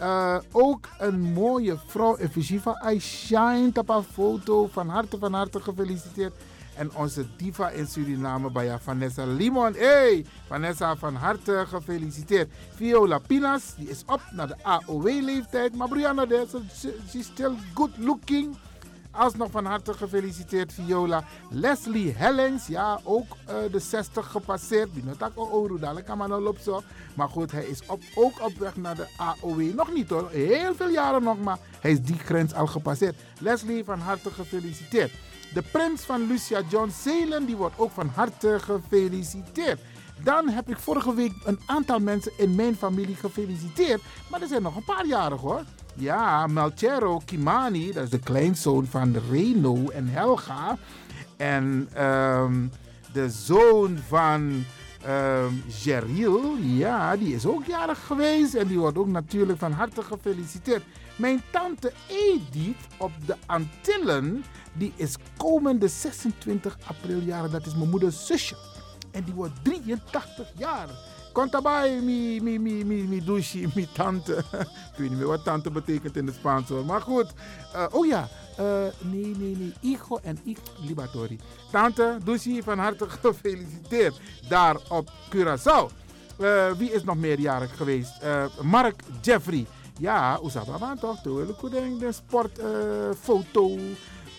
Uh, 0.00 0.38
ook 0.52 0.88
een 0.98 1.20
mooie 1.20 1.78
vrouw, 1.86 2.16
Efficiva. 2.16 2.90
I 2.90 3.00
shine 3.00 3.72
op 3.74 4.04
foto. 4.12 4.66
Van 4.66 4.88
harte, 4.88 5.18
van 5.18 5.32
harte 5.32 5.60
gefeliciteerd. 5.60 6.34
En 6.76 6.94
onze 6.94 7.26
diva 7.36 7.70
in 7.70 7.86
Suriname, 7.86 8.50
bij 8.50 8.78
Vanessa 8.78 9.24
Limon. 9.24 9.74
Hey, 9.74 10.24
Vanessa, 10.46 10.96
van 10.96 11.14
harte 11.14 11.64
gefeliciteerd. 11.68 12.50
Viola 12.74 13.18
Pinas, 13.18 13.74
die 13.76 13.88
is 13.88 14.02
op 14.06 14.20
naar 14.30 14.46
de 14.46 14.56
AOW-leeftijd. 14.62 15.76
Maar 15.76 15.88
Brianna, 15.88 16.26
is 17.12 17.24
still 17.26 17.52
good 17.74 17.90
looking. 17.96 18.56
Alsnog 19.10 19.50
van 19.50 19.64
harte 19.64 19.94
gefeliciteerd, 19.94 20.72
Viola. 20.72 21.24
Leslie 21.50 22.12
Hellings, 22.12 22.66
ja, 22.66 23.00
ook 23.04 23.26
uh, 23.48 23.54
de 23.72 23.78
60 23.78 24.30
gepasseerd. 24.30 24.94
Die 24.94 25.04
nog 25.04 25.30
ook 25.34 25.52
Oru, 25.52 25.78
dadelijk 25.78 26.14
maar 26.14 26.28
nog 26.28 26.56
zo. 26.62 26.82
Maar 27.14 27.28
goed, 27.28 27.52
hij 27.52 27.64
is 27.64 27.82
op, 27.86 28.02
ook 28.14 28.44
op 28.44 28.52
weg 28.58 28.76
naar 28.76 28.94
de 28.94 29.06
AOW. 29.16 29.74
Nog 29.74 29.92
niet 29.92 30.10
hoor, 30.10 30.30
heel 30.30 30.74
veel 30.74 30.88
jaren 30.88 31.22
nog, 31.22 31.38
maar 31.38 31.58
hij 31.80 31.90
is 31.90 32.02
die 32.02 32.18
grens 32.18 32.54
al 32.54 32.66
gepasseerd. 32.66 33.16
Leslie, 33.40 33.84
van 33.84 33.98
harte 33.98 34.30
gefeliciteerd. 34.30 35.12
De 35.54 35.62
prins 35.62 36.02
van 36.02 36.26
Lucia, 36.26 36.62
John 36.68 36.90
Zelen, 36.90 37.46
die 37.46 37.56
wordt 37.56 37.78
ook 37.78 37.90
van 37.90 38.08
harte 38.14 38.58
gefeliciteerd. 38.60 39.80
Dan 40.22 40.48
heb 40.48 40.68
ik 40.68 40.78
vorige 40.78 41.14
week 41.14 41.32
een 41.44 41.60
aantal 41.66 41.98
mensen 41.98 42.32
in 42.36 42.54
mijn 42.54 42.76
familie 42.76 43.16
gefeliciteerd. 43.16 44.02
Maar 44.30 44.42
er 44.42 44.48
zijn 44.48 44.62
nog 44.62 44.76
een 44.76 44.84
paar 44.84 45.06
jarig 45.06 45.40
hoor. 45.40 45.62
Ja, 45.98 46.46
Melchero 46.46 47.20
Kimani, 47.24 47.92
dat 47.92 48.04
is 48.04 48.10
de 48.10 48.18
kleinzoon 48.18 48.86
van 48.86 49.16
Reno 49.30 49.88
en 49.88 50.08
Helga. 50.08 50.76
En 51.36 51.88
um, 52.04 52.70
de 53.12 53.30
zoon 53.30 53.98
van 54.08 54.64
Ehm 55.04 55.54
Jeriel, 55.82 56.56
ja, 56.56 57.16
die 57.16 57.34
is 57.34 57.46
ook 57.46 57.64
jarig 57.64 58.06
geweest. 58.06 58.54
En 58.54 58.66
die 58.66 58.78
wordt 58.78 58.98
ook 58.98 59.06
natuurlijk 59.06 59.58
van 59.58 59.72
harte 59.72 60.02
gefeliciteerd. 60.02 60.82
Mijn 61.16 61.42
tante 61.50 61.92
Edith 62.08 62.86
op 62.96 63.10
de 63.26 63.36
Antillen, 63.46 64.44
die 64.72 64.92
is 64.96 65.16
komende 65.36 65.88
26 65.88 66.78
april 66.86 67.20
jarig. 67.20 67.50
Dat 67.50 67.66
is 67.66 67.74
mijn 67.74 67.90
moeders 67.90 68.26
zusje. 68.26 68.56
En 69.10 69.24
die 69.24 69.34
wordt 69.34 69.52
83 69.62 70.52
jaar. 70.56 70.88
Komt 71.32 71.52
daarbij, 71.52 72.00
mi, 72.00 72.40
mi, 72.40 72.58
mi, 72.58 72.84
mi, 72.84 73.02
mi 73.02 73.24
douche, 73.24 73.68
mi 73.74 73.88
tante. 73.92 74.36
Ik 74.36 74.96
weet 74.96 75.08
niet 75.08 75.18
meer 75.18 75.26
wat 75.26 75.44
tante 75.44 75.70
betekent 75.70 76.16
in 76.16 76.26
het 76.26 76.34
Spaans 76.34 76.68
hoor. 76.68 76.84
Maar 76.84 77.00
goed. 77.00 77.32
Eh, 77.72 77.84
oh 77.90 78.06
ja, 78.06 78.28
nee, 79.00 79.36
nee, 79.36 79.56
nee. 79.56 79.72
Igo 79.80 80.18
en 80.22 80.38
ik, 80.44 80.58
Libatori. 80.86 81.38
Tante, 81.70 82.18
douche, 82.24 82.62
van 82.62 82.78
harte 82.78 83.08
gefeliciteerd. 83.20 84.20
Daar 84.48 84.76
op 84.88 85.10
Curaçao. 85.34 86.06
Eh, 86.38 86.72
wie 86.72 86.92
is 86.92 87.04
nog 87.04 87.16
meerjarig 87.16 87.76
geweest? 87.76 88.18
Eh, 88.20 88.44
Mark 88.62 89.02
Jeffrey. 89.20 89.66
Ja, 89.98 90.38
Oesaba 90.42 90.94
toch? 91.00 91.20
De 91.20 92.08
sportfoto 92.10 93.78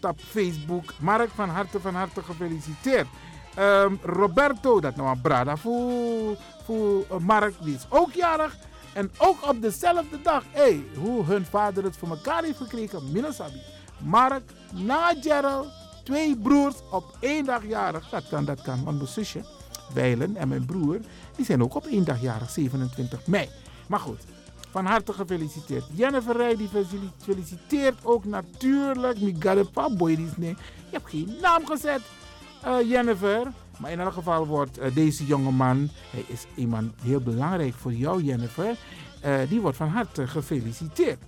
op 0.01 0.19
Facebook. 0.19 0.93
Mark, 0.99 1.29
van 1.29 1.49
harte, 1.49 1.79
van 1.79 1.95
harte 1.95 2.23
gefeliciteerd. 2.23 3.07
Ehm, 3.55 3.93
Roberto, 4.03 4.79
dat 4.79 4.95
nou 4.95 5.09
een 5.09 5.21
brada 5.21 5.57
voor, 5.57 6.37
Mark, 7.19 7.53
die 7.61 7.75
is 7.75 7.85
ook 7.89 8.11
jarig. 8.13 8.57
En 8.93 9.11
ook 9.17 9.47
op 9.47 9.61
dezelfde 9.61 10.21
dag, 10.21 10.43
hey, 10.51 10.83
hoe 10.95 11.23
hun 11.25 11.45
vader 11.45 11.83
het 11.83 11.97
voor 11.97 12.09
elkaar 12.09 12.43
heeft 12.43 12.57
gekregen, 12.57 13.11
Minasabi. 13.11 13.61
Mark, 13.97 14.51
na 14.71 15.13
Gerald, 15.21 15.67
twee 16.03 16.37
broers 16.37 16.75
op 16.91 17.17
één 17.19 17.45
dag 17.45 17.65
jarig. 17.65 18.09
Dat 18.09 18.29
kan, 18.29 18.45
dat 18.45 18.61
kan. 18.61 18.83
Want 18.83 18.97
mijn 18.97 19.09
zusje, 19.09 19.41
Weilen 19.93 20.35
en 20.35 20.47
mijn 20.47 20.65
broer, 20.65 20.99
die 21.35 21.45
zijn 21.45 21.63
ook 21.63 21.75
op 21.75 21.85
één 21.85 22.03
dag 22.03 22.21
jarig, 22.21 22.49
27 22.49 23.27
mei. 23.27 23.49
Maar 23.87 23.99
goed, 23.99 24.21
van 24.71 24.85
harte 24.85 25.13
gefeliciteerd. 25.13 25.83
Jennifer 25.93 26.37
Rij, 26.37 26.55
die 26.55 26.69
feliciteert 27.17 28.05
ook 28.05 28.25
natuurlijk. 28.25 29.17
Boydis, 29.97 30.37
nee. 30.37 30.55
Je 30.89 30.97
hebt 30.97 31.09
geen 31.09 31.37
naam 31.41 31.65
gezet, 31.65 32.01
uh, 32.65 32.89
Jennifer. 32.89 33.47
Maar 33.77 33.91
in 33.91 33.99
elk 33.99 34.13
geval 34.13 34.47
wordt 34.47 34.79
uh, 34.79 34.85
deze 34.93 35.25
jonge 35.25 35.51
man, 35.51 35.89
hij 36.11 36.23
is 36.27 36.45
iemand 36.55 36.93
heel 37.01 37.21
belangrijk 37.21 37.73
voor 37.73 37.93
jou, 37.93 38.23
Jennifer. 38.23 38.75
Uh, 39.25 39.39
die 39.49 39.61
wordt 39.61 39.77
van 39.77 39.87
harte 39.87 40.27
gefeliciteerd. 40.27 41.19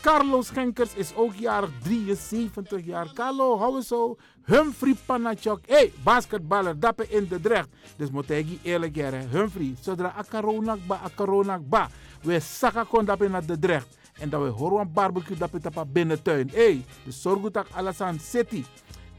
Carlos 0.00 0.46
Schenkers 0.46 0.94
is 0.94 1.14
ook 1.14 1.34
jarig, 1.34 1.70
73 1.82 2.84
jaar. 2.84 3.12
Carlo, 3.14 3.58
hou 3.58 3.82
zo. 3.82 4.16
Humphrey 4.44 4.96
Panachok. 5.06 5.60
Hey, 5.66 5.92
basketballer, 6.02 6.80
dapper 6.80 7.06
in 7.08 7.28
de 7.28 7.40
drecht. 7.40 7.68
Dus 7.96 8.10
moet 8.10 8.30
ik 8.30 8.58
eerlijk 8.62 8.96
zeggen. 8.96 9.28
Humphrey, 9.28 9.74
zodra 9.80 10.12
akaronak 10.16 10.78
ba, 10.86 11.00
akaronak 11.04 11.68
ba. 11.68 11.88
We 12.22 12.40
zakken 12.40 12.86
kon 12.86 13.04
dapper 13.04 13.30
naar 13.30 13.46
de 13.46 13.58
drecht. 13.58 13.98
En 14.12 14.28
dat 14.28 14.42
we 14.42 14.48
horen 14.48 14.80
een 14.80 14.92
barbecue 14.92 15.36
dapper 15.36 15.60
tapa 15.60 15.84
binnentuin. 15.84 16.50
Hey, 16.52 16.84
dus 17.04 17.22
zorg 17.22 17.50
dat 17.50 17.66
alles 17.72 17.96
city. 18.20 18.64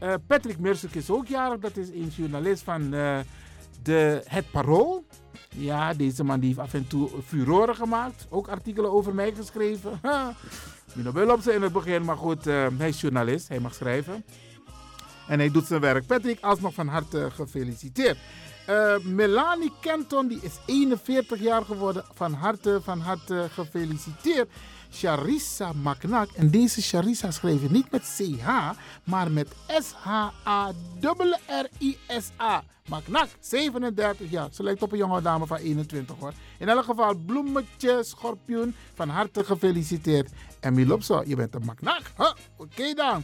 Uh, 0.02 0.14
Patrick 0.26 0.58
Mersuk 0.58 0.94
is 0.94 1.10
ook 1.10 1.26
jarig. 1.26 1.58
Dat 1.58 1.76
is 1.76 1.88
een 1.88 2.12
journalist 2.16 2.62
van 2.62 2.94
uh, 2.94 3.18
de 3.82 4.22
Het 4.24 4.50
Parool. 4.50 5.06
Ja, 5.48 5.94
deze 5.94 6.24
man 6.24 6.40
die 6.40 6.48
heeft 6.48 6.60
af 6.60 6.74
en 6.74 6.86
toe 6.86 7.10
furoren 7.26 7.76
gemaakt. 7.76 8.26
Ook 8.30 8.48
artikelen 8.48 8.92
over 8.92 9.14
mij 9.14 9.32
geschreven. 9.32 10.00
Wel 11.12 11.32
op 11.32 11.40
ze 11.40 11.52
in 11.52 11.62
het 11.62 11.72
begin, 11.72 12.04
maar 12.04 12.16
goed, 12.16 12.46
uh, 12.46 12.66
hij 12.78 12.88
is 12.88 13.00
journalist. 13.00 13.48
Hij 13.48 13.60
mag 13.60 13.74
schrijven. 13.74 14.24
En 15.28 15.38
hij 15.38 15.50
doet 15.50 15.66
zijn 15.66 15.80
werk. 15.80 16.06
Patrick, 16.06 16.40
alsnog 16.40 16.74
van 16.74 16.88
harte 16.88 17.30
gefeliciteerd. 17.30 18.18
Melanie 19.02 19.72
Kenton, 19.80 20.28
die 20.28 20.38
is 20.42 20.52
41 20.66 21.40
jaar 21.40 21.64
geworden. 21.64 22.04
Van 22.14 22.32
harte, 22.32 22.80
van 22.82 23.00
harte 23.00 23.48
gefeliciteerd. 23.50 24.48
Charissa 24.94 25.72
Maknak. 25.72 26.30
En 26.30 26.50
deze 26.50 26.80
Charissa 26.80 27.30
schreef 27.30 27.62
je 27.62 27.70
niet 27.70 27.90
met 27.90 28.02
CH, 28.16 28.70
maar 29.04 29.30
met 29.30 29.48
S-H-A-R-R-I-S-A. 29.66 30.32
Maknak, 32.88 33.28
37 33.40 34.30
jaar. 34.30 34.48
Ze 34.52 34.62
lijkt 34.62 34.82
op 34.82 34.92
een 34.92 34.98
jonge 34.98 35.22
dame 35.22 35.46
van 35.46 35.56
21 35.56 36.16
hoor. 36.18 36.32
In 36.58 36.68
elk 36.68 36.84
geval, 36.84 37.14
bloemetje, 37.14 38.04
schorpioen, 38.04 38.74
van 38.94 39.08
harte 39.08 39.44
gefeliciteerd. 39.44 40.30
En 40.60 40.74
Milopso, 40.74 41.22
je 41.26 41.36
bent 41.36 41.54
een 41.54 41.64
Maknak. 41.64 42.02
Oké 42.56 42.94
dan. 42.94 43.22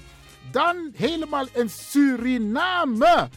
Dan 0.51 0.91
helemaal 0.95 1.47
in 1.53 1.71
Suriname. 1.71 3.29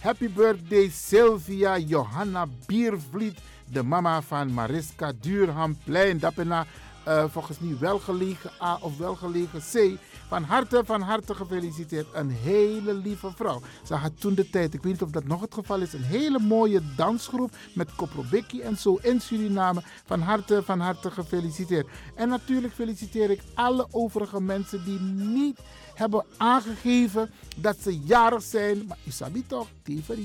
Happy 0.00 0.28
birthday 0.28 0.90
Sylvia 0.90 1.78
Johanna 1.78 2.46
Biervliet, 2.66 3.38
de 3.70 3.82
mama 3.82 4.22
van 4.22 4.52
Mariska 4.52 5.12
Duurhamplein. 5.20 6.18
Dapena 6.18 6.66
uh, 7.08 7.24
volgens 7.28 7.58
mij 7.58 7.78
welgelegen 7.78 8.50
A 8.62 8.78
of 8.80 8.98
welgelegen 8.98 9.60
C. 9.60 9.98
Van 10.28 10.42
harte, 10.42 10.82
van 10.84 11.00
harte 11.00 11.34
gefeliciteerd. 11.34 12.06
Een 12.12 12.30
hele 12.30 12.94
lieve 12.94 13.30
vrouw. 13.34 13.60
Ze 13.84 13.94
had 13.94 14.20
toen 14.20 14.34
de 14.34 14.50
tijd, 14.50 14.74
ik 14.74 14.82
weet 14.82 14.92
niet 14.92 15.02
of 15.02 15.10
dat 15.10 15.24
nog 15.24 15.40
het 15.40 15.54
geval 15.54 15.80
is, 15.80 15.92
een 15.92 16.02
hele 16.02 16.38
mooie 16.38 16.80
dansgroep 16.96 17.50
met 17.74 17.94
Koprobeki 17.94 18.60
en 18.60 18.76
zo 18.76 18.98
in 19.02 19.20
Suriname. 19.20 19.82
Van 20.04 20.20
harte, 20.20 20.62
van 20.62 20.80
harte 20.80 21.10
gefeliciteerd. 21.10 21.86
En 22.14 22.28
natuurlijk 22.28 22.74
feliciteer 22.74 23.30
ik 23.30 23.40
alle 23.54 23.86
overige 23.90 24.40
mensen 24.40 24.84
die 24.84 25.00
niet 25.00 25.58
hebben 25.94 26.24
aangegeven 26.36 27.30
dat 27.56 27.76
ze 27.80 27.98
jarig 27.98 28.42
zijn. 28.42 28.84
Maar 28.88 28.98
isabi 29.04 29.46
toch, 29.46 29.68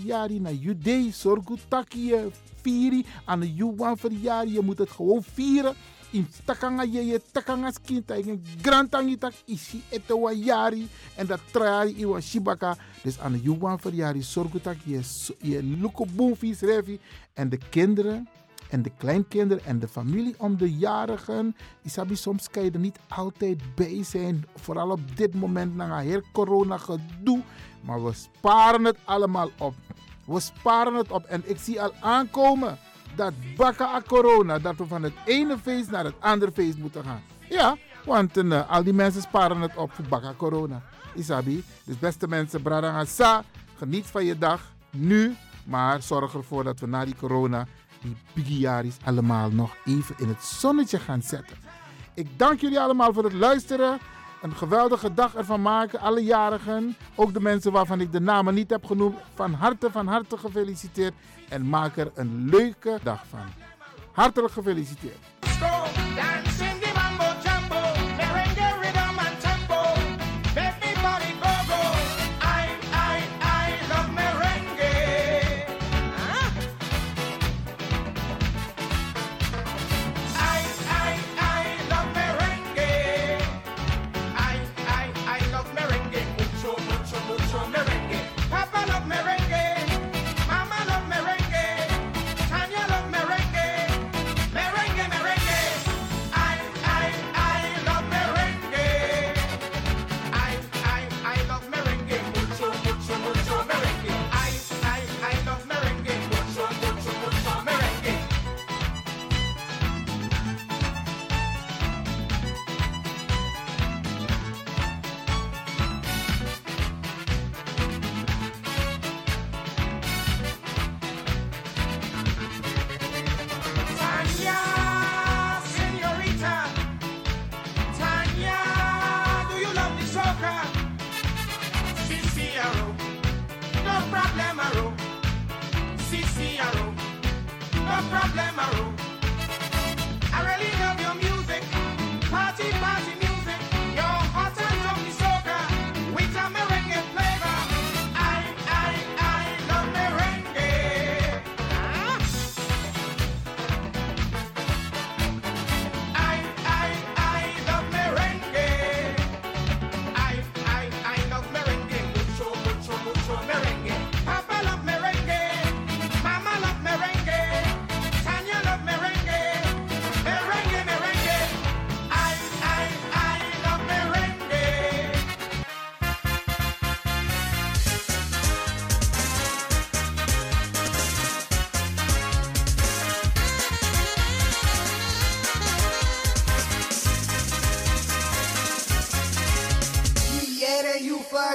jari 0.05 0.39
na 0.39 0.51
jude, 0.51 1.11
sorgutaki, 1.11 2.13
firi, 2.61 3.05
aan 3.25 3.39
de 3.39 3.53
juwan 3.53 3.97
verjari. 3.97 4.53
Je 4.53 4.61
moet 4.61 4.77
het 4.77 4.89
gewoon 4.89 5.23
vieren 5.23 5.75
in 6.11 6.27
takanga 6.45 6.83
je 6.83 7.21
takanga 7.31 7.71
skinta 7.71 8.15
in 8.15 8.43
grantangi 8.61 9.17
tak 9.17 9.33
isi 9.45 9.83
ete 9.89 10.13
wa 10.13 10.31
yari 10.31 10.87
en 11.15 11.27
dat 11.27 11.39
trari 11.51 11.91
iwa 11.97 12.21
shibaka 12.21 12.77
dus 13.03 13.19
aan 13.19 13.31
de 13.31 13.41
juwan 13.41 13.79
verjari 13.79 14.23
dat 14.61 14.75
je 14.83 15.01
je 15.39 15.63
luko 15.63 16.05
boomfies 16.05 16.61
revi 16.61 16.99
en 17.33 17.49
de 17.49 17.57
kinderen 17.69 18.27
en 18.69 18.81
de 18.81 18.91
kleinkinderen 18.97 19.65
en 19.65 19.79
de 19.79 19.87
familie 19.87 20.35
om 20.37 20.57
de 20.57 20.77
jarigen. 20.77 21.55
Isabi, 21.81 22.15
soms 22.15 22.49
kan 22.49 22.63
je 22.63 22.71
er 22.71 22.79
niet 22.79 22.99
altijd 23.07 23.75
bij 23.75 24.03
zijn. 24.03 24.45
Vooral 24.55 24.89
op 24.89 25.17
dit 25.17 25.33
moment 25.33 25.75
na 25.75 25.99
heel 25.99 26.21
corona 26.31 26.77
gedoe. 26.77 27.41
Maar 27.81 28.03
we 28.03 28.13
sparen 28.13 28.83
het 28.83 28.97
allemaal 29.03 29.49
op. 29.57 29.75
We 30.25 30.39
sparen 30.39 30.93
het 30.93 31.11
op. 31.11 31.23
En 31.23 31.41
ik 31.45 31.57
zie 31.59 31.81
al 31.81 31.93
aankomen 32.01 32.77
dat 33.15 33.33
bakken 33.55 33.87
aan 33.87 34.03
corona, 34.03 34.59
dat 34.59 34.75
we 34.75 34.85
van 34.87 35.03
het 35.03 35.13
ene 35.25 35.57
feest 35.57 35.91
naar 35.91 36.03
het 36.03 36.15
andere 36.19 36.51
feest 36.51 36.77
moeten 36.77 37.03
gaan. 37.03 37.21
Ja, 37.49 37.77
want 38.05 38.37
uh, 38.37 38.69
al 38.69 38.83
die 38.83 38.93
mensen 38.93 39.21
sparen 39.21 39.61
het 39.61 39.75
op 39.75 39.91
voor 39.91 40.05
bakken 40.09 40.35
corona. 40.35 40.81
Isabi. 41.15 41.63
Dus 41.83 41.99
beste 41.99 42.27
mensen, 42.27 42.61
Bradangasa, 42.61 43.43
geniet 43.77 44.05
van 44.05 44.25
je 44.25 44.37
dag 44.37 44.61
nu. 44.89 45.35
Maar 45.63 46.01
zorg 46.01 46.33
ervoor 46.33 46.63
dat 46.63 46.79
we 46.79 46.87
na 46.87 47.05
die 47.05 47.15
corona, 47.15 47.65
die 48.01 48.15
bigiaris, 48.33 48.97
allemaal 49.03 49.49
nog 49.49 49.75
even 49.85 50.15
in 50.17 50.27
het 50.27 50.43
zonnetje 50.43 50.99
gaan 50.99 51.21
zetten. 51.21 51.57
Ik 52.13 52.27
dank 52.35 52.59
jullie 52.59 52.79
allemaal 52.79 53.13
voor 53.13 53.23
het 53.23 53.33
luisteren 53.33 53.99
een 54.41 54.55
geweldige 54.55 55.13
dag 55.13 55.35
ervan 55.35 55.61
maken. 55.61 55.99
Alle 55.99 56.23
jarigen, 56.23 56.95
ook 57.15 57.33
de 57.33 57.41
mensen 57.41 57.71
waarvan 57.71 58.01
ik 58.01 58.11
de 58.11 58.19
namen 58.19 58.53
niet 58.53 58.69
heb 58.69 58.85
genoemd, 58.85 59.15
van 59.33 59.53
harte, 59.53 59.91
van 59.91 60.07
harte 60.07 60.37
gefeliciteerd. 60.37 61.13
En 61.49 61.69
maak 61.69 61.97
er 61.97 62.11
een 62.13 62.49
leuke 62.49 62.99
dag 63.03 63.23
van. 63.29 63.45
Hartelijk 64.11 64.53
gefeliciteerd. 64.53 65.19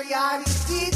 reality. 0.03 0.91